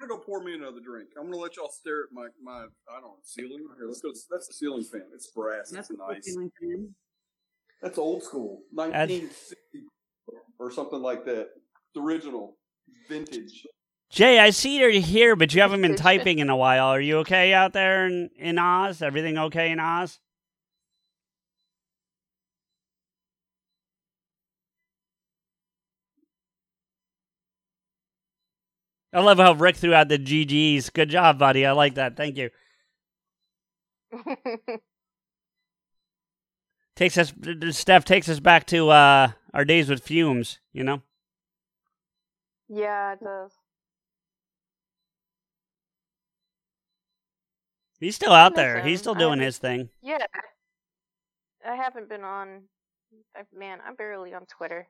[0.00, 0.08] I'm right back.
[0.08, 1.10] I'm gonna go pour me another drink.
[1.18, 3.66] I'm gonna let y'all stare at my my I don't know ceiling.
[3.76, 4.10] Here, let's go.
[4.30, 5.02] That's the ceiling fan.
[5.14, 5.70] It's brass.
[5.70, 6.24] That's it's a nice.
[6.24, 6.94] ceiling fan.
[7.82, 9.84] That's old school, 1960
[10.58, 11.48] or something like that.
[11.94, 12.56] The original,
[13.08, 13.66] vintage.
[14.10, 16.86] Jay, I see you're here, but you haven't been typing in a while.
[16.86, 19.02] Are you okay out there in, in Oz?
[19.02, 20.20] Everything okay in Oz?
[29.14, 30.92] I love how Rick threw out the GGs.
[30.92, 31.64] Good job, buddy.
[31.64, 32.16] I like that.
[32.16, 32.50] Thank you.
[36.96, 37.32] Takes us,
[37.70, 40.58] Steph takes us back to uh, our days with fumes.
[40.72, 41.02] You know.
[42.68, 43.50] yeah, it does.
[47.98, 48.78] He's still out there.
[48.78, 48.86] him.
[48.86, 49.88] He's still doing his thing.
[50.02, 50.18] Yeah.
[51.66, 52.62] I haven't been on.
[53.36, 54.86] I- Man, I'm barely on Twitter.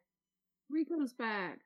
[0.69, 1.59] Rico's back.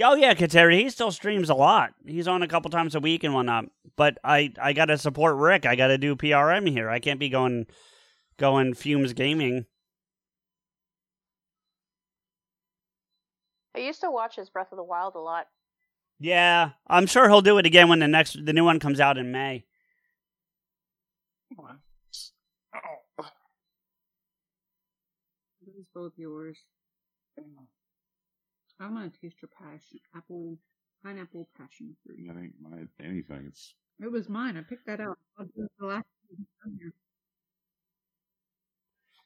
[0.00, 1.92] Oh yeah, Kateri, he still streams a lot.
[2.06, 3.66] He's on a couple times a week and whatnot.
[3.96, 5.66] But I, I gotta support Rick.
[5.66, 6.88] I gotta do PRM here.
[6.88, 7.66] I can't be going,
[8.38, 9.66] going fumes gaming.
[13.76, 15.46] I used to watch his Breath of the Wild a lot.
[16.18, 19.18] Yeah, I'm sure he'll do it again when the next, the new one comes out
[19.18, 19.64] in May.
[21.58, 21.68] Oh.
[25.64, 26.58] Those both yours.
[28.82, 30.58] I'm gonna taste your passion apple
[31.04, 32.18] pineapple passion fruit.
[32.26, 33.44] That ain't my anything.
[33.48, 34.56] It's It was mine.
[34.56, 35.18] I picked that out.
[35.38, 36.92] I'll do it the last time I'm here.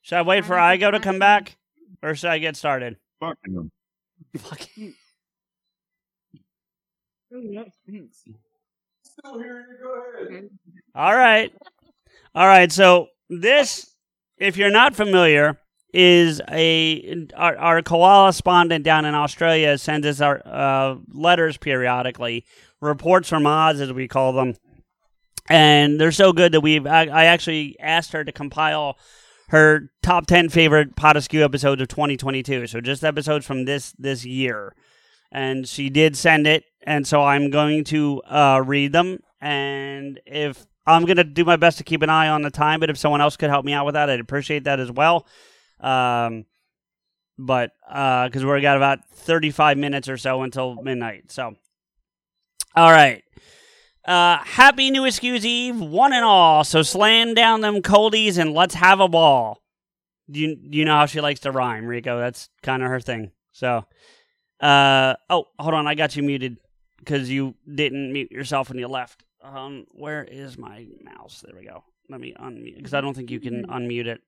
[0.02, 1.56] Should I wait for Igo to come back,
[2.02, 2.96] or should I get started?
[3.18, 3.72] fucking them.
[7.32, 8.24] Oh, that stinks.
[9.02, 9.66] Still here.
[9.70, 10.50] You go ahead.
[10.94, 11.52] All right.
[12.34, 12.70] All right.
[12.70, 13.94] So this,
[14.36, 15.58] if you're not familiar,
[15.96, 22.44] is a our, our koala respondent down in Australia sends us our uh, letters periodically,
[22.82, 24.54] reports from Oz as we call them,
[25.48, 28.98] and they're so good that we've I, I actually asked her to compile
[29.48, 34.24] her top 10 favorite pot askew episodes of 2022 so just episodes from this this
[34.24, 34.74] year.
[35.32, 36.64] And she did send it.
[36.82, 39.20] And so i'm going to uh, read them.
[39.40, 42.80] And if i'm going to do my best to keep an eye on the time
[42.80, 45.26] but if someone else could help me out with that i'd appreciate that as well
[45.80, 46.44] um,
[47.38, 51.54] but because we're got about 35 minutes or so until midnight so
[52.74, 53.22] all right
[54.06, 56.62] uh, happy New Excuse Eve, one and all.
[56.62, 59.60] So slam down them coldies and let's have a ball.
[60.28, 62.18] You you know how she likes to rhyme, Rico.
[62.18, 63.32] That's kind of her thing.
[63.52, 63.84] So,
[64.60, 66.58] uh, oh, hold on, I got you muted
[66.98, 69.24] because you didn't mute yourself when you left.
[69.42, 71.42] Um, where is my mouse?
[71.44, 71.82] There we go.
[72.08, 74.20] Let me unmute because I don't think you can unmute it.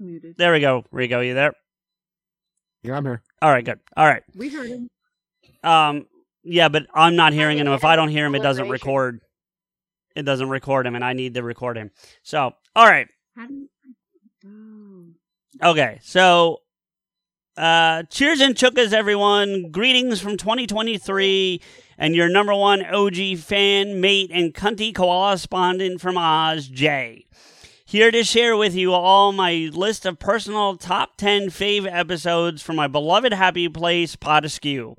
[0.00, 0.36] Muted.
[0.38, 1.20] There we go, Rico.
[1.20, 1.52] You there?
[2.82, 3.22] Yeah, I'm here.
[3.42, 3.78] All right, good.
[3.96, 4.22] All right.
[4.34, 4.88] We heard him.
[5.62, 6.06] Um,
[6.42, 7.68] yeah, but I'm not hearing him.
[7.68, 9.20] If I don't hear him, it doesn't record.
[10.16, 11.90] It doesn't record him, and I need to record him.
[12.22, 13.06] So, all right.
[13.36, 13.68] How do you...
[15.62, 15.70] Oh.
[15.70, 16.62] Okay, so
[17.56, 19.70] uh cheers and chukas, everyone.
[19.70, 21.60] Greetings from 2023,
[21.98, 27.26] and your number one OG fan, mate, and cunty correspondent from Oz, Jay.
[27.90, 32.76] Here to share with you all my list of personal top 10 fave episodes from
[32.76, 34.94] my beloved Happy Place, Askew.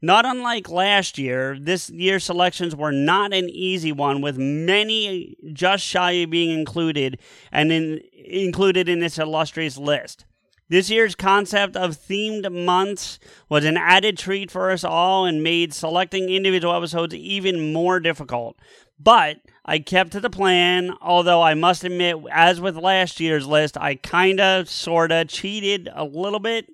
[0.00, 5.84] Not unlike last year, this year's selections were not an easy one, with many just
[5.84, 7.20] shy of being included
[7.52, 10.24] and in, included in this illustrious list.
[10.70, 13.18] This year's concept of themed months
[13.50, 18.56] was an added treat for us all and made selecting individual episodes even more difficult.
[19.02, 23.78] But I kept to the plan, although I must admit, as with last year's list,
[23.78, 26.66] I kinda, sorta cheated a little bit.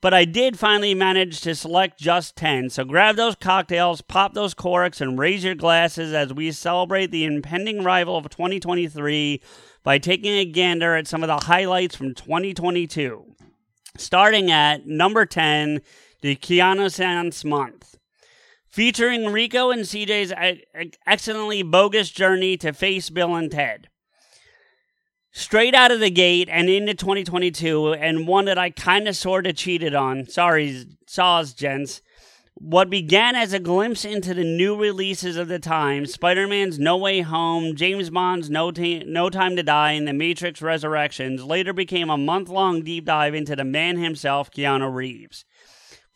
[0.00, 2.70] But I did finally manage to select just 10.
[2.70, 7.24] So grab those cocktails, pop those corks, and raise your glasses as we celebrate the
[7.24, 9.42] impending arrival of 2023
[9.82, 13.34] by taking a gander at some of the highlights from 2022.
[13.96, 15.80] Starting at number 10,
[16.20, 17.95] the Keanu month.
[18.76, 23.88] Featuring Rico and CJ's e- uh, excellently bogus journey to face Bill and Ted
[25.32, 29.46] straight out of the gate and into 2022, and one that I kind of sort
[29.46, 30.26] of cheated on.
[30.26, 32.02] Sorry, saws, gents.
[32.52, 36.98] What began as a glimpse into the new releases of the time Spider Man's No
[36.98, 42.10] Way Home, James Bond's no, no Time to Die, and The Matrix Resurrections later became
[42.10, 45.46] a month long deep dive into the man himself, Keanu Reeves.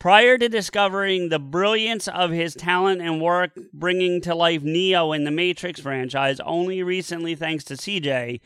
[0.01, 5.25] Prior to discovering the brilliance of his talent and work bringing to life Neo in
[5.25, 8.39] the Matrix franchise, only recently thanks to CJ,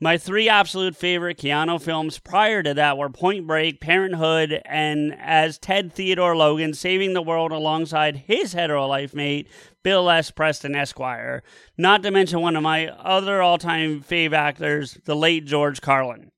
[0.00, 5.58] my three absolute favorite Keanu films prior to that were Point Break, Parenthood, and as
[5.58, 9.48] Ted Theodore Logan saving the world alongside his hetero life mate,
[9.82, 10.30] Bill S.
[10.30, 11.42] Preston Esquire.
[11.76, 16.30] Not to mention one of my other all time fave actors, the late George Carlin.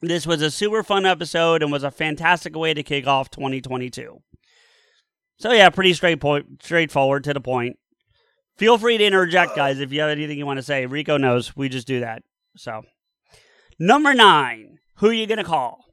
[0.00, 4.22] This was a super fun episode and was a fantastic way to kick off 2022.
[5.38, 7.78] So yeah, pretty straight point, straightforward to the point.
[8.56, 9.56] Feel free to interject, uh.
[9.56, 10.86] guys, if you have anything you want to say.
[10.86, 12.22] Rico knows we just do that.
[12.56, 12.82] So,
[13.78, 15.84] number nine, who you gonna call?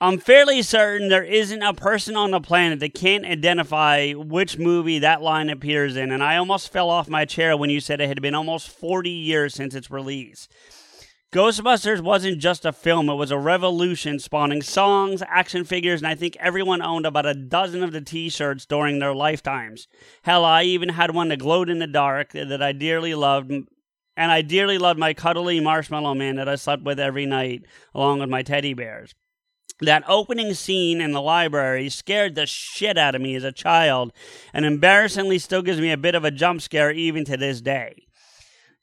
[0.00, 5.00] I'm fairly certain there isn't a person on the planet that can't identify which movie
[5.00, 8.08] that line appears in, and I almost fell off my chair when you said it
[8.08, 10.48] had been almost 40 years since its release.
[11.30, 16.14] Ghostbusters wasn't just a film, it was a revolution spawning songs, action figures, and I
[16.14, 19.88] think everyone owned about a dozen of the t shirts during their lifetimes.
[20.22, 23.68] Hell, I even had one that glowed in the dark that I dearly loved, and
[24.16, 28.30] I dearly loved my cuddly marshmallow man that I slept with every night, along with
[28.30, 29.14] my teddy bears.
[29.82, 34.14] That opening scene in the library scared the shit out of me as a child,
[34.54, 38.07] and embarrassingly still gives me a bit of a jump scare even to this day.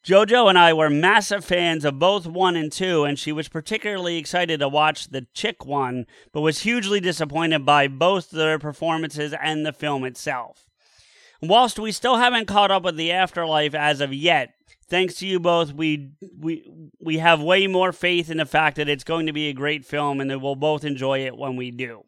[0.06, 4.18] JoJo and I were massive fans of both 1 and 2, and she was particularly
[4.18, 9.66] excited to watch the chick one, but was hugely disappointed by both their performances and
[9.66, 10.70] the film itself.
[11.42, 14.54] Whilst we still haven't caught up with the afterlife as of yet,
[14.88, 18.88] thanks to you both, we we we have way more faith in the fact that
[18.88, 21.72] it's going to be a great film and that we'll both enjoy it when we
[21.72, 22.04] do.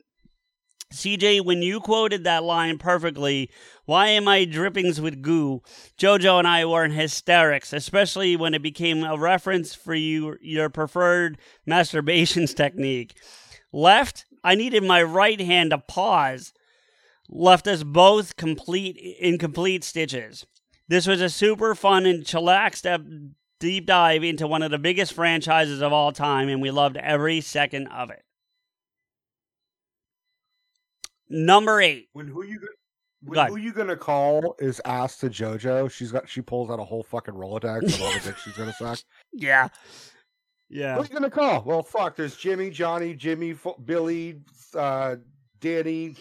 [0.92, 3.50] CJ, when you quoted that line perfectly,
[3.86, 5.62] why am I drippings with goo?
[5.98, 10.70] Jojo and I were in hysterics, especially when it became a reference for you your
[10.70, 11.38] preferred
[11.68, 13.16] masturbations technique.
[13.74, 16.54] Left, I needed my right hand to pause.
[17.30, 20.46] Left us both complete in complete stitches.
[20.88, 22.86] This was a super fun and chillaxed
[23.60, 27.42] deep dive into one of the biggest franchises of all time, and we loved every
[27.42, 28.24] second of it.
[31.30, 32.10] Number eight.
[32.14, 32.60] When who you
[33.24, 35.92] when who you gonna call is asked to JoJo.
[35.92, 38.74] She's got she pulls out a whole fucking Rolodex of all the dicks she's gonna
[38.74, 39.00] suck.
[39.34, 39.68] Yeah.
[40.70, 40.96] Yeah.
[40.96, 41.64] Who you gonna call?
[41.64, 42.16] Well, fuck.
[42.16, 44.42] There's Jimmy, Johnny, Jimmy, Fo- Billy,
[44.76, 45.16] uh,
[45.60, 46.16] Danny,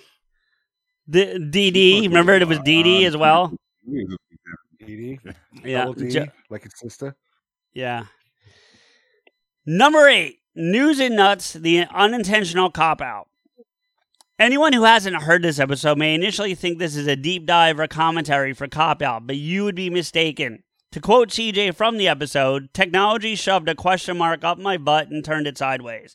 [1.08, 3.52] D- DD, remember it was DD as well?
[4.82, 5.18] DD.
[5.64, 5.84] Yeah.
[5.86, 7.16] Double D, Jo- like his sister.
[7.74, 8.04] Yeah.
[9.66, 13.28] Number eight, news and nuts, the unintentional cop out.
[14.38, 17.86] Anyone who hasn't heard this episode may initially think this is a deep dive or
[17.86, 20.62] commentary for Cop Out, but you would be mistaken.
[20.92, 25.24] To quote CJ from the episode, technology shoved a question mark up my butt and
[25.24, 26.14] turned it sideways.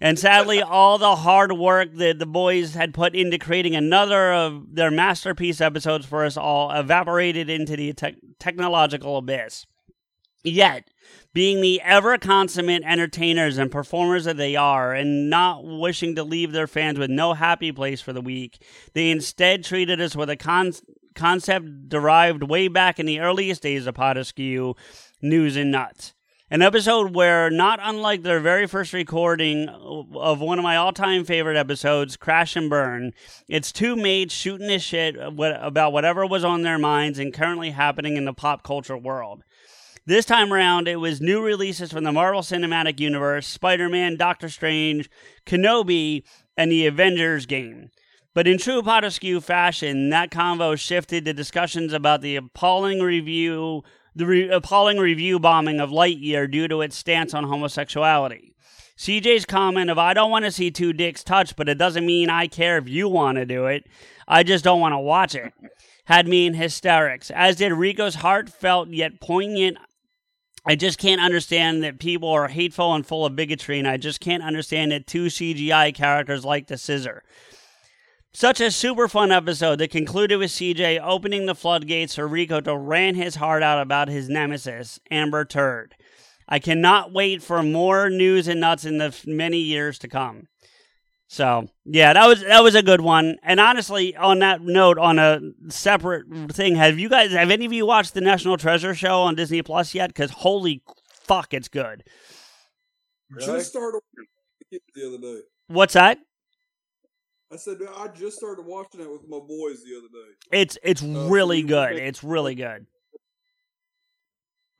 [0.00, 4.76] And sadly, all the hard work that the boys had put into creating another of
[4.76, 9.66] their masterpiece episodes for us all evaporated into the tech technological abyss.
[10.44, 10.88] Yet,
[11.32, 16.52] being the ever consummate entertainers and performers that they are, and not wishing to leave
[16.52, 18.62] their fans with no happy place for the week,
[18.94, 20.72] they instead treated us with a con-
[21.14, 24.74] concept derived way back in the earliest days of Pot Askew,
[25.22, 26.14] News and Nuts.
[26.52, 31.24] An episode where, not unlike their very first recording of one of my all time
[31.24, 33.12] favorite episodes, Crash and Burn,
[33.46, 38.16] it's two mates shooting the shit about whatever was on their minds and currently happening
[38.16, 39.44] in the pop culture world.
[40.06, 44.48] This time around, it was new releases from the Marvel Cinematic Universe, Spider Man, Doctor
[44.48, 45.10] Strange,
[45.44, 46.22] Kenobi,
[46.56, 47.90] and the Avengers game.
[48.34, 53.82] But in true Potaskew fashion, that convo shifted to discussions about the appalling review,
[54.14, 58.54] the re- appalling review bombing of Lightyear due to its stance on homosexuality.
[58.96, 62.30] CJ's comment of "I don't want to see two dicks touch, but it doesn't mean
[62.30, 63.84] I care if you want to do it.
[64.26, 65.52] I just don't want to watch it."
[66.06, 69.78] Had me in hysterics, as did Rico's heartfelt yet poignant
[70.64, 74.20] I just can't understand that people are hateful and full of bigotry, and I just
[74.20, 77.22] can't understand that two CGI characters like the scissor.
[78.32, 82.76] Such a super fun episode that concluded with CJ opening the floodgates for Rico to
[82.76, 85.96] rant his heart out about his nemesis, Amber Turd.
[86.48, 90.46] I cannot wait for more news and nuts in the many years to come.
[91.32, 93.36] So yeah, that was that was a good one.
[93.44, 95.38] And honestly, on that note, on a
[95.68, 99.36] separate thing, have you guys have any of you watched the National Treasure show on
[99.36, 100.08] Disney Plus yet?
[100.08, 100.82] Because holy
[101.22, 102.02] fuck, it's good.
[103.38, 104.00] Just started
[104.72, 105.42] the other day.
[105.68, 106.18] What's that?
[107.52, 110.58] I said I just started watching it with my boys the other day.
[110.62, 111.92] It's it's uh, really good.
[111.92, 112.88] It's really good.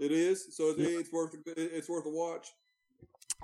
[0.01, 2.49] It is so it, it's worth it's worth a watch.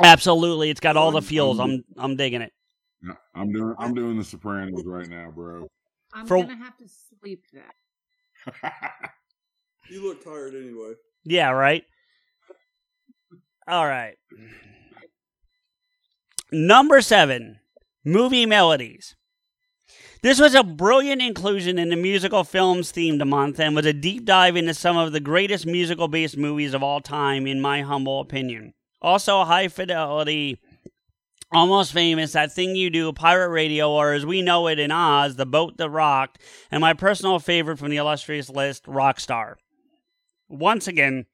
[0.03, 1.61] Absolutely, it's got all the feels.
[1.61, 2.53] Um, I'm I'm digging it.
[3.03, 5.67] Yeah, I'm doing I'm doing the Sopranos right now, bro.
[6.15, 8.63] I'm For- gonna have to sleep that.
[9.89, 10.95] You look tired anyway.
[11.25, 11.85] Yeah, right.
[13.69, 14.17] All right.
[16.53, 17.61] Number seven,
[18.05, 19.15] movie melodies.
[20.23, 24.25] This was a brilliant inclusion in the musical films themed month and was a deep
[24.25, 28.21] dive into some of the greatest musical based movies of all time, in my humble
[28.21, 28.75] opinion.
[29.01, 30.59] Also, high fidelity,
[31.53, 35.37] almost famous, That Thing You Do, Pirate Radio, or as we know it in Oz,
[35.37, 36.41] The Boat That Rocked,
[36.71, 39.55] and my personal favorite from the illustrious list, Rockstar.
[40.49, 41.27] Once again,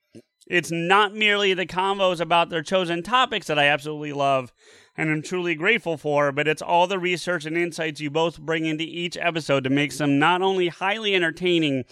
[0.47, 4.53] it's not merely the convos about their chosen topics that I absolutely love
[4.97, 8.67] and am truly grateful for, but it's all the research and insights you both bring
[8.67, 11.85] into each episode to make them not only highly entertaining,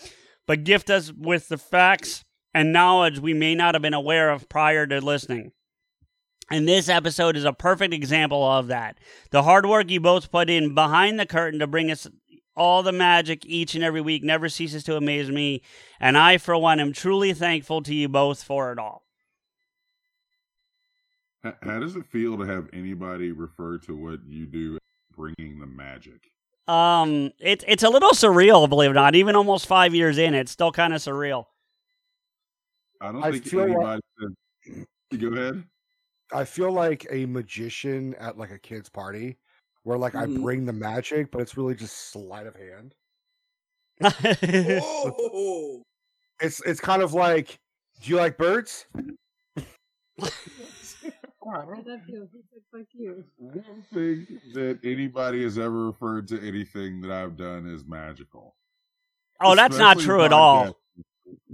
[0.47, 4.49] but gift us with the facts and knowledge we may not have been aware of
[4.49, 5.53] prior to listening.
[6.51, 8.99] And this episode is a perfect example of that.
[9.31, 12.09] The hard work you both put in behind the curtain to bring us
[12.57, 15.63] all the magic each and every week never ceases to amaze me,
[16.01, 19.05] and I, for one, am truly thankful to you both for it all.
[21.43, 24.79] How, how does it feel to have anybody refer to what you do
[25.17, 26.21] bringing the magic?
[26.69, 29.15] Um, it's it's a little surreal, believe it or not.
[29.15, 31.47] Even almost five years in, it's still kind of surreal.
[33.01, 34.87] I don't I think feel like- anybody said.
[35.13, 35.65] You Go ahead.
[36.33, 39.37] I feel like a magician at like a kid's party
[39.83, 40.43] where like I Mhm.
[40.43, 42.95] bring the magic, but it's really just sleight of hand.
[44.83, 45.83] Oh,
[46.41, 47.59] It's it's kind of like,
[48.01, 48.87] do you like birds?
[50.19, 52.29] How does that feel?
[52.33, 57.11] He said, "Fuck you." I don't think that anybody has ever referred to anything that
[57.11, 58.55] I've done as magical.
[59.41, 60.67] Oh, that's not true at all.
[60.67, 60.75] podcasts.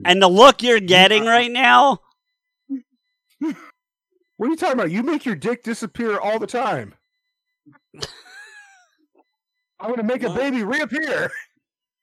[0.05, 2.01] And the look you're getting right now,
[4.37, 4.91] What are you talking about?
[4.91, 6.95] You make your dick disappear all the time.
[9.81, 11.31] I'm gonna make a baby reappear.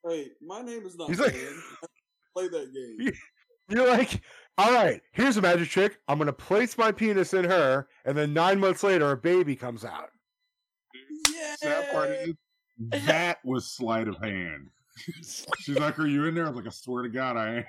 [0.07, 1.35] hey, my name is not He's like-
[2.35, 3.11] play that game.
[3.69, 4.21] You're like,
[4.57, 5.97] all right, here's a magic trick.
[6.07, 9.85] I'm gonna place my penis in her, and then nine months later, a baby comes
[9.85, 10.09] out.
[11.57, 12.33] Sad part is
[13.05, 14.67] that was sleight of hand.
[14.97, 17.65] She's like, "Are you in there?" I was like, "I swear to God, I am."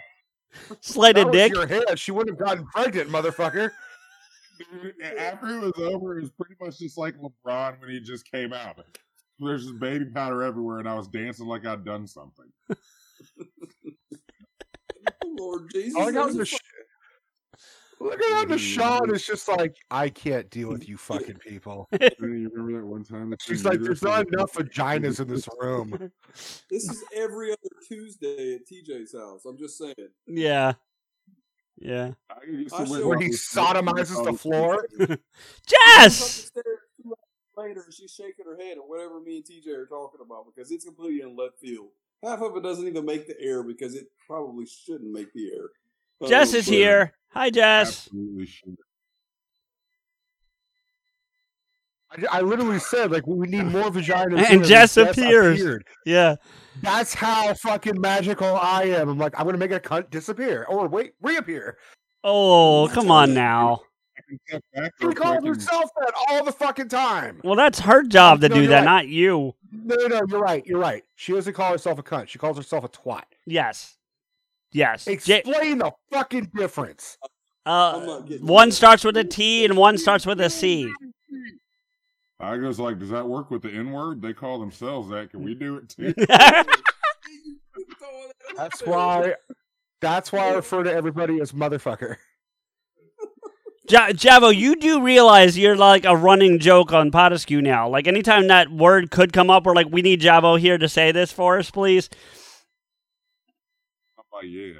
[0.81, 1.53] sleight of dick.
[1.55, 1.99] your hand.
[1.99, 3.71] She wouldn't have gotten pregnant, motherfucker.
[4.59, 8.31] Dude, After it was over, it was pretty much just like LeBron when he just
[8.31, 8.85] came out.
[9.39, 12.47] There's just baby powder everywhere, and I was dancing like I'd done something.
[15.25, 15.97] Lord Jesus.
[15.97, 16.59] I like how the sh-
[18.01, 21.89] Look at how Deshaun is just like, I can't deal with you fucking people.
[22.21, 23.31] you remember that one time?
[23.31, 26.11] that She's like, there's not enough vaginas in this room.
[26.71, 29.45] This is every other Tuesday at TJ's house.
[29.47, 29.95] I'm just saying.
[30.27, 30.75] Yeah,
[31.79, 32.13] yeah.
[32.31, 34.87] I used I to Where he sodomizes the floor.
[35.67, 36.47] Jess.
[36.57, 36.65] Upstairs
[37.03, 40.47] two hours later, she's shaking her head at whatever me and TJ are talking about
[40.55, 41.89] because it's completely in left field.
[42.23, 46.29] Half of it doesn't even make the air because it probably shouldn't make the air.
[46.29, 47.13] Jess Um, is here.
[47.31, 48.07] Hi, Jess.
[48.07, 48.77] Absolutely should.
[52.31, 54.37] I, I literally said, like, we need more vaginas.
[54.39, 55.61] And here, Jess Jess appears.
[55.61, 55.85] appeared.
[56.07, 56.37] Yeah.
[56.83, 59.09] That's how fucking magical I am.
[59.09, 60.65] I'm like, I'm gonna make a cunt disappear.
[60.69, 61.79] Or wait, reappear.
[62.25, 63.81] Oh, come on now.
[64.49, 67.41] Step back She real calls and- herself that all the fucking time.
[67.45, 68.85] Well, that's her job to No, do that, right.
[68.85, 69.55] not you.
[69.71, 70.65] No, no, no, you're right.
[70.67, 71.05] You're right.
[71.15, 72.29] She doesn't call herself a cunt.
[72.29, 73.23] She calls herself a twat.
[73.47, 73.97] Yes.
[74.73, 75.05] Yes.
[75.05, 77.19] J- Explain the fucking difference.
[77.67, 80.91] uh, one starts with a T and one starts with a C.
[82.45, 84.23] I goes like, does that work with the N word?
[84.23, 85.31] They call themselves that.
[85.31, 86.15] Can we do it too?
[88.57, 89.35] That's why.
[90.01, 92.17] That's why I refer to everybody as motherfucker.
[93.89, 97.89] Ja- Jabo, you do realize you're like a running joke on Potaskew now.
[97.89, 101.13] Like anytime that word could come up, we're like, we need Jabo here to say
[101.13, 102.09] this for us, please.
[104.19, 104.73] I'm like, yeah,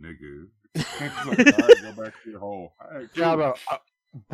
[0.00, 0.46] nigga.
[1.00, 2.72] Like, all right, go back to your hole.
[2.80, 3.24] All right, cool.
[3.24, 3.78] Jabba, uh,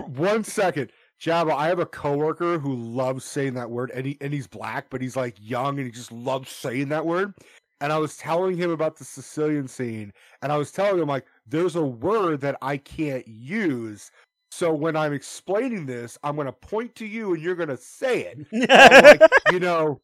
[0.02, 0.90] one second.
[1.24, 4.90] Jabba, I have a coworker who loves saying that word, and he and he's black,
[4.90, 7.32] but he's like young, and he just loves saying that word.
[7.80, 11.24] And I was telling him about the Sicilian scene, and I was telling him like,
[11.46, 14.10] there's a word that I can't use.
[14.50, 17.76] So when I'm explaining this, I'm going to point to you, and you're going to
[17.78, 18.46] say it.
[19.22, 20.02] Like, you know,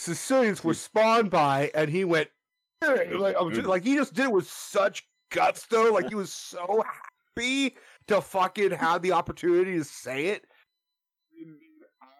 [0.00, 2.28] Sicilians were spawned by, and he went
[2.82, 5.92] like, just- like he just did it with such guts, though.
[5.92, 6.82] Like he was so
[7.36, 7.76] happy
[8.08, 10.44] to fucking have the opportunity to say it.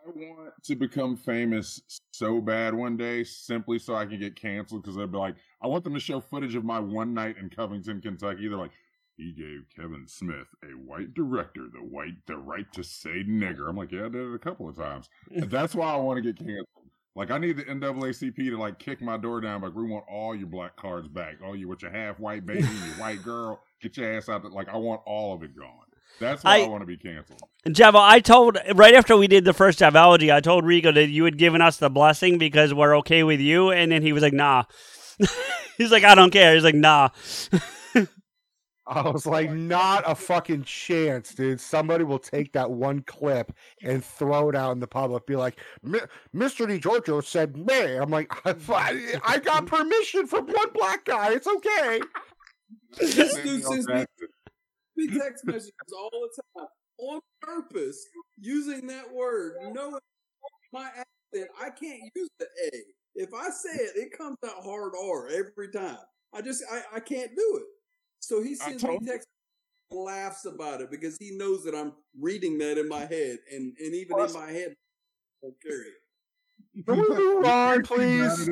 [0.06, 1.80] I want to become famous
[2.12, 4.82] so bad one day, simply so I can get canceled.
[4.82, 7.50] Because they'd be like, I want them to show footage of my one night in
[7.50, 8.48] Covington, Kentucky.
[8.48, 8.72] They're like,
[9.16, 13.68] he gave Kevin Smith, a white director, the white the right to say nigger.
[13.68, 15.08] I'm like, yeah, I did it a couple of times.
[15.30, 16.66] That's why I want to get canceled.
[17.14, 19.62] Like, I need the NAACP to like kick my door down.
[19.62, 21.36] Like, we want all your black cards back.
[21.42, 23.62] All you with your half white baby, your white girl.
[23.80, 24.42] Get your ass out.
[24.42, 24.50] There.
[24.50, 25.85] Like, I want all of it gone.
[26.20, 27.40] That's why I, I- want to be canceled.
[27.68, 31.24] Jabo, I told right after we did the first Jabology, I told Rico that you
[31.24, 34.32] had given us the blessing because we're okay with you, and then he was like,
[34.32, 34.64] "Nah."
[35.78, 37.09] He's like, "I don't care." He's like, "Nah."
[38.88, 41.60] I was like, not a fucking chance, dude.
[41.60, 43.52] Somebody will take that one clip
[43.82, 45.26] and throw it out in the public.
[45.26, 45.98] Be like, "Mi-
[46.32, 46.68] Mr.
[46.68, 47.97] DiGiorgio said me.
[47.97, 51.32] I'm like, I, I got permission from one black guy.
[51.32, 52.01] It's okay.
[53.01, 53.88] This dude sends
[55.09, 56.68] me, me text messages all the time
[56.98, 58.06] on purpose
[58.39, 59.98] using that word, knowing
[60.73, 61.51] my accent.
[61.60, 62.70] I can't use the A.
[63.14, 65.98] If I say it, it comes out hard R every time.
[66.35, 67.66] I just I, I can't do it.
[68.20, 69.27] So he sends me told text
[69.90, 73.94] laughs about it because he knows that I'm reading that in my head and, and
[73.94, 76.85] even in my head I don't carry it.
[76.86, 78.51] Can we move on, please?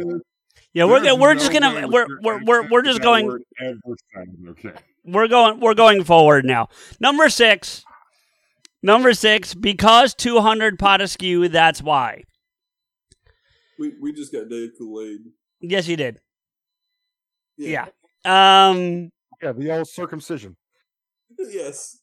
[0.72, 3.26] Yeah, we're we're just gonna we're we're we're, we're just going
[3.60, 3.78] ever
[4.50, 4.72] okay.
[5.04, 6.68] We're going we're going forward now.
[6.98, 7.84] Number six,
[8.82, 11.50] number six, because two hundred Potaskew.
[11.50, 12.22] That's why.
[13.78, 15.20] We we just got Dave Kool Aid.
[15.60, 16.20] Yes, you did.
[17.56, 17.86] Yeah.
[18.24, 19.10] Um.
[19.42, 20.56] Yeah, the old circumcision.
[21.38, 21.98] yes.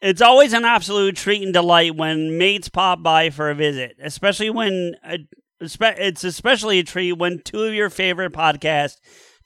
[0.00, 4.48] It's always an absolute treat and delight when mates pop by for a visit, especially
[4.48, 5.16] when uh,
[5.60, 8.98] espe- it's especially a treat when two of your favorite podcasts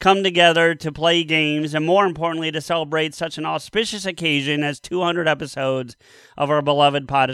[0.03, 4.81] come together to play games and more importantly to celebrate such an auspicious occasion as
[4.81, 5.97] 200 episodes
[6.37, 7.33] of our beloved Pod.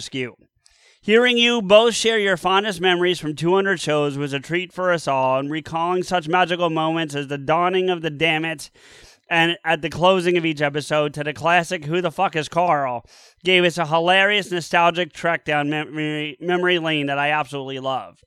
[1.01, 5.09] Hearing you both share your fondest memories from 200 shows was a treat for us
[5.09, 8.69] all, and recalling such magical moments as the dawning of the Dammit
[9.31, 13.07] and at the closing of each episode to the classic Who the Fuck is Carl
[13.45, 18.23] gave us a hilarious, nostalgic trek down memory, memory lane that I absolutely love.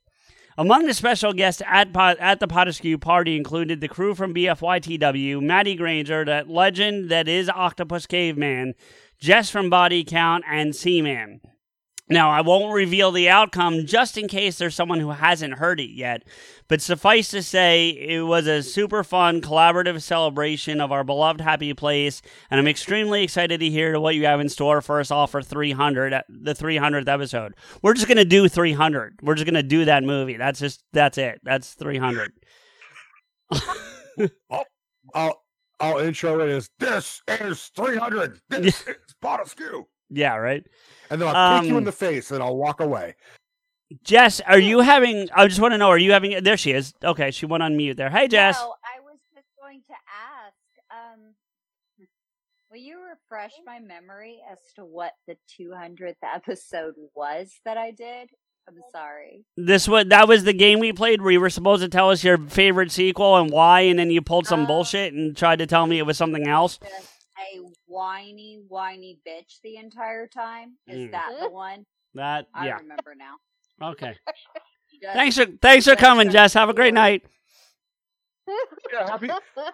[0.58, 5.74] Among the special guests at, at the Potaskew party included the crew from BFYTW, Maddie
[5.74, 8.74] Granger, that legend that is Octopus Caveman,
[9.18, 11.40] Jess from Body Count, and Seaman.
[12.08, 15.90] Now, I won't reveal the outcome just in case there's someone who hasn't heard it
[15.90, 16.24] yet,
[16.68, 21.72] but suffice to say, it was a super fun collaborative celebration of our beloved happy
[21.74, 22.20] place,
[22.50, 25.42] and I'm extremely excited to hear what you have in store for us all for
[25.42, 27.54] 300, uh, the 300th episode.
[27.82, 29.20] We're just gonna do 300.
[29.22, 30.36] We're just gonna do that movie.
[30.36, 31.40] That's just that's it.
[31.44, 32.32] That's 300.
[34.50, 34.64] I'll,
[35.14, 35.42] I'll,
[35.80, 38.40] I'll intro it as this is 300.
[38.48, 39.84] This is Potaskew.
[40.12, 40.64] Yeah, right.
[41.10, 43.14] And then I'll kick you in Um, the face and I'll walk away.
[44.04, 45.28] Jess, are you having?
[45.34, 45.88] I just want to know.
[45.88, 46.42] Are you having?
[46.42, 46.94] There she is.
[47.04, 48.08] Okay, she went on mute there.
[48.10, 48.56] Hey, Jess.
[48.58, 50.54] No, I was just going to ask.
[50.90, 51.34] Um,
[52.70, 58.30] will you refresh my memory as to what the 200th episode was that I did?
[58.68, 59.44] I'm sorry.
[59.56, 62.22] This was that was the game we played where you were supposed to tell us
[62.24, 65.86] your favorite sequel and why, and then you pulled some bullshit and tried to tell
[65.86, 66.78] me it was something else.
[67.38, 70.76] Just a whiny, whiny bitch the entire time.
[70.86, 71.10] Is Mm.
[71.12, 71.86] that the one?
[72.14, 72.76] That I yeah.
[72.76, 73.36] remember now.
[73.90, 74.16] Okay.
[75.02, 76.54] Thanks for thanks for coming, Jess.
[76.54, 77.24] Have a great night.
[78.92, 79.28] Yeah, happy,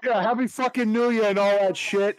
[0.05, 2.19] yeah, happy fucking New Year and all that shit.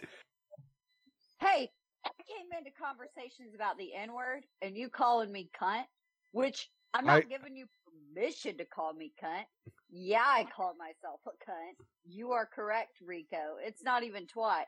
[1.40, 1.70] Hey,
[2.04, 5.84] I came into conversations about the N word and you calling me cunt,
[6.32, 7.66] which I'm not I- giving you
[8.14, 9.44] permission to call me cunt.
[9.90, 11.84] Yeah, I called myself a cunt.
[12.04, 13.56] You are correct, Rico.
[13.60, 14.64] It's not even twat.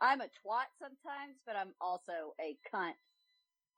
[0.00, 2.92] I'm a twat sometimes, but I'm also a cunt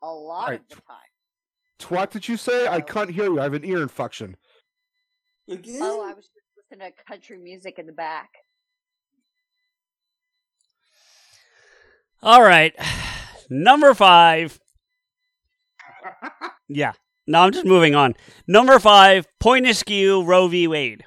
[0.02, 0.60] a lot Right.
[0.60, 1.90] of the time.
[1.90, 2.66] What did you say?
[2.66, 3.38] I can't hear you.
[3.40, 4.36] I have an ear infection.
[5.48, 5.78] Again?
[5.80, 8.30] Oh, I was just listening to country music in the back.
[12.22, 12.74] All right,
[13.50, 14.58] number five.
[16.70, 16.92] Yeah.
[17.26, 18.14] No, I'm just moving on.
[18.46, 20.68] Number five, point askew, Roe v.
[20.68, 21.02] Wade.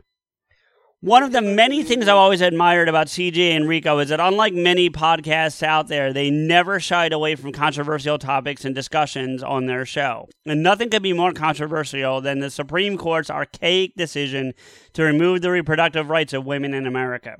[1.04, 4.54] One of the many things I've always admired about CJ and Rico is that unlike
[4.54, 9.84] many podcasts out there, they never shied away from controversial topics and discussions on their
[9.84, 10.30] show.
[10.46, 14.54] And nothing could be more controversial than the Supreme Court's archaic decision
[14.94, 17.38] to remove the reproductive rights of women in America.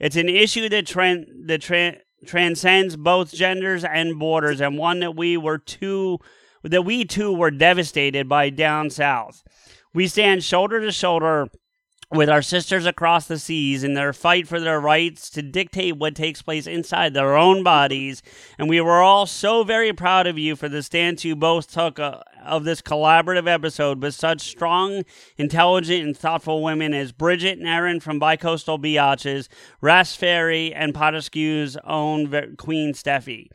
[0.00, 5.36] It's an issue that, that tran- transcends both genders and borders, and one that we
[5.36, 6.18] were too
[6.64, 9.44] that we too were devastated by down south.
[9.94, 11.46] We stand shoulder to shoulder
[12.12, 16.14] with our sisters across the seas in their fight for their rights to dictate what
[16.14, 18.22] takes place inside their own bodies.
[18.58, 21.98] And we were all so very proud of you for the stance you both took
[21.98, 25.02] uh, of this collaborative episode with such strong,
[25.36, 29.48] intelligent, and thoughtful women as Bridget and Erin from Bicoastal Biatches,
[29.80, 33.48] Ras Ferry, and Potaskew's own Queen Steffi.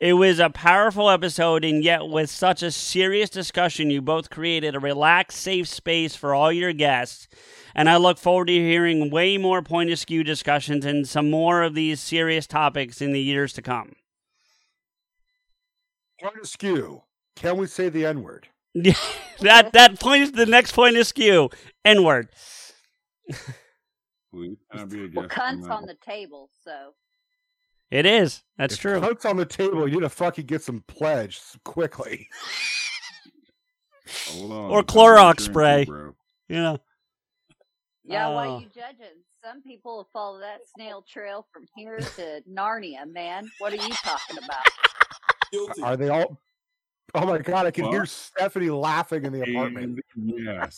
[0.00, 4.74] It was a powerful episode, and yet with such a serious discussion, you both created
[4.74, 7.28] a relaxed, safe space for all your guests.
[7.74, 11.62] And I look forward to hearing way more point of skew discussions and some more
[11.62, 13.94] of these serious topics in the years to come.
[16.20, 17.02] Point of skew.
[17.36, 18.48] Can we say the N word?
[19.40, 21.50] that that point is the next point of skew.
[21.84, 22.28] N word.
[24.32, 26.94] Please, can I be a Well, on cunt's on the table, so
[27.90, 28.42] It is.
[28.56, 29.00] That's If true.
[29.00, 29.86] Cunt's on the table.
[29.88, 32.28] You need to fucking get some pledge quickly.
[34.30, 34.70] Hold on.
[34.70, 35.84] Or I'm Clorox spray.
[35.84, 36.14] bro.
[36.48, 36.78] You know.
[38.04, 38.28] Yeah.
[38.28, 38.58] Why Oh.
[38.58, 39.16] you judging?
[39.42, 43.50] Some people will follow that snail trail from here to Narnia, man.
[43.58, 44.64] What are you talking about?
[45.52, 45.82] Guilty.
[45.82, 46.38] Are they all?
[47.14, 47.66] Oh my god!
[47.66, 50.00] I can hear Stephanie laughing in the apartment.
[50.16, 50.76] Yes.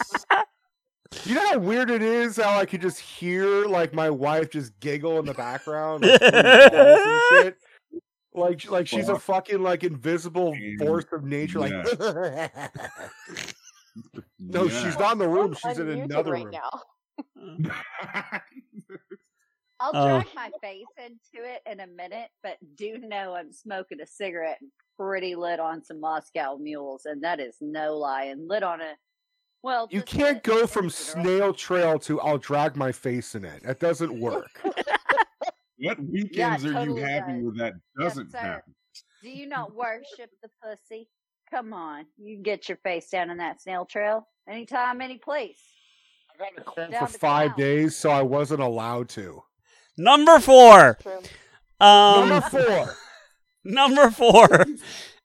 [1.24, 4.78] You know how weird it is how I could just hear like my wife just
[4.80, 7.56] giggle in the background, like, pulling balls and shit.
[8.34, 11.58] Like, like she's a fucking like invisible force of nature.
[11.58, 11.72] Like,
[14.38, 15.54] no, she's not in the room.
[15.54, 16.52] She's in unmuted another right room.
[16.52, 16.82] now.
[19.78, 20.20] I'll Oh.
[20.22, 24.58] drag my face into it in a minute, but do know I'm smoking a cigarette
[24.62, 28.24] and pretty lit on some Moscow mules, and that is no lie.
[28.24, 28.94] And lit on a
[29.62, 31.26] well, You can't go from cigarette.
[31.26, 33.62] snail trail to I'll drag my face in it.
[33.64, 34.60] That doesn't work.
[35.78, 37.44] What weekends are totally you having does.
[37.58, 38.38] where that doesn't sir.
[38.38, 38.74] happen?
[39.22, 41.08] Do you not worship the pussy?
[41.50, 45.60] Come on, you can get your face down in that snail trail anytime, any place.
[46.74, 47.58] For Down to five town.
[47.58, 49.42] days, so I wasn't allowed to.
[49.96, 50.98] Number four.
[51.80, 52.96] Um, Number four.
[53.64, 54.66] Number four.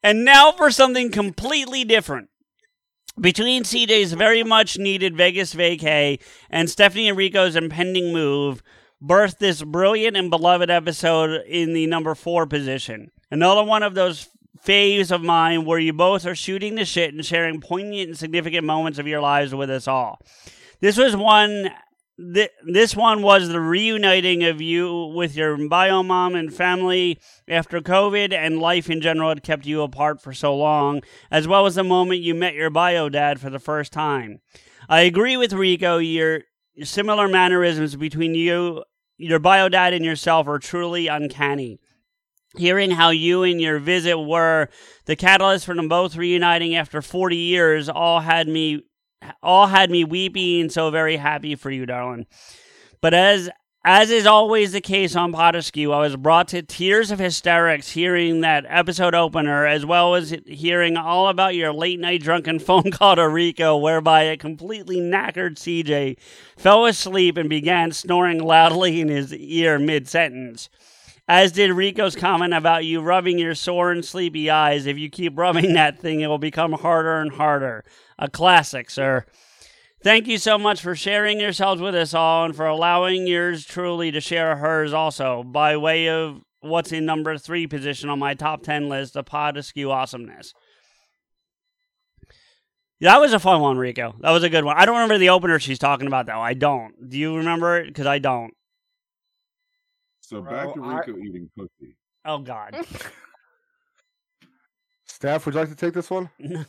[0.03, 2.29] And now for something completely different.
[3.19, 8.63] Between CJ's very much needed Vegas vacay and Stephanie and Rico's impending move,
[9.03, 13.11] birthed this brilliant and beloved episode in the number four position.
[13.29, 14.29] Another one of those
[14.65, 18.65] faves of mine where you both are shooting the shit and sharing poignant and significant
[18.65, 20.19] moments of your lives with us all.
[20.81, 21.69] This was one.
[22.17, 27.79] Th- this one was the reuniting of you with your bio mom and family after
[27.79, 31.01] COVID and life in general had kept you apart for so long,
[31.31, 34.39] as well as the moment you met your bio dad for the first time.
[34.89, 35.97] I agree with Rico.
[35.97, 36.41] Your
[36.83, 38.83] similar mannerisms between you,
[39.17, 41.79] your bio dad, and yourself are truly uncanny.
[42.57, 44.67] Hearing how you and your visit were
[45.05, 48.83] the catalyst for them both reuniting after 40 years all had me
[49.43, 52.25] all had me weeping, so very happy for you, darling.
[53.01, 53.49] But as
[53.83, 58.41] as is always the case on Potaskew, I was brought to tears of hysterics hearing
[58.41, 63.15] that episode opener, as well as hearing all about your late night drunken phone call
[63.15, 66.19] to Rico, whereby a completely knackered CJ
[66.55, 70.69] fell asleep and began snoring loudly in his ear mid sentence.
[71.27, 74.85] As did Rico's comment about you rubbing your sore and sleepy eyes.
[74.85, 77.83] If you keep rubbing that thing, it will become harder and harder.
[78.19, 79.25] A classic, sir.
[80.03, 84.11] Thank you so much for sharing yourselves with us all and for allowing yours truly
[84.11, 88.63] to share hers also by way of what's in number three position on my top
[88.63, 90.53] 10 list of Potaskew awesomeness.
[93.01, 94.15] That was a fun one, Rico.
[94.19, 94.77] That was a good one.
[94.77, 96.39] I don't remember the opener she's talking about, though.
[96.39, 97.09] I don't.
[97.09, 97.87] Do you remember it?
[97.87, 98.53] Because I don't.
[100.31, 101.97] So back to Bro, I- Rico eating pussy.
[102.23, 102.73] Oh, God.
[105.05, 106.29] Staff, would you like to take this one?
[106.41, 106.63] uh,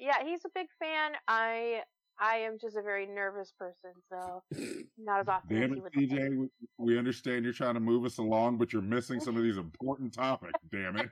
[0.00, 1.12] yeah, he's a big fan.
[1.28, 1.82] I
[2.18, 4.42] I am just a very nervous person, so
[4.98, 6.30] not as often as Damn he it, would like.
[6.30, 6.48] We-
[6.78, 10.14] We understand you're trying to move us along, but you're missing some of these important
[10.14, 10.58] topics.
[10.72, 11.10] Damn it.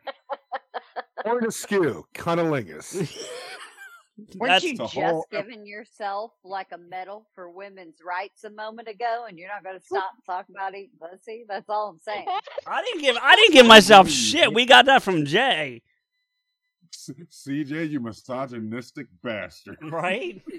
[1.22, 3.14] Point of skew, cunnilingus.
[4.36, 8.88] Weren't That's you just whole- giving yourself like a medal for women's rights a moment
[8.88, 11.44] ago, and you're not going to stop and talk about eating pussy?
[11.46, 12.26] That's all I'm saying.
[12.66, 14.54] I didn't give I didn't give myself shit.
[14.54, 15.82] We got that from Jay.
[16.94, 19.78] CJ, you misogynistic bastard.
[19.82, 20.42] Right?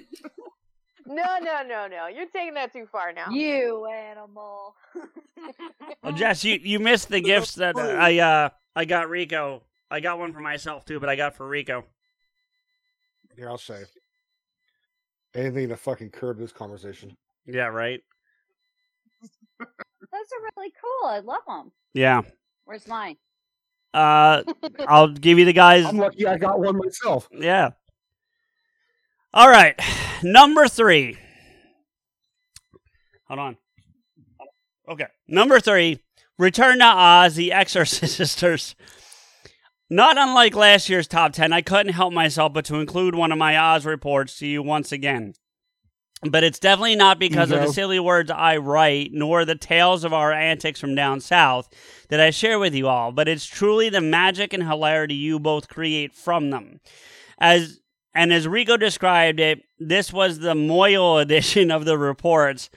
[1.09, 2.07] No, no, no, no.
[2.07, 3.29] You're taking that too far now.
[3.29, 4.75] You animal.
[6.03, 9.63] Well, Jess, you, you missed the gifts that I uh I got Rico.
[9.89, 11.85] I got one for myself too, but I got for Rico.
[13.37, 13.83] Here, I'll say.
[15.35, 17.15] Anything to fucking curb this conversation.
[17.45, 18.01] Yeah, right.
[19.59, 19.67] Those
[20.11, 21.09] are really cool.
[21.09, 21.71] I love them.
[21.93, 22.21] Yeah.
[22.65, 23.17] Where's mine?
[23.93, 24.43] Uh,
[24.87, 25.85] I'll give you the guys.
[25.85, 27.29] I'm lucky I got one myself.
[27.31, 27.69] Yeah.
[29.33, 29.79] All right,
[30.23, 31.17] number three.
[33.27, 33.57] Hold on.
[34.89, 35.99] Okay, number three.
[36.39, 38.75] Return to Oz, The Exorcist Sisters.
[39.89, 43.37] Not unlike last year's top 10, I couldn't help myself but to include one of
[43.37, 45.33] my Oz reports to you once again.
[46.23, 50.13] But it's definitely not because of the silly words I write, nor the tales of
[50.13, 51.69] our antics from down south
[52.09, 55.67] that I share with you all, but it's truly the magic and hilarity you both
[55.67, 56.79] create from them.
[57.37, 57.79] As
[58.15, 62.71] and as Rico described it, this was the mohel edition of the reports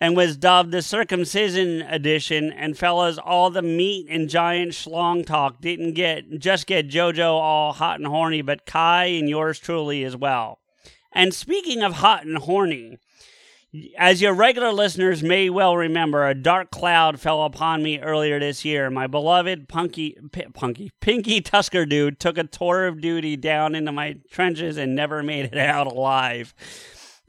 [0.00, 2.50] and was dubbed the circumcision edition.
[2.52, 7.72] And fellas, all the meat and giant schlong talk didn't get just get JoJo all
[7.72, 10.58] hot and horny, but Kai and yours truly as well.
[11.12, 12.98] And speaking of hot and horny,
[13.96, 18.64] as your regular listeners may well remember, a dark cloud fell upon me earlier this
[18.64, 18.90] year.
[18.90, 23.92] My beloved punky, P- punky, Pinky Tusker dude took a tour of duty down into
[23.92, 26.52] my trenches and never made it out alive.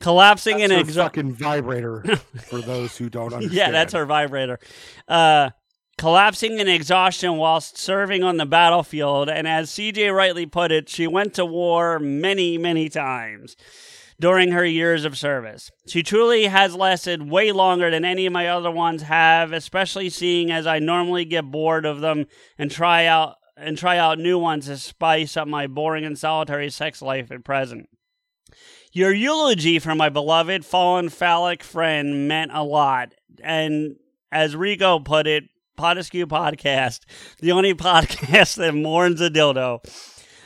[0.01, 2.03] Collapsing That's in her exo- fucking vibrator
[2.47, 3.53] for those who don't understand.
[3.53, 4.59] yeah, that's her vibrator.
[5.07, 5.51] Uh,
[5.97, 9.29] collapsing in exhaustion whilst serving on the battlefield.
[9.29, 13.55] And as CJ rightly put it, she went to war many, many times
[14.19, 15.71] during her years of service.
[15.87, 20.51] She truly has lasted way longer than any of my other ones have, especially seeing
[20.51, 22.25] as I normally get bored of them
[22.57, 26.69] and try out and try out new ones to spice up my boring and solitary
[26.69, 27.87] sex life at present.
[28.93, 33.13] Your eulogy for my beloved fallen phallic friend meant a lot.
[33.41, 33.95] And
[34.34, 35.45] as Rico put it,
[35.77, 36.99] Potaskew Podcast,
[37.39, 39.80] the only podcast that mourns a dildo.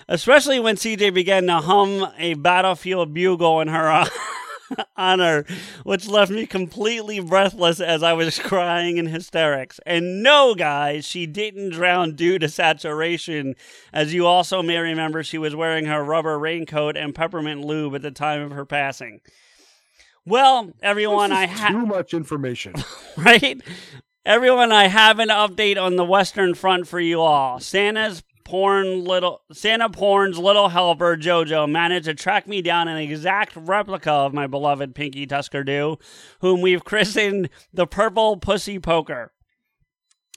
[0.07, 3.89] Especially when CJ began to hum a battlefield bugle in her
[4.97, 5.45] honor,
[5.83, 9.79] which left me completely breathless as I was crying in hysterics.
[9.85, 13.55] And no, guys, she didn't drown due to saturation.
[13.93, 18.01] As you also may remember, she was wearing her rubber raincoat and peppermint lube at
[18.01, 19.21] the time of her passing.
[20.25, 22.73] Well, everyone, I have too much information.
[23.17, 23.61] right?
[24.25, 27.59] Everyone, I have an update on the Western Front for you all.
[27.59, 33.55] Santa's porn little Santa porn's little helper Jojo managed to track me down an exact
[33.55, 35.97] replica of my beloved Pinky Tusker Do,
[36.39, 39.33] whom we've christened the Purple Pussy Poker.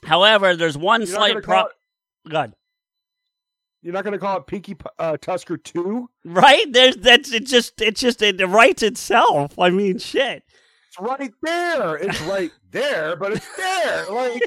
[0.03, 1.63] However, there's one You're slight gonna pro.
[2.29, 2.53] God,
[3.81, 6.09] You're not going to call it Pinky uh, Tusker 2?
[6.25, 6.65] right?
[6.71, 7.45] There's that's it.
[7.45, 9.57] Just it just it writes itself.
[9.57, 10.43] I mean, shit.
[10.87, 11.95] It's right there.
[11.95, 14.05] It's right there, but it's there.
[14.09, 14.41] Like,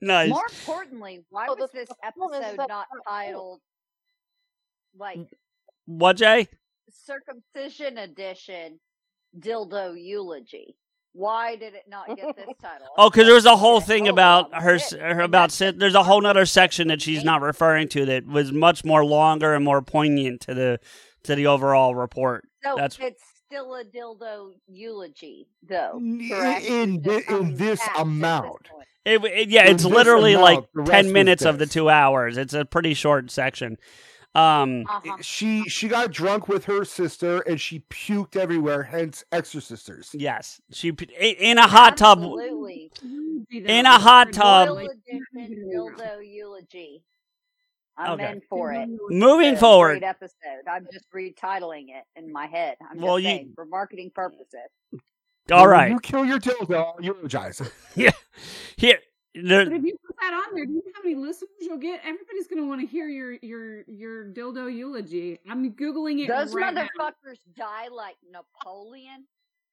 [0.00, 0.28] Nice.
[0.30, 3.60] More importantly, why Oh, was this episode not titled
[4.96, 5.18] like
[5.86, 6.48] What, Jay?
[6.90, 8.80] circumcision edition
[9.38, 10.76] dildo eulogy?
[11.12, 12.88] Why did it not get this title?
[12.98, 16.44] Oh, because there was a whole thing about her, her about there's a whole other
[16.44, 20.54] section that she's not referring to that was much more longer and more poignant to
[20.54, 20.80] the
[21.24, 22.46] to the overall report.
[22.62, 25.98] So That's it's still a dildo eulogy, though.
[25.98, 26.64] in, Correct?
[26.66, 28.68] in, thi- in this amount.
[29.04, 32.36] this it, it- yeah, in it's literally amount, like ten minutes of the two hours.
[32.36, 33.76] It's a pretty short section.
[34.34, 35.16] Um, Uh-huh.
[35.22, 40.10] She she got drunk with her sister and she puked everywhere, hence Exorcisters.
[40.12, 42.18] yes, she in a hot tub.
[42.18, 42.90] Absolutely.
[43.50, 44.68] In a hot tub.
[44.68, 47.02] Dildo eulogy.
[47.98, 48.32] I'm Okay.
[48.32, 48.88] in for it.
[49.08, 50.00] Moving It's forward.
[50.00, 50.66] Great episode.
[50.70, 52.76] I'm just retitling it in my head.
[52.90, 54.70] I'm Well, just you- saying for marketing purposes.
[55.50, 57.62] All When right, You kill your dildo, I'll eulogize.
[57.94, 58.10] yeah,
[58.76, 58.98] here.
[59.34, 61.78] there- But if you put that on there, do you know how many listeners you'll
[61.78, 62.00] get?
[62.04, 65.38] Everybody's gonna want to hear your your your dildo eulogy.
[65.48, 66.88] I'm googling it Those right now.
[66.98, 69.24] motherfuckers die like Napoleon,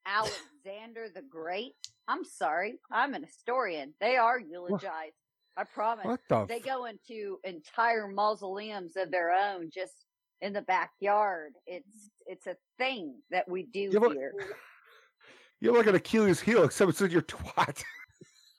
[0.06, 1.74] Alexander the Great.
[2.08, 2.80] I'm sorry.
[2.92, 3.94] I'm an historian.
[4.00, 5.16] They are eulogized.
[5.58, 6.06] I promise.
[6.06, 9.94] What the They f- go into entire mausoleums of their own just
[10.42, 11.54] in the backyard.
[11.68, 14.34] It's it's a thing that we do Yeah, but- here.
[15.62, 17.82] You're like an Achilles heel, except it's in your twat.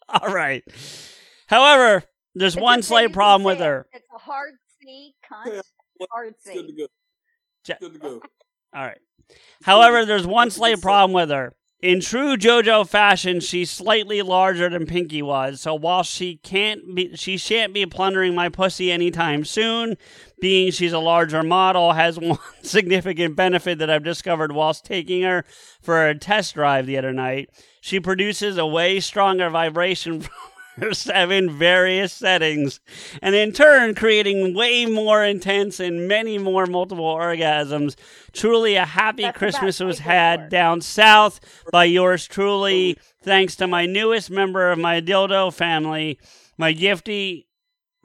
[0.08, 0.64] all right.
[1.48, 2.02] However,
[2.34, 3.86] there's It's one slight problem with her.
[3.92, 5.60] It's a hard C, cunt.
[6.10, 6.86] Hard It's good to go.
[7.68, 8.22] Ja- Good to go.
[8.74, 8.98] All right.
[9.62, 11.54] However, there's one slight problem with her.
[11.80, 15.60] In true JoJo fashion, she's slightly larger than Pinky was.
[15.60, 19.98] So while she can't be, she shan't be plundering my pussy anytime soon.
[20.40, 25.44] Being she's a larger model has one significant benefit that I've discovered whilst taking her
[25.82, 27.50] for a test drive the other night.
[27.82, 30.26] She produces a way stronger vibration
[30.92, 32.80] seven various settings,
[33.22, 37.96] and in turn creating way more intense and many more multiple orgasms.
[38.32, 40.50] Truly a happy That's Christmas was had work.
[40.50, 41.40] down south
[41.70, 46.18] by yours truly, thanks to my newest member of my dildo family,
[46.58, 47.46] my gifty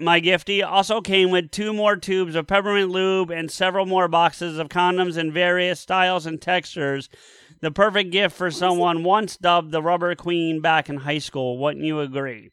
[0.02, 4.58] my gifty also came with two more tubes of peppermint lube and several more boxes
[4.58, 7.10] of condoms in various styles and textures.
[7.60, 11.58] The perfect gift for someone once dubbed the rubber queen back in high school.
[11.58, 12.52] Wouldn't you agree?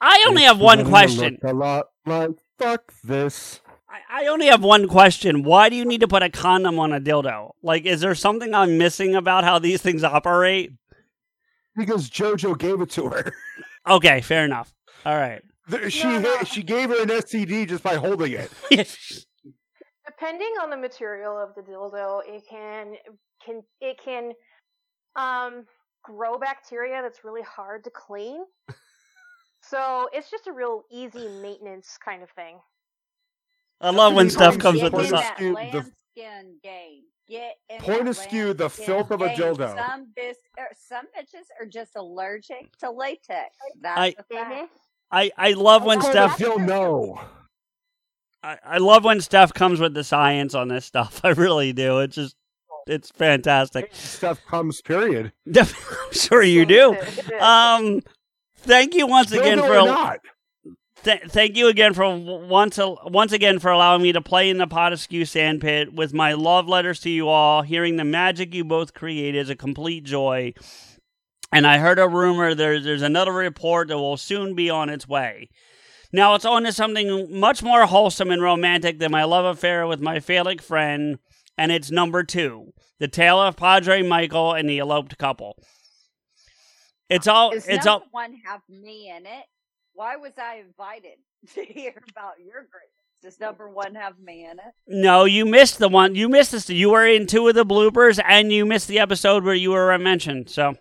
[0.00, 1.38] I only have one question.
[1.42, 3.60] A lot like fuck this.
[3.88, 5.42] I, I only have one question.
[5.42, 7.52] Why do you need to put a condom on a dildo?
[7.62, 10.72] Like, is there something I'm missing about how these things operate?
[11.76, 13.32] Because JoJo gave it to her.
[13.86, 14.74] Okay, fair enough.
[15.04, 15.42] All right.
[15.68, 18.50] The- She hit- she gave her an STD just by holding it.
[20.06, 22.94] Depending on the material of the dildo, it can
[23.44, 24.32] can it can
[25.16, 25.64] um
[26.02, 28.44] grow bacteria that's really hard to clean.
[29.68, 32.58] So it's just a real easy maintenance kind of thing.
[33.80, 35.06] I love when stuff comes with in the.
[35.08, 37.02] that game.
[37.28, 39.76] Get in Point that askew the lambskin filth of a dildo.
[39.76, 43.56] Some bis- er, some bitches are just allergic to latex.
[43.80, 44.70] That's I- a fact.
[45.10, 46.40] I, I love when Call stuff.
[46.40, 47.20] it Phil no.
[48.42, 51.20] I, I love when stuff comes with the science on this stuff.
[51.24, 52.00] I really do.
[52.00, 52.36] It's just,
[52.86, 53.90] it's fantastic.
[53.92, 54.80] Stuff comes.
[54.82, 55.32] Period.
[55.56, 55.66] I'm
[56.12, 56.96] sure you do.
[57.40, 58.00] Um,
[58.66, 60.18] thank you once again for or not.
[61.04, 64.66] Th- thank you again for once once again for allowing me to play in the
[64.66, 67.62] Potaskew sandpit with my love letters to you all.
[67.62, 70.52] Hearing the magic you both create is a complete joy.
[71.52, 75.06] And I heard a rumor there's there's another report that will soon be on its
[75.06, 75.48] way.
[76.12, 80.00] Now it's on to something much more wholesome and romantic than my love affair with
[80.00, 81.18] my phallic friend,
[81.56, 85.56] and it's number two: the tale of Padre Michael and the eloped couple.
[87.08, 89.44] It's all Does it's number all one have me in it?
[89.94, 91.18] Why was I invited
[91.54, 92.90] to hear about your greatness?
[93.22, 94.74] Does number one have me in it?
[94.86, 96.14] No, you missed the one.
[96.14, 96.68] You missed this.
[96.68, 99.96] You were in two of the bloopers, and you missed the episode where you were
[99.98, 100.50] mentioned.
[100.50, 100.74] So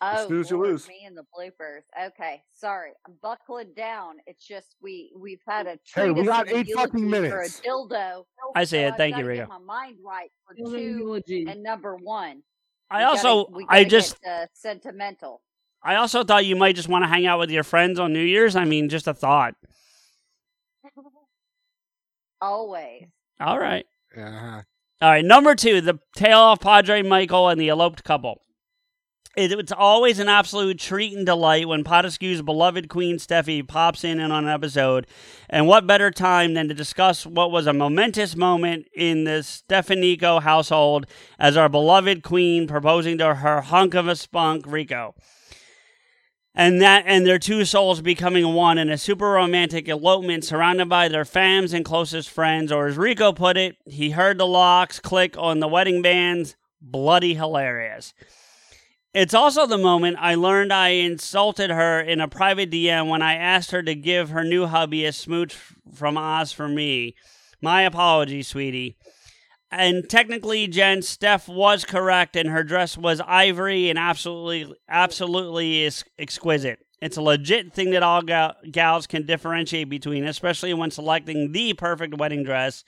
[0.00, 0.86] Oh, snooze, you lose.
[0.88, 1.82] me and the bloopers.
[2.08, 4.16] Okay, sorry, I'm buckling down.
[4.26, 7.32] It's just we we've had a Hey, we treatise got eight fucking minutes.
[7.32, 8.24] for a dildo.
[8.54, 8.90] I say so it.
[8.90, 9.46] I've Thank you, gotta Rico.
[9.46, 11.46] My mind right for two eulogy.
[11.48, 12.42] and number one.
[12.90, 15.42] I We gotta- also, we I just, get, uh, sentimental.
[15.82, 18.22] I also thought you might just want to hang out with your friends on New
[18.22, 18.56] Year's.
[18.56, 19.54] I mean, just a thought.
[22.40, 23.06] Always.
[23.40, 23.86] All right.
[24.16, 24.62] Yeah.
[25.02, 28.40] All right, number two, the tale of Padre Michael and the eloped couple.
[29.36, 34.20] It, it's always an absolute treat and delight when Potaskew's beloved Queen Steffi pops in
[34.20, 35.08] and on an episode.
[35.50, 40.40] And what better time than to discuss what was a momentous moment in the Stefanico
[40.40, 41.06] household
[41.38, 45.14] as our beloved Queen proposing to her hunk of a spunk, Rico.
[46.54, 51.08] And that and their two souls becoming one in a super romantic elopement surrounded by
[51.08, 55.36] their fams and closest friends, or as Rico put it, he heard the locks click
[55.36, 56.54] on the wedding bands.
[56.80, 58.14] Bloody hilarious.
[59.14, 63.36] It's also the moment I learned I insulted her in a private DM when I
[63.36, 65.54] asked her to give her new hubby a smooch
[65.94, 67.14] from Oz for me.
[67.62, 68.96] My apologies, sweetie.
[69.70, 76.04] And technically, Jen, Steph was correct, and her dress was ivory and absolutely, absolutely is
[76.18, 76.80] exquisite.
[77.00, 81.74] It's a legit thing that all gal- gals can differentiate between, especially when selecting the
[81.74, 82.82] perfect wedding dress.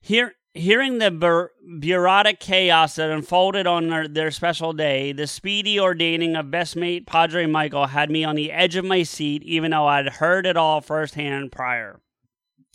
[0.00, 5.78] Here, hearing the bur- bureaucratic chaos that unfolded on their, their special day, the speedy
[5.80, 9.70] ordaining of best mate Padre Michael had me on the edge of my seat, even
[9.70, 12.00] though I'd heard it all firsthand prior.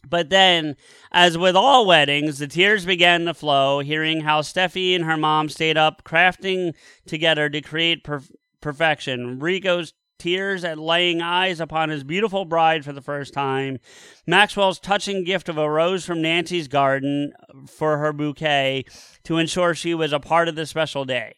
[0.10, 0.78] But then,
[1.12, 5.49] as with all weddings, the tears began to flow, hearing how Steffi and her mom
[5.49, 6.74] stayed up crafting
[7.06, 8.24] together to create per-
[8.62, 9.40] perfection.
[9.40, 13.80] Rico's tears at laying eyes upon his beautiful bride for the first time.
[14.26, 17.34] Maxwell's touching gift of a rose from Nancy's garden
[17.68, 18.85] for her bouquet
[19.23, 21.34] to ensure she was a part of the special day.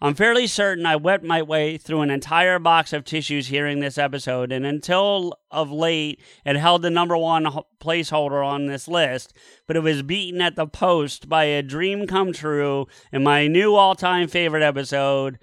[0.00, 3.96] I'm fairly certain I wept my way through an entire box of tissues hearing this
[3.96, 7.46] episode, and until of late, it held the number one
[7.80, 9.32] placeholder on this list,
[9.66, 13.74] but it was beaten at the post by a dream come true in my new
[13.74, 15.38] all time favorite episode,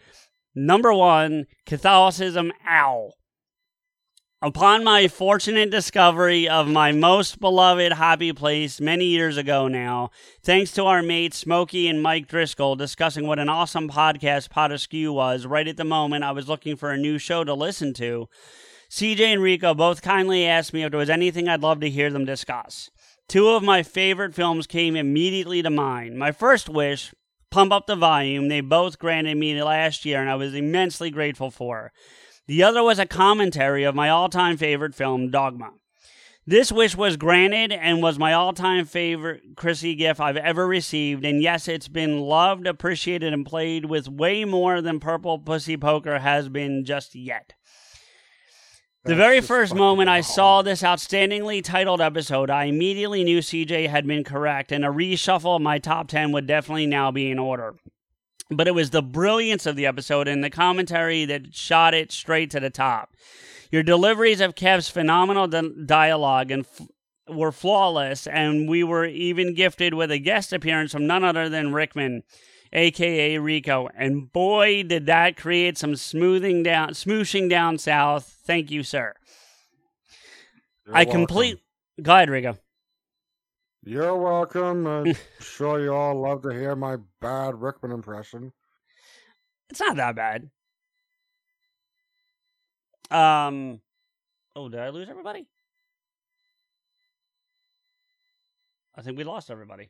[0.56, 3.12] number one Catholicism Ow.
[4.44, 10.10] Upon my fortunate discovery of my most beloved hobby place many years ago now,
[10.42, 15.46] thanks to our mates Smokey and Mike Driscoll discussing what an awesome podcast Potaskew was
[15.46, 18.28] right at the moment I was looking for a new show to listen to,
[18.90, 22.10] CJ and Rico both kindly asked me if there was anything I'd love to hear
[22.10, 22.90] them discuss.
[23.30, 26.18] Two of my favorite films came immediately to mind.
[26.18, 27.14] My first wish,
[27.52, 31.52] Pump Up the Volume, they both granted me last year, and I was immensely grateful
[31.52, 31.92] for.
[32.48, 35.72] The other was a commentary of my all time favorite film, Dogma.
[36.48, 41.26] This wish was granted and was my all time favorite Chrissy gift I've ever received,
[41.26, 46.20] and yes, it's been loved, appreciated, and played with way more than Purple Pussy Poker
[46.20, 47.54] has been just yet.
[49.04, 54.06] The very first moment I saw this outstandingly titled episode, I immediately knew CJ had
[54.06, 57.74] been correct, and a reshuffle of my top 10 would definitely now be in order.
[58.52, 62.52] But it was the brilliance of the episode and the commentary that shot it straight
[62.52, 63.16] to the top.
[63.72, 66.88] Your deliveries of Kev's phenomenal di- dialogue and f-
[67.28, 71.74] were flawless, and we were even gifted with a guest appearance from none other than
[71.74, 72.22] Rickman,
[72.74, 73.90] aka Rico.
[73.96, 78.42] And boy, did that create some smoothing down, smooshing down south.
[78.46, 79.14] Thank you, sir.
[80.86, 81.22] You're I welcome.
[81.22, 81.60] complete.
[82.02, 82.58] Go ahead, Rico.
[83.84, 84.86] You're welcome.
[84.86, 88.54] I'm sure you all love to hear my bad Rickman impression.
[89.70, 90.50] It's not that bad.
[93.10, 93.82] Um.
[94.56, 95.48] Oh, did I lose everybody?
[98.96, 99.90] I think we lost everybody.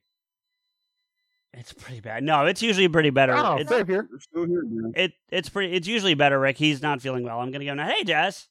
[1.54, 2.24] It's pretty bad.
[2.24, 3.36] No, it's usually pretty better.
[3.36, 4.08] Oh, it's, same here.
[4.10, 4.94] We're still here, man.
[4.96, 5.74] it it's pretty.
[5.74, 6.40] It's usually better.
[6.40, 7.40] Rick, he's not feeling well.
[7.40, 7.88] I'm gonna go now.
[7.88, 8.48] Hey, Jess.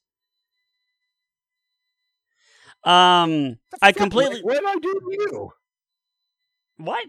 [2.85, 4.41] Um, I completely.
[4.43, 5.53] What did I do to you?
[6.77, 7.05] What?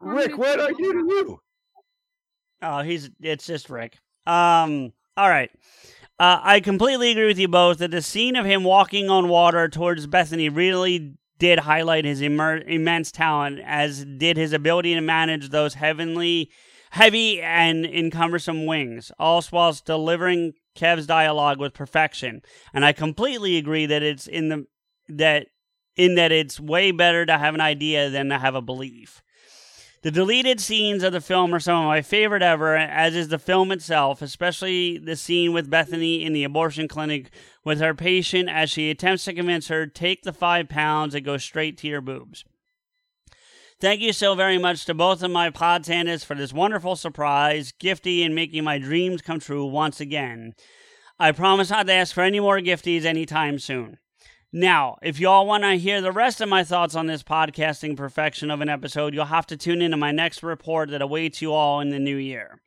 [0.00, 1.40] Rick, what did I do to you?
[2.62, 3.98] Oh, he's it's just Rick.
[4.26, 5.50] Um, all right.
[6.18, 9.68] Uh, I completely agree with you both that the scene of him walking on water
[9.68, 15.48] towards Bethany really did highlight his immer- immense talent, as did his ability to manage
[15.48, 16.50] those heavenly,
[16.90, 22.42] heavy and encumbersome wings, all whilst delivering Kev's dialogue with perfection.
[22.72, 24.66] And I completely agree that it's in the
[25.08, 25.46] that
[25.96, 29.22] in that it's way better to have an idea than to have a belief.
[30.02, 33.38] The deleted scenes of the film are some of my favorite ever, as is the
[33.38, 37.30] film itself, especially the scene with Bethany in the abortion clinic
[37.64, 41.36] with her patient as she attempts to convince her take the five pounds and go
[41.36, 42.44] straight to your boobs.
[43.80, 48.24] Thank you so very much to both of my pod for this wonderful surprise, gifty,
[48.24, 50.54] and making my dreams come true once again.
[51.18, 53.98] I promise not to ask for any more gifties anytime soon.
[54.52, 58.50] Now, if y'all want to hear the rest of my thoughts on this podcasting perfection
[58.50, 61.80] of an episode, you'll have to tune into my next report that awaits you all
[61.80, 62.60] in the new year.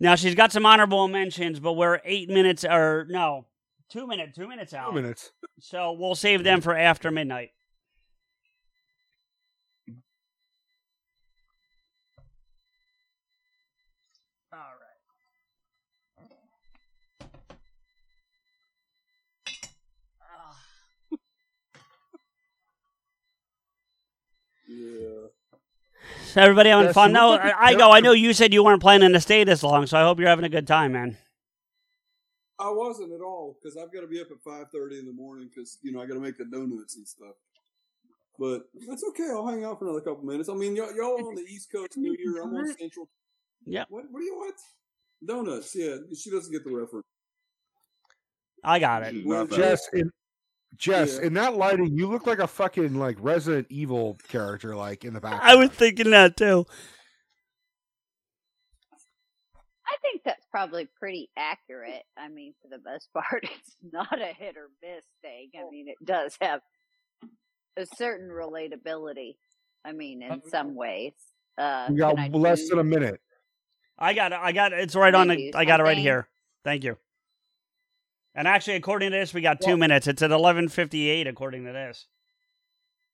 [0.00, 3.46] Now, she's got some honorable mentions, but we're eight minutes, or no,
[3.88, 4.88] two minutes, two minutes out.
[4.88, 5.30] Two minutes.
[5.60, 7.50] So we'll save them for after midnight.
[14.52, 14.89] All right.
[26.36, 27.12] Everybody having Yes, fun?
[27.12, 27.90] No, I like a I I go.
[27.90, 30.28] I know you said you weren't planning to stay this long, so I hope you're
[30.28, 31.16] having a good time, man.
[32.58, 35.12] I wasn't at all because I've got to be up at five thirty in the
[35.12, 37.34] morning because you know I got to make the donuts and stuff.
[38.38, 39.28] But that's okay.
[39.30, 40.48] I'll hang out for another couple minutes.
[40.48, 42.42] I mean, y'all, y'all on the East Coast New Year.
[42.42, 43.08] I'm on Central.
[43.66, 43.86] Yep.
[43.90, 44.04] What?
[44.10, 44.54] What do you want?
[45.24, 45.74] Donuts.
[45.74, 47.04] Yeah, she doesn't get the reference.
[48.64, 49.06] I got it.
[49.14, 50.10] Mm-hmm, She's not that- Jess, in
[50.76, 51.26] Jess, Yeah.
[51.26, 55.20] in that lighting, you look like a fucking like Resident Evil character, like in the
[55.20, 55.40] back.
[55.42, 56.66] I was thinking that too.
[59.86, 62.04] I think that's probably pretty accurate.
[62.16, 65.50] I mean, for the most part, it's not a hit or miss thing.
[65.58, 66.60] I mean, it does have
[67.76, 69.34] a certain relatability.
[69.84, 71.12] I mean, in some ways.
[71.58, 73.20] Uh, We got less do- than a minute.
[73.98, 74.38] I got it.
[74.40, 74.80] I got it.
[74.80, 75.54] It's right on I the.
[75.54, 76.28] I got it right here.
[76.64, 76.96] Thank you.
[78.34, 80.06] And actually, according to this, we got two Well- minutes.
[80.06, 82.06] It's at eleven fifty eight, according to this.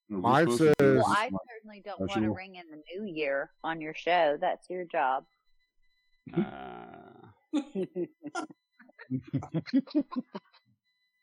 [0.09, 2.35] We're Mine supposed to do says- Well, I certainly don't want to special.
[2.35, 4.37] ring in the new year on your show.
[4.41, 5.25] That's your job.
[6.33, 6.43] Uh,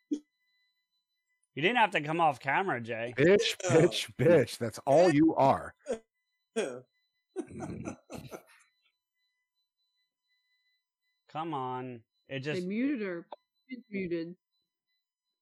[0.10, 3.14] you didn't have to come off camera, Jay.
[3.18, 4.58] Bitch, bitch, bitch.
[4.58, 5.74] That's all you are.
[11.32, 12.02] Come on.
[12.30, 12.68] It They just.
[12.68, 13.26] muted her.
[13.74, 14.36] She's muted.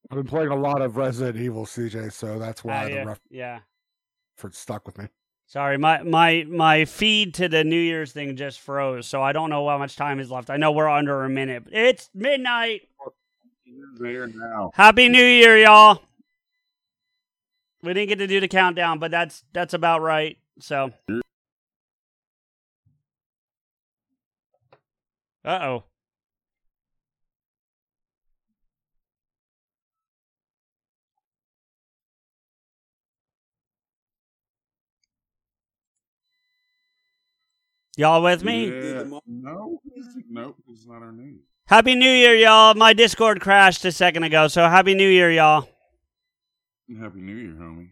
[0.10, 3.60] I've been playing a lot of Resident Evil, CJ, so that's why yeah, the yeah.
[4.38, 5.08] reference stuck with me.
[5.48, 9.50] Sorry, my my my feed to the New Year's thing just froze, so I don't
[9.50, 10.50] know how much time is left.
[10.50, 11.64] I know we're under a minute.
[11.74, 12.84] It's midnight.
[14.00, 14.72] There now.
[14.74, 16.02] Happy New Year, y'all.
[17.84, 20.38] We didn't get to do the countdown, but that's that's about right.
[20.60, 20.92] So.
[25.44, 25.84] Uh oh.
[37.98, 38.66] Y'all with me?
[38.68, 39.04] Yeah.
[39.28, 39.80] No,
[40.30, 41.40] nope, it's not our name.
[41.68, 42.74] Happy New Year, y'all.
[42.74, 45.68] My Discord crashed a second ago, so Happy New Year, y'all.
[47.00, 47.90] Happy New Year, homie.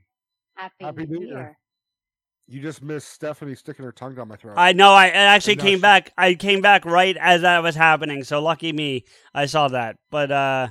[0.55, 1.37] Happy, Happy New New Year.
[1.37, 1.57] Year.
[2.47, 4.55] You just missed Stephanie sticking her tongue down my throat.
[4.57, 4.91] I know.
[4.91, 6.13] I it actually And now came she- back.
[6.17, 8.23] I came back right as that was happening.
[8.23, 9.03] So lucky me,
[9.35, 9.97] I saw that.
[10.09, 10.67] But uh,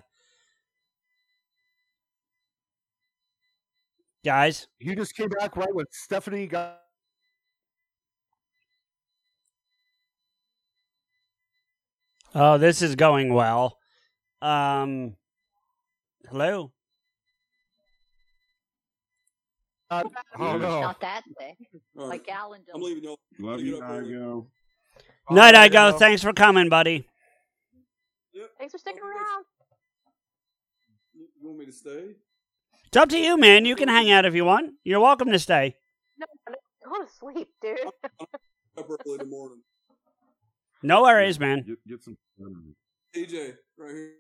[4.25, 6.81] guys, You just came back right when Stephanie got.
[12.35, 13.79] Oh, this is going well.
[14.41, 15.17] Um,
[16.29, 16.73] hello.
[19.91, 20.05] Uh,
[20.39, 20.81] oh no!
[20.83, 21.57] Not that thick.
[21.97, 22.09] All right.
[22.09, 23.19] Like Alan I'm leaving y'all.
[23.39, 24.13] Love you, it up early.
[24.13, 24.47] Igo.
[25.31, 25.93] Night, I go.
[25.93, 25.99] go.
[25.99, 27.09] Thanks for coming, buddy.
[28.35, 28.51] Yep.
[28.59, 29.45] Thanks for sticking around.
[31.15, 32.17] You you want me to stay?
[32.87, 33.65] It's up to you, man.
[33.65, 34.75] You can hang out if you want.
[34.85, 35.75] You're welcome to stay.
[36.19, 37.79] No, no, go to sleep, dude.
[37.85, 39.63] Up early in the morning.
[40.83, 41.65] No worries, man.
[41.67, 42.17] Get, get some.
[43.15, 44.13] TJ, right here.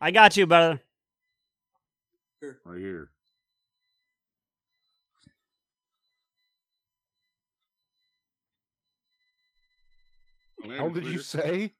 [0.00, 0.80] I got you, brother.
[2.64, 3.10] Right here.
[10.78, 11.72] How did you say?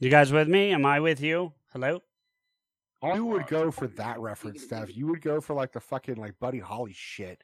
[0.00, 0.72] You guys with me?
[0.72, 1.52] Am I with you?
[1.74, 2.02] Hello.
[3.02, 4.96] You would go for that reference, Steph.
[4.96, 7.42] You would go for like the fucking like Buddy Holly shit.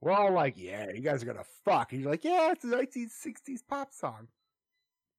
[0.00, 1.92] We're all like, yeah, you guys are gonna fuck.
[1.92, 4.26] And you're like, yeah, it's a 1960s pop song.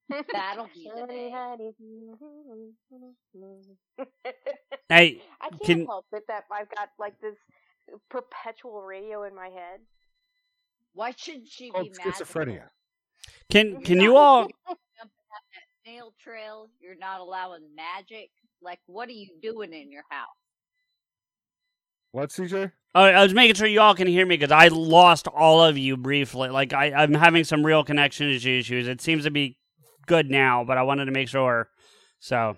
[0.10, 1.32] That'll be the day.
[4.90, 7.36] Hey, I can't can- help it that I've got like this
[8.10, 9.80] perpetual radio in my head.
[10.94, 12.14] Why should she Called be oh, mad?
[12.16, 12.64] schizophrenia.
[13.50, 14.42] Can can you all?
[14.44, 14.78] Jumping up
[15.08, 16.70] that snail trail.
[16.80, 18.30] You're not allowing magic.
[18.62, 20.28] Like, what are you doing in your house?
[22.12, 22.72] What, CJ?
[22.96, 25.78] Oh, I was making sure you all can hear me because I lost all of
[25.78, 26.50] you briefly.
[26.50, 28.88] Like I, I'm having some real connection issues.
[28.88, 29.58] It seems to be
[30.08, 31.70] good now, but I wanted to make sure.
[32.20, 32.58] So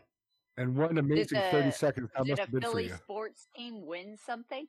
[0.57, 2.67] And what an amazing Did 30 the- seconds that Did must a have been for
[2.69, 2.95] Philly you.
[2.95, 4.67] sports team win something?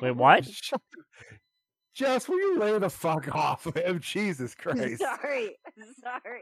[0.00, 0.48] wait, what?
[2.00, 4.00] Jess, will you lay the fuck off of him?
[4.00, 5.00] Jesus Christ.
[5.02, 5.56] sorry,
[6.02, 6.40] sorry.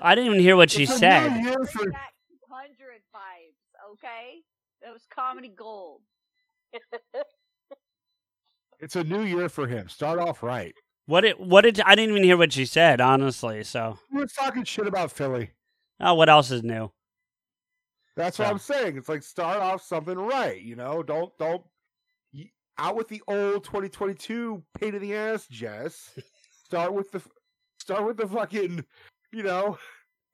[0.00, 1.28] I didn't even hear what she It's said.
[1.32, 2.14] new year for- Back
[2.48, 4.40] 200 vibes, okay?
[4.82, 6.00] That was comedy gold.
[8.80, 9.88] It's a new year for him.
[9.88, 10.74] Start off right.
[11.06, 13.00] What did what did I didn't even hear what she said.
[13.00, 15.50] Honestly, so You were talking shit about Philly.
[16.00, 16.90] oh, what else is new?
[18.16, 18.96] That's what I'm saying.
[18.96, 21.02] It's like start off something right, you know.
[21.02, 21.68] Don't don't y-
[22.78, 26.10] out with the old 2022 pain in the ass, Jess.
[26.64, 27.22] Start with the
[27.78, 28.84] start with the fucking,
[29.32, 29.78] you know,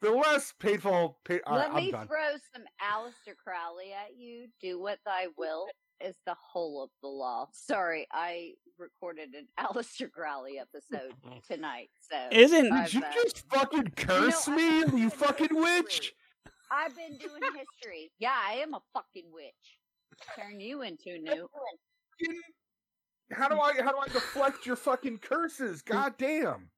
[0.00, 1.18] the less painful.
[1.24, 2.06] Pain, Let I'm me done.
[2.06, 4.46] throw some Aleister Crowley at you.
[4.60, 5.66] Do what thy will
[6.00, 7.46] is the whole of the law.
[7.52, 11.12] Sorry, I recorded an Aleister Crowley episode
[11.50, 11.90] tonight.
[12.10, 16.12] So Isn't- I've, Did you uh, just fucking curse I- me, you fucking doing witch?
[16.72, 18.12] I've been doing history.
[18.20, 19.52] Yeah, I am a fucking witch.
[20.38, 21.48] Turn you into new.
[23.32, 25.82] How do I how do I deflect your fucking curses?
[25.86, 26.70] God damn.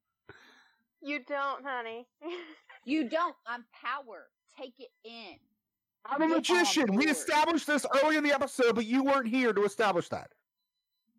[1.01, 2.07] You don't, honey.
[2.85, 3.33] You don't.
[3.47, 4.27] I'm power.
[4.59, 5.37] Take it in.
[6.05, 6.93] I'm a Get magician.
[6.93, 10.31] We established this early in the episode, but you weren't here to establish that.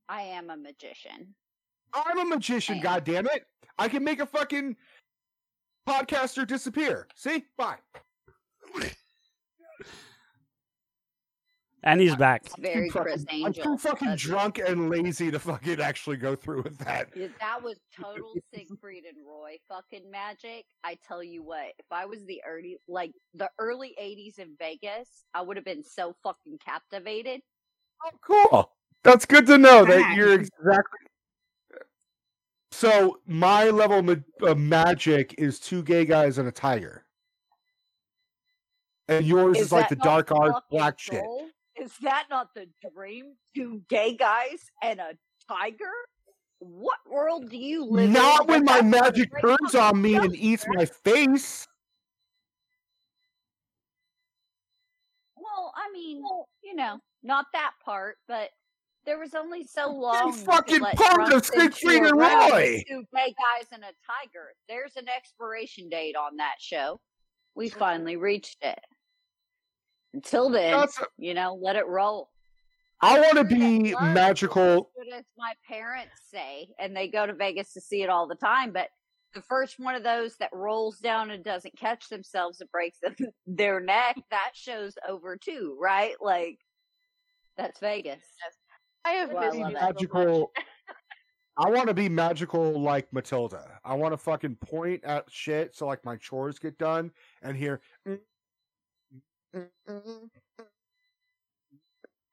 [0.06, 1.34] I am a magician.
[1.94, 3.46] I'm a magician, God damn it!
[3.78, 4.76] I can make a fucking
[5.88, 7.08] podcaster disappear.
[7.14, 7.44] See?
[7.56, 7.78] Bye.
[11.86, 12.44] And he's back.
[12.58, 13.62] Very Too Criss fucking- Angel.
[13.62, 14.26] I'm too fucking That's it.
[14.26, 17.08] drunk and lazy to fucking actually go through with that.
[17.14, 20.64] Yeah, That was total Siegfried and Roy fucking magic.
[20.82, 25.24] I tell you what, if I was the early, like the early '80s in Vegas,
[25.34, 27.42] I would have been so fucking captivated.
[28.04, 28.10] Oh,
[28.50, 28.70] cool.
[29.02, 30.98] That's good to know that you're exactly.
[32.72, 37.04] So my level of ma- of magic is two gay guys and a tiger,
[39.08, 41.22] and yours is, like the dark art fucking black shit.
[41.76, 41.86] Gold?
[41.86, 43.34] Is that not the dream?
[43.54, 45.16] Two gay guys and a
[45.48, 45.92] tiger?
[46.58, 48.12] What world do you live in?
[48.12, 51.66] Not when my That's not a magic great turns on me and eats my face.
[55.36, 56.22] Well, I mean,
[56.62, 58.50] you know, not that part, but
[59.04, 60.28] there was only so long.
[60.28, 62.82] you could fucking let part of things Siegfried and Roy.
[62.88, 64.54] Two gay guys and a tiger.
[64.68, 67.00] There's an expiration date on that show.
[67.54, 68.80] We finally reached it.
[70.14, 72.30] Until then, That's a- you know, let it roll.
[73.00, 74.90] I want to be magical.
[74.98, 78.36] As good my parents say, and they go to Vegas to see it all the
[78.36, 78.72] time.
[78.72, 78.88] But
[79.34, 83.14] the first one of those that rolls down and doesn't catch themselves and breaks them,
[83.46, 86.14] their neck, that shows over too, right?
[86.20, 86.58] Like
[87.56, 88.24] that's Vegas.
[89.04, 89.80] I have Well, I missed love you it.
[89.80, 90.52] so magical.
[91.56, 93.80] I want to be magical like Matilda.
[93.84, 97.10] I want to fucking point at shit so like my chores get done
[97.42, 97.80] and hear.
[98.08, 98.20] "Mm, mm, mm, mm."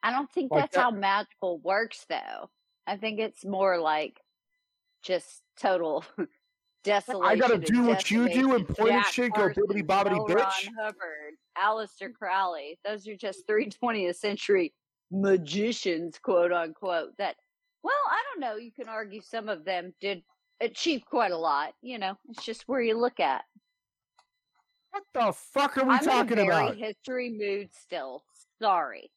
[0.03, 2.49] I don't think Like that's that- how magical works though.
[2.87, 4.19] I think it's more like
[5.03, 6.03] just total
[6.83, 7.25] desolation.
[7.31, 10.27] I gotta do what you do and point Jack shit, go bobbidi L.
[10.27, 10.35] bitch.
[10.35, 12.79] Ron Hubbard, Aleister Crowley.
[12.83, 14.73] Those are just three 20th century
[15.11, 17.15] magicians, quote unquote.
[17.17, 17.35] That
[17.83, 18.57] well, I don't know.
[18.57, 20.23] You can argue some of them did
[20.59, 21.73] achieve quite a lot.
[21.81, 23.43] You know, it's just where you look at.
[24.91, 26.77] What the fuck are we I'm talking in a very about?
[26.77, 28.23] history mood still.
[28.61, 29.11] Sorry.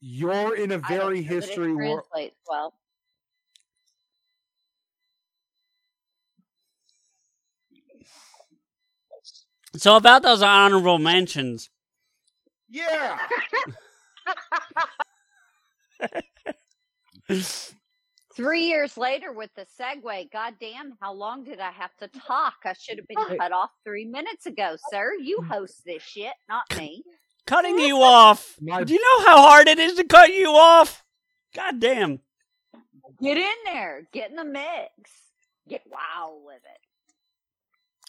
[0.00, 2.04] You're in a very know that it history world.
[2.48, 2.74] well.
[9.76, 11.70] So about those honorable mentions,
[12.68, 13.18] Yeah.
[18.34, 22.54] Three years later with the segue, goddamn, how long did I have to talk?
[22.64, 25.12] I should have been cut off three minutes ago, sir.
[25.20, 25.48] You mm.
[25.48, 27.02] host this shit, not me.
[27.46, 28.56] cutting you off.
[28.60, 31.04] My- Do you know how hard it is to cut you off?
[31.54, 32.20] Goddamn.
[33.20, 35.10] Get in there, get in the mix,
[35.68, 36.80] get wild with it.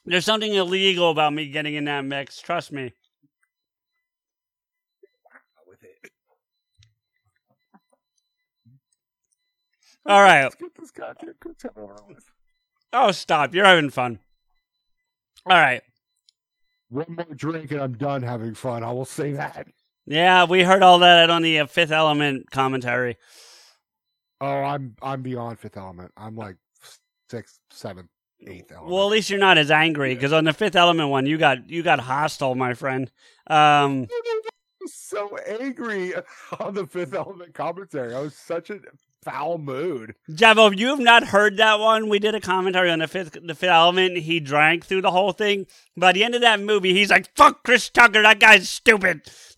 [0.06, 2.42] There's something illegal about me getting in that mix.
[2.42, 2.94] Trust me.
[10.06, 10.44] All right.
[10.44, 12.30] Let's get this goddamn content over with.
[12.92, 13.54] Oh, stop.
[13.54, 14.20] You're having fun.
[15.46, 15.82] All right.
[16.90, 18.84] One more drink and I'm done having fun.
[18.84, 19.68] I will say that.
[20.06, 23.18] Yeah, we heard all that on the uh, Fifth Element commentary.
[24.42, 26.12] Oh, I'm I'm beyond Fifth Element.
[26.18, 26.58] I'm like
[27.30, 28.10] sixth, seventh,
[28.46, 28.94] eighth element.
[28.94, 31.70] Well, at least you're not as angry because on the Fifth Element one, you got
[31.70, 33.10] you got hostile, my friend.
[33.48, 34.08] Um,
[34.84, 36.14] was so angry
[36.60, 38.14] on the Fifth Element commentary.
[38.14, 38.80] I was such a
[39.24, 40.16] foul mood.
[40.30, 43.38] Jabo, if you have not heard that one, we did a commentary on the Fifth
[43.44, 44.18] the Fifth Element.
[44.18, 45.66] He drank through the whole thing.
[45.98, 49.22] By the end of that movie, he's like, "Fuck Chris Tucker, that guy's stupid."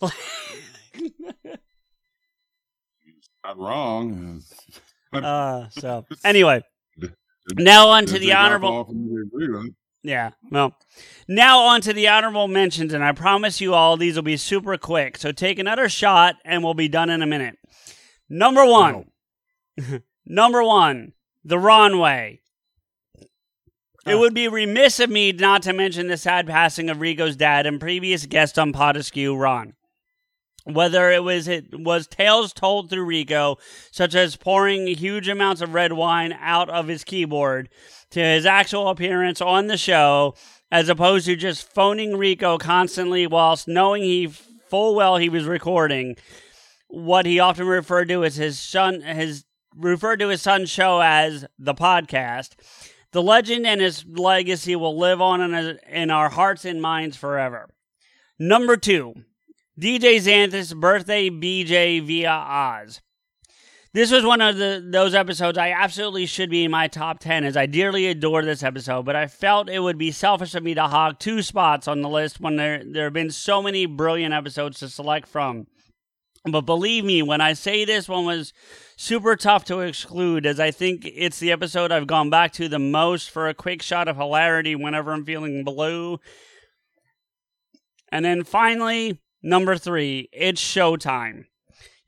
[3.44, 4.42] Not wrong.
[5.12, 6.62] uh, so anyway,
[7.54, 8.68] now on to the honorable.
[8.68, 9.74] off and we agree with it.
[10.02, 10.30] Yeah.
[10.50, 10.76] Well,
[11.26, 14.76] now on to the honorable mentions, and I promise you all these will be super
[14.76, 15.16] quick.
[15.16, 17.56] So take another shot, and we'll be done in a minute.
[18.28, 19.06] Number one.
[20.26, 21.12] Number one,
[21.44, 22.40] the Ron way.
[24.06, 27.66] It would be remiss of me not to mention the sad passing of Rico's dad
[27.66, 29.74] and previous guest on Potaskew, Ron.
[30.64, 33.56] Whether it was it was tales told through Rico,
[33.90, 37.68] such as pouring huge amounts of red wine out of his keyboard,
[38.10, 40.34] to his actual appearance on the show,
[40.70, 46.16] as opposed to just phoning Rico constantly whilst knowing he full well he was recording
[46.88, 49.45] what he often referred to as his son his
[49.76, 52.54] referred to his son's show as the podcast.
[53.12, 57.68] The legend and his legacy will live on in, in our hearts and minds forever.
[58.38, 59.14] Number two,
[59.80, 63.00] DJ Xanthus' birthday BJ via Oz.
[63.96, 67.44] This was one of the those episodes I absolutely should be in my top 10
[67.44, 70.74] as I dearly adore this episode, but I felt it would be selfish of me
[70.74, 74.34] to hog two spots on the list when there there have been so many brilliant
[74.34, 75.66] episodes to select from.
[76.48, 78.52] But believe me, when I say this one was
[78.96, 82.78] super tough to exclude, as I think it's the episode I've gone back to the
[82.78, 86.20] most for a quick shot of hilarity whenever I'm feeling blue.
[88.12, 91.46] And then finally, number three, it's showtime.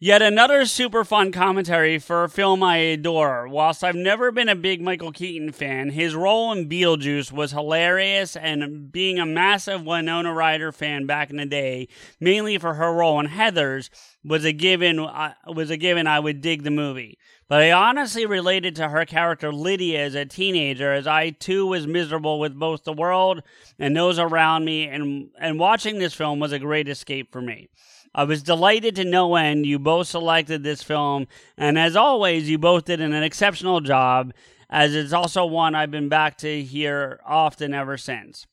[0.01, 3.49] Yet another super fun commentary for a film I adore.
[3.49, 8.37] Whilst I've never been a big Michael Keaton fan, his role in Beetlejuice was hilarious,
[8.37, 11.89] and being a massive Winona Ryder fan back in the day,
[12.21, 13.91] mainly for her role in Heather's,
[14.23, 15.01] was a given.
[15.01, 16.07] Uh, was a given.
[16.07, 17.19] I would dig the movie,
[17.49, 21.89] but I honestly related to her character Lydia as a teenager, as I too was
[21.89, 23.43] miserable with both the world
[23.81, 27.69] and those around me, and and watching this film was a great escape for me.
[28.15, 31.27] I was delighted to no end you both selected this film,
[31.57, 34.33] and as always, you both did an exceptional job,
[34.71, 38.47] as it's also one I've been back to hear often ever since.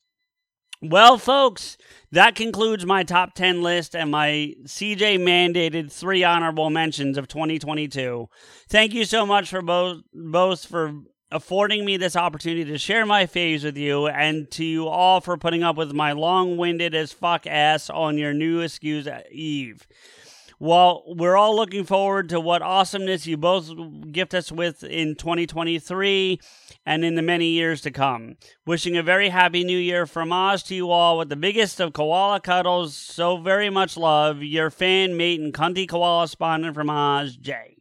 [0.82, 1.78] Well, folks,
[2.12, 8.28] that concludes my top 10 list and my CJ mandated three honorable mentions of 2022.
[8.68, 10.92] Thank you so much for both, both for
[11.30, 15.36] affording me this opportunity to share my faves with you and to you all for
[15.36, 19.86] putting up with my long-winded as fuck ass on your new excuse eve.
[20.58, 23.70] Well, we're all looking forward to what awesomeness you both
[24.10, 26.40] gift us with in 2023
[26.86, 28.36] and in the many years to come.
[28.64, 31.92] Wishing a very happy new year from Oz to you all with the biggest of
[31.92, 32.96] koala cuddles.
[32.96, 34.42] So very much love.
[34.42, 37.75] Your fan, mate, and cunty koala spawner from Oz, Jay.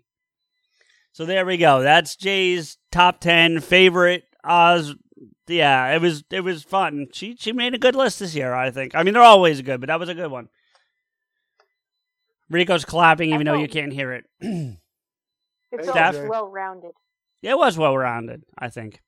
[1.15, 1.81] So there we go.
[1.81, 4.95] That's Jay's top 10 favorite Oz
[5.47, 7.07] yeah, it was it was fun.
[7.13, 8.95] She she made a good list this year, I think.
[8.95, 10.49] I mean, they're always good, but that was a good one.
[12.49, 14.25] Rico's clapping, even though you can't hear it.
[15.71, 16.15] It's Steph?
[16.15, 16.91] all well rounded.
[17.41, 19.01] It was well rounded, I think.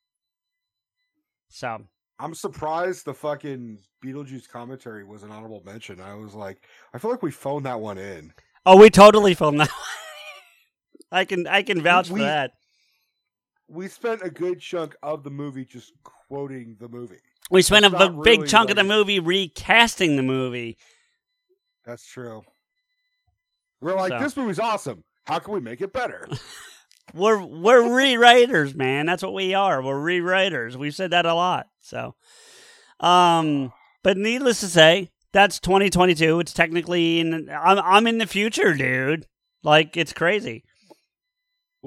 [1.49, 1.81] So
[2.19, 5.99] I'm surprised the fucking Beetlejuice commentary was an honorable mention.
[5.99, 6.61] I was like,
[6.93, 8.33] I feel like we phoned that one in.
[8.65, 9.69] Oh, we totally phoned that.
[11.11, 12.51] I can I can vouch We- for that.
[13.69, 17.19] We spent a good chunk of the movie just quoting the movie.
[17.51, 20.77] We spent a It's b- big really chunk of the movie recasting the movie.
[21.85, 22.43] That's true.
[23.81, 24.19] We're like, So.
[24.19, 25.03] this movie's awesome.
[25.25, 26.27] How can we make it better?
[27.13, 29.05] We're we're rewriters, man.
[29.05, 29.81] That's what we are.
[29.81, 30.75] We're rewriters.
[30.75, 31.67] We've said that a lot.
[31.79, 32.15] So,
[32.99, 33.71] um,
[34.03, 36.41] but needless to say, that's 2022.
[36.41, 37.49] It's technically in.
[37.49, 39.25] I'm I'm in the future, dude.
[39.63, 40.65] Like it's crazy.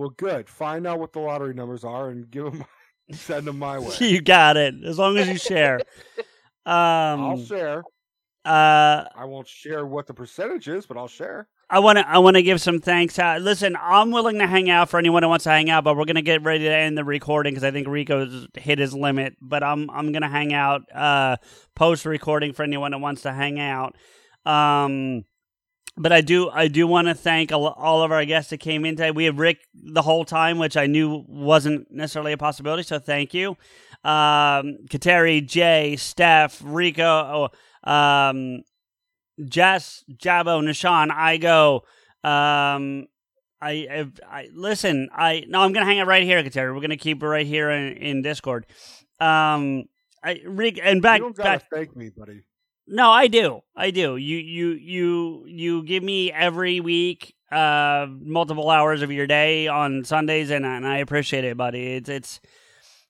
[0.00, 0.48] Well, good.
[0.48, 2.64] Find out what the lottery numbers are and give them,
[3.12, 3.94] send them my way.
[4.00, 4.74] you got it.
[4.82, 5.80] As long as you share.
[6.66, 6.74] Um,
[7.22, 7.78] I'll share.
[8.44, 11.48] Uh, I won't share what the percentage is, but I'll share.
[11.70, 13.40] I want to I want to give some thanks out.
[13.40, 16.04] Listen, I'm willing to hang out for anyone who wants to hang out, but we're
[16.04, 19.36] gonna get ready to end the recording because I think Rico's hit his limit.
[19.40, 21.38] But I'm I'm gonna hang out uh,
[21.74, 23.96] post recording for anyone who wants to hang out.
[24.44, 25.24] Um,
[25.96, 28.96] but I do I do want to thank all, of our guests that came in
[28.96, 29.10] today.
[29.10, 32.82] We have Rick the whole time, which I knew wasn't necessarily a possibility.
[32.82, 33.50] So thank you,
[34.04, 37.50] um, Kateri, Jay, Steph, Rico,
[37.84, 38.62] oh, um,
[39.44, 41.82] Jess, Jabo, Nishan, Igo.
[42.28, 43.06] Um,
[43.62, 45.08] I, I, I listen.
[45.12, 46.74] I no, I'm gonna hang it right here, Kateri.
[46.74, 48.66] We're gonna keep it right here in, in Discord.
[49.20, 49.84] Um,
[50.24, 51.68] I Rick and back you don't gotta back.
[51.70, 52.40] thank me, buddy.
[52.92, 53.62] No, I do.
[53.76, 54.16] I do.
[54.16, 60.04] You you you you give me every week uh multiple hours of your day on
[60.04, 61.94] Sundays and and I appreciate it, buddy.
[61.94, 62.40] It's it's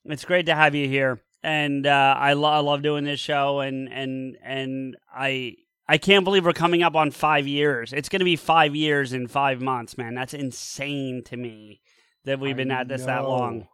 [0.05, 1.23] it's great to have you here.
[1.43, 5.57] And uh I, lo- I love doing this show and and and I
[5.89, 7.93] I can't believe we're coming up on 5 years.
[7.93, 10.15] It's going to be 5 years in 5 months, man.
[10.15, 11.81] That's insane to me
[12.27, 13.67] that we've been I at this that long.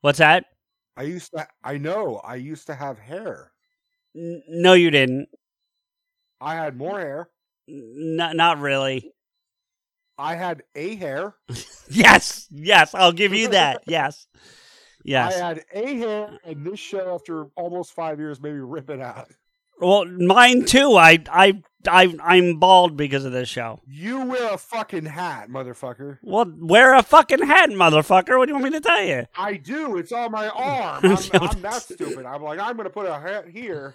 [0.00, 0.46] What's that?
[0.96, 1.46] I used to.
[1.62, 2.20] I know.
[2.24, 3.52] I used to have hair.
[4.16, 5.28] N- no you didn't.
[6.40, 7.28] I had more hair.
[7.68, 9.12] N- not really.
[10.18, 11.34] I had a hair.
[11.88, 13.84] Yes, yes, I'll give you that.
[13.86, 14.26] Yes,
[15.04, 15.36] yes.
[15.36, 19.28] I had a hair, and this show, after almost five years, maybe rip it out.
[19.80, 20.96] well, mine too.
[20.96, 23.78] I, I, I, I'm bald because of this show.
[23.86, 26.18] You wear a fucking hat, motherfucker.
[26.22, 28.36] Well, wear a fucking hat, motherfucker.
[28.36, 29.26] What do you want me to tell you?
[29.38, 29.96] I do.
[29.98, 31.04] It's on my arm.
[31.04, 32.26] I'm, I'm that stupid.
[32.26, 33.94] I'm like, I'm gonna put a hat here.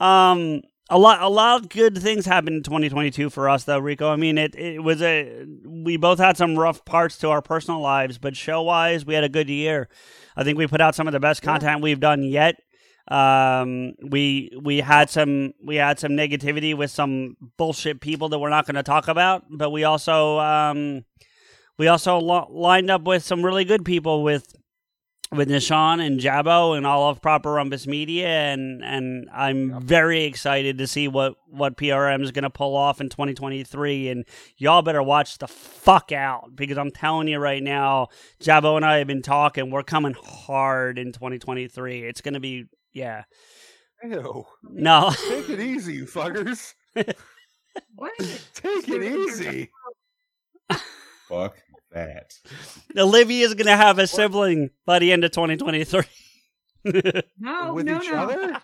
[0.00, 4.10] Um, a lot, a lot of good things happened in 2022 for us, though, Rico.
[4.10, 5.44] I mean, it, it was a.
[5.66, 9.24] We both had some rough parts to our personal lives, but show wise, we had
[9.24, 9.88] a good year.
[10.36, 12.56] I think we put out some of the best content we've done yet.
[13.08, 18.50] Um, we we had some we had some negativity with some bullshit people that we're
[18.50, 21.04] not going to talk about, but we also um,
[21.78, 24.54] we also lo- lined up with some really good people with
[25.30, 30.78] with Nishan and Jabo and all of Proper Rumpus Media, and and I'm very excited
[30.78, 34.08] to see what what PRM is going to pull off in 2023.
[34.08, 34.24] And
[34.56, 38.08] y'all better watch the fuck out because I'm telling you right now,
[38.40, 39.70] Jabo and I have been talking.
[39.70, 42.04] We're coming hard in 2023.
[42.04, 43.24] It's going to be yeah.
[44.02, 44.46] Ew.
[44.62, 45.12] No.
[45.28, 46.74] Take it easy, you fuckers.
[47.94, 48.12] What?
[48.54, 49.70] Take it easy.
[51.28, 51.56] Fuck
[51.92, 52.34] that.
[52.96, 56.02] Olivia's going to have a sibling by the end of 2023.
[57.38, 58.16] No, With no, each no.
[58.16, 58.46] other?
[58.52, 58.58] no.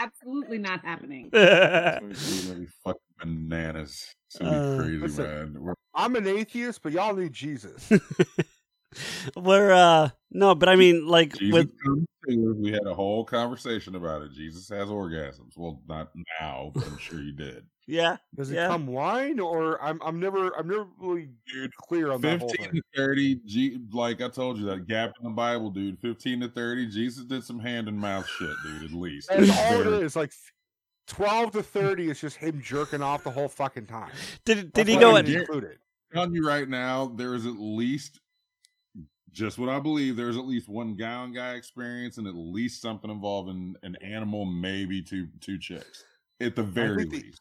[0.00, 1.28] Absolutely not happening.
[1.32, 4.14] It's gonna be fucking bananas.
[4.28, 5.24] It's gonna be Uh, crazy, listen.
[5.52, 5.56] man.
[5.62, 7.90] We're, I'm an atheist, but y'all need Jesus.
[9.36, 12.06] We're uh no, but I mean like Jesus with.
[12.26, 14.32] We had a whole conversation about it.
[14.32, 15.56] Jesus has orgasms.
[15.56, 16.10] Well, not
[16.40, 17.64] now, but I'm sure you did.
[17.86, 18.18] yeah.
[18.34, 18.68] Does it Yeah.
[18.68, 21.30] come wine or I'm I'm never I'm never really
[21.88, 25.24] clear on that whole 15 to 30, G, like I told you, that gap in
[25.24, 25.98] the Bible, dude.
[26.00, 29.28] 15 to 30, Jesus did some hand and mouth shit, dude, at least.
[29.30, 30.14] That's It's all it very- is.
[30.16, 30.32] Like
[31.06, 34.10] twelve to thirty is just him jerking off the whole fucking time.
[34.44, 35.78] Did did That's he why go I at didn't include it.
[36.12, 38.20] telling you right now, there is at least
[39.32, 40.16] just what I believe.
[40.16, 44.44] There's at least one guy on guy experience and at least something involving an animal,
[44.44, 46.04] maybe two two chicks.
[46.40, 47.40] At the very think the- least.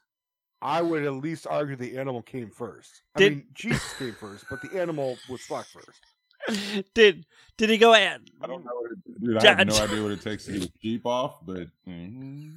[0.59, 3.03] I would at least argue the animal came first.
[3.15, 6.01] I Did- mean, Jesus came first, but the animal was fucked first.
[6.93, 7.25] Did
[7.57, 8.21] did he go at?
[8.41, 8.71] I don't know.
[8.73, 11.45] What it, dude, I have no idea what it takes to get a sheep off,
[11.45, 12.53] but mhm.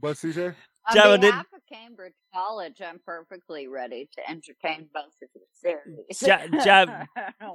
[0.00, 0.54] What, CJ?
[0.88, 5.44] On Java, did- behalf of Cambridge College, I'm perfectly ready to entertain both of your
[5.84, 6.22] theories.
[6.22, 7.06] Ja- Jab,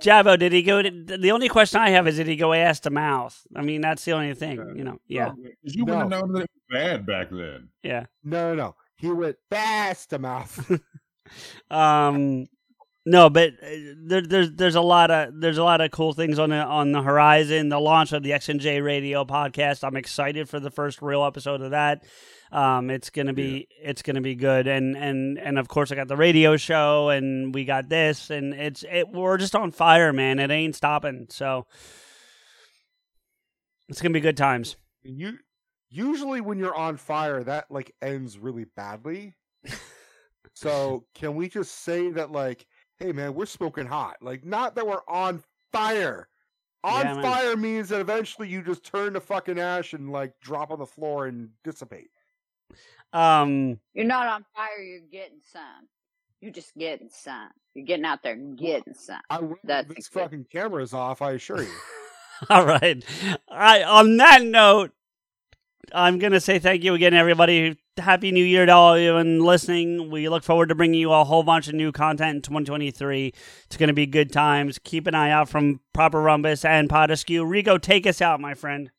[0.01, 0.89] Jabo, did he go to?
[0.89, 3.39] The only question I have is, did he go ass to mouth?
[3.55, 4.99] I mean, that's the only thing, you know.
[5.07, 7.69] Yeah, Oh, you wouldn't have known that it was bad back then.
[7.83, 8.05] yeah.
[8.23, 8.75] No, no, no.
[8.97, 10.71] He went fast to mouth.
[11.71, 12.45] Um,
[13.05, 13.67] no, but uh,
[14.05, 16.91] there, there's there's a lot of there's a lot of cool things on the on
[16.91, 17.69] the horizon.
[17.69, 19.83] The launch of the X and J Radio podcast.
[19.83, 22.03] I'm excited for the first real episode of that.
[22.51, 26.07] Um, it's gonna be it's gonna be good, and and and of course I got
[26.07, 29.09] the radio show, and we got this, and it's it.
[29.09, 30.39] We're just on fire, man.
[30.39, 31.27] It ain't stopping.
[31.29, 31.65] So
[33.89, 34.77] it's gonna be good times.
[35.03, 35.37] you
[35.89, 39.33] usually when you're on fire, that like ends really badly.
[40.53, 42.65] so can we just say that like,
[42.97, 44.17] hey man, we're smoking hot.
[44.21, 46.27] Like not that we're on fire.
[46.83, 50.69] On Yeah, fire means that eventually you just turn to fucking ash and like drop
[50.69, 52.09] on the floor and dissipate.
[53.15, 55.87] Um, You're not on fire, you're getting some.
[56.41, 57.47] You're just getting some.
[57.73, 59.21] You're getting out there and getting some.
[59.29, 61.71] I will That's this fucking camera's off, I assure you.
[62.49, 63.03] All right.
[63.47, 63.83] All right.
[63.83, 64.91] On that note,
[65.93, 67.77] I'm going to say thank you again, everybody.
[67.97, 70.11] Happy New Year to all of you and listening.
[70.11, 73.33] We look forward to bringing you a whole bunch of new content in 2023.
[73.65, 74.77] It's going to be good times.
[74.83, 77.49] Keep an eye out from Proper Rumpus and Potaskew.
[77.49, 78.91] Rico, take us out, my friend.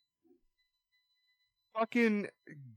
[1.78, 2.28] fucking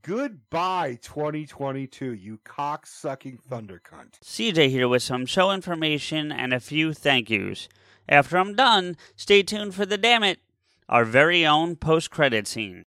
[0.02, 4.18] goodbye 2022, you cock sucking thunder cunt.
[4.24, 7.68] CJ here with some show information and a few thank yous.
[8.08, 10.40] After I'm done, stay tuned for the damn it,
[10.88, 12.84] our very own post credit scene.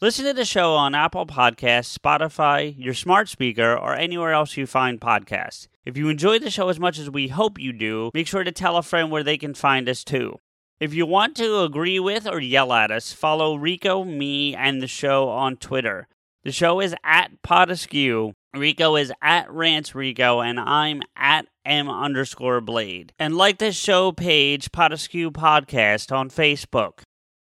[0.00, 4.64] Listen to the show on Apple Podcasts, Spotify, your smart speaker, or anywhere else you
[4.64, 5.66] find podcasts.
[5.84, 8.52] If you enjoy the show as much as we hope you do, make sure to
[8.52, 10.38] tell a friend where they can find us too.
[10.78, 14.86] If you want to agree with or yell at us, follow Rico, me, and the
[14.86, 16.06] show on Twitter.
[16.48, 18.32] The show is at Potaskew.
[18.56, 23.12] Rico is at Rants Rico, and I'm at M underscore Blade.
[23.18, 27.00] And like the show page, Potaskew Podcast on Facebook.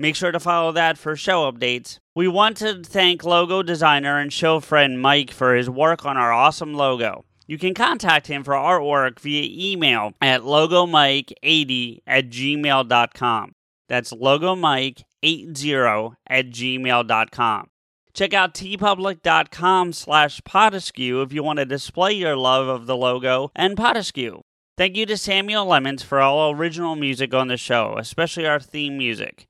[0.00, 1.98] Make sure to follow that for show updates.
[2.14, 6.32] We want to thank logo designer and show friend Mike for his work on our
[6.32, 7.24] awesome logo.
[7.48, 13.54] You can contact him for artwork via email at logomike80 at gmail.com.
[13.88, 17.70] That's logomike80 at gmail.com.
[18.14, 23.50] Check out tpublic.com slash Potaskew if you want to display your love of the logo
[23.54, 24.40] and Potaskew.
[24.76, 28.96] Thank you to Samuel Lemons for all original music on the show, especially our theme
[28.96, 29.46] music.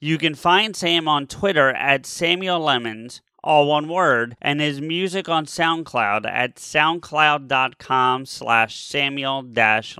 [0.00, 5.28] You can find Sam on Twitter at Samuel Lemons, all one word, and his music
[5.28, 9.44] on SoundCloud at soundcloud.com slash Samuel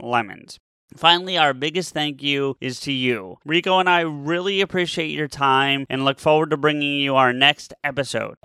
[0.03, 0.59] Lemons.
[0.95, 3.39] Finally, our biggest thank you is to you.
[3.45, 7.75] Rico and I really appreciate your time and look forward to bringing you our next
[7.83, 8.37] episode.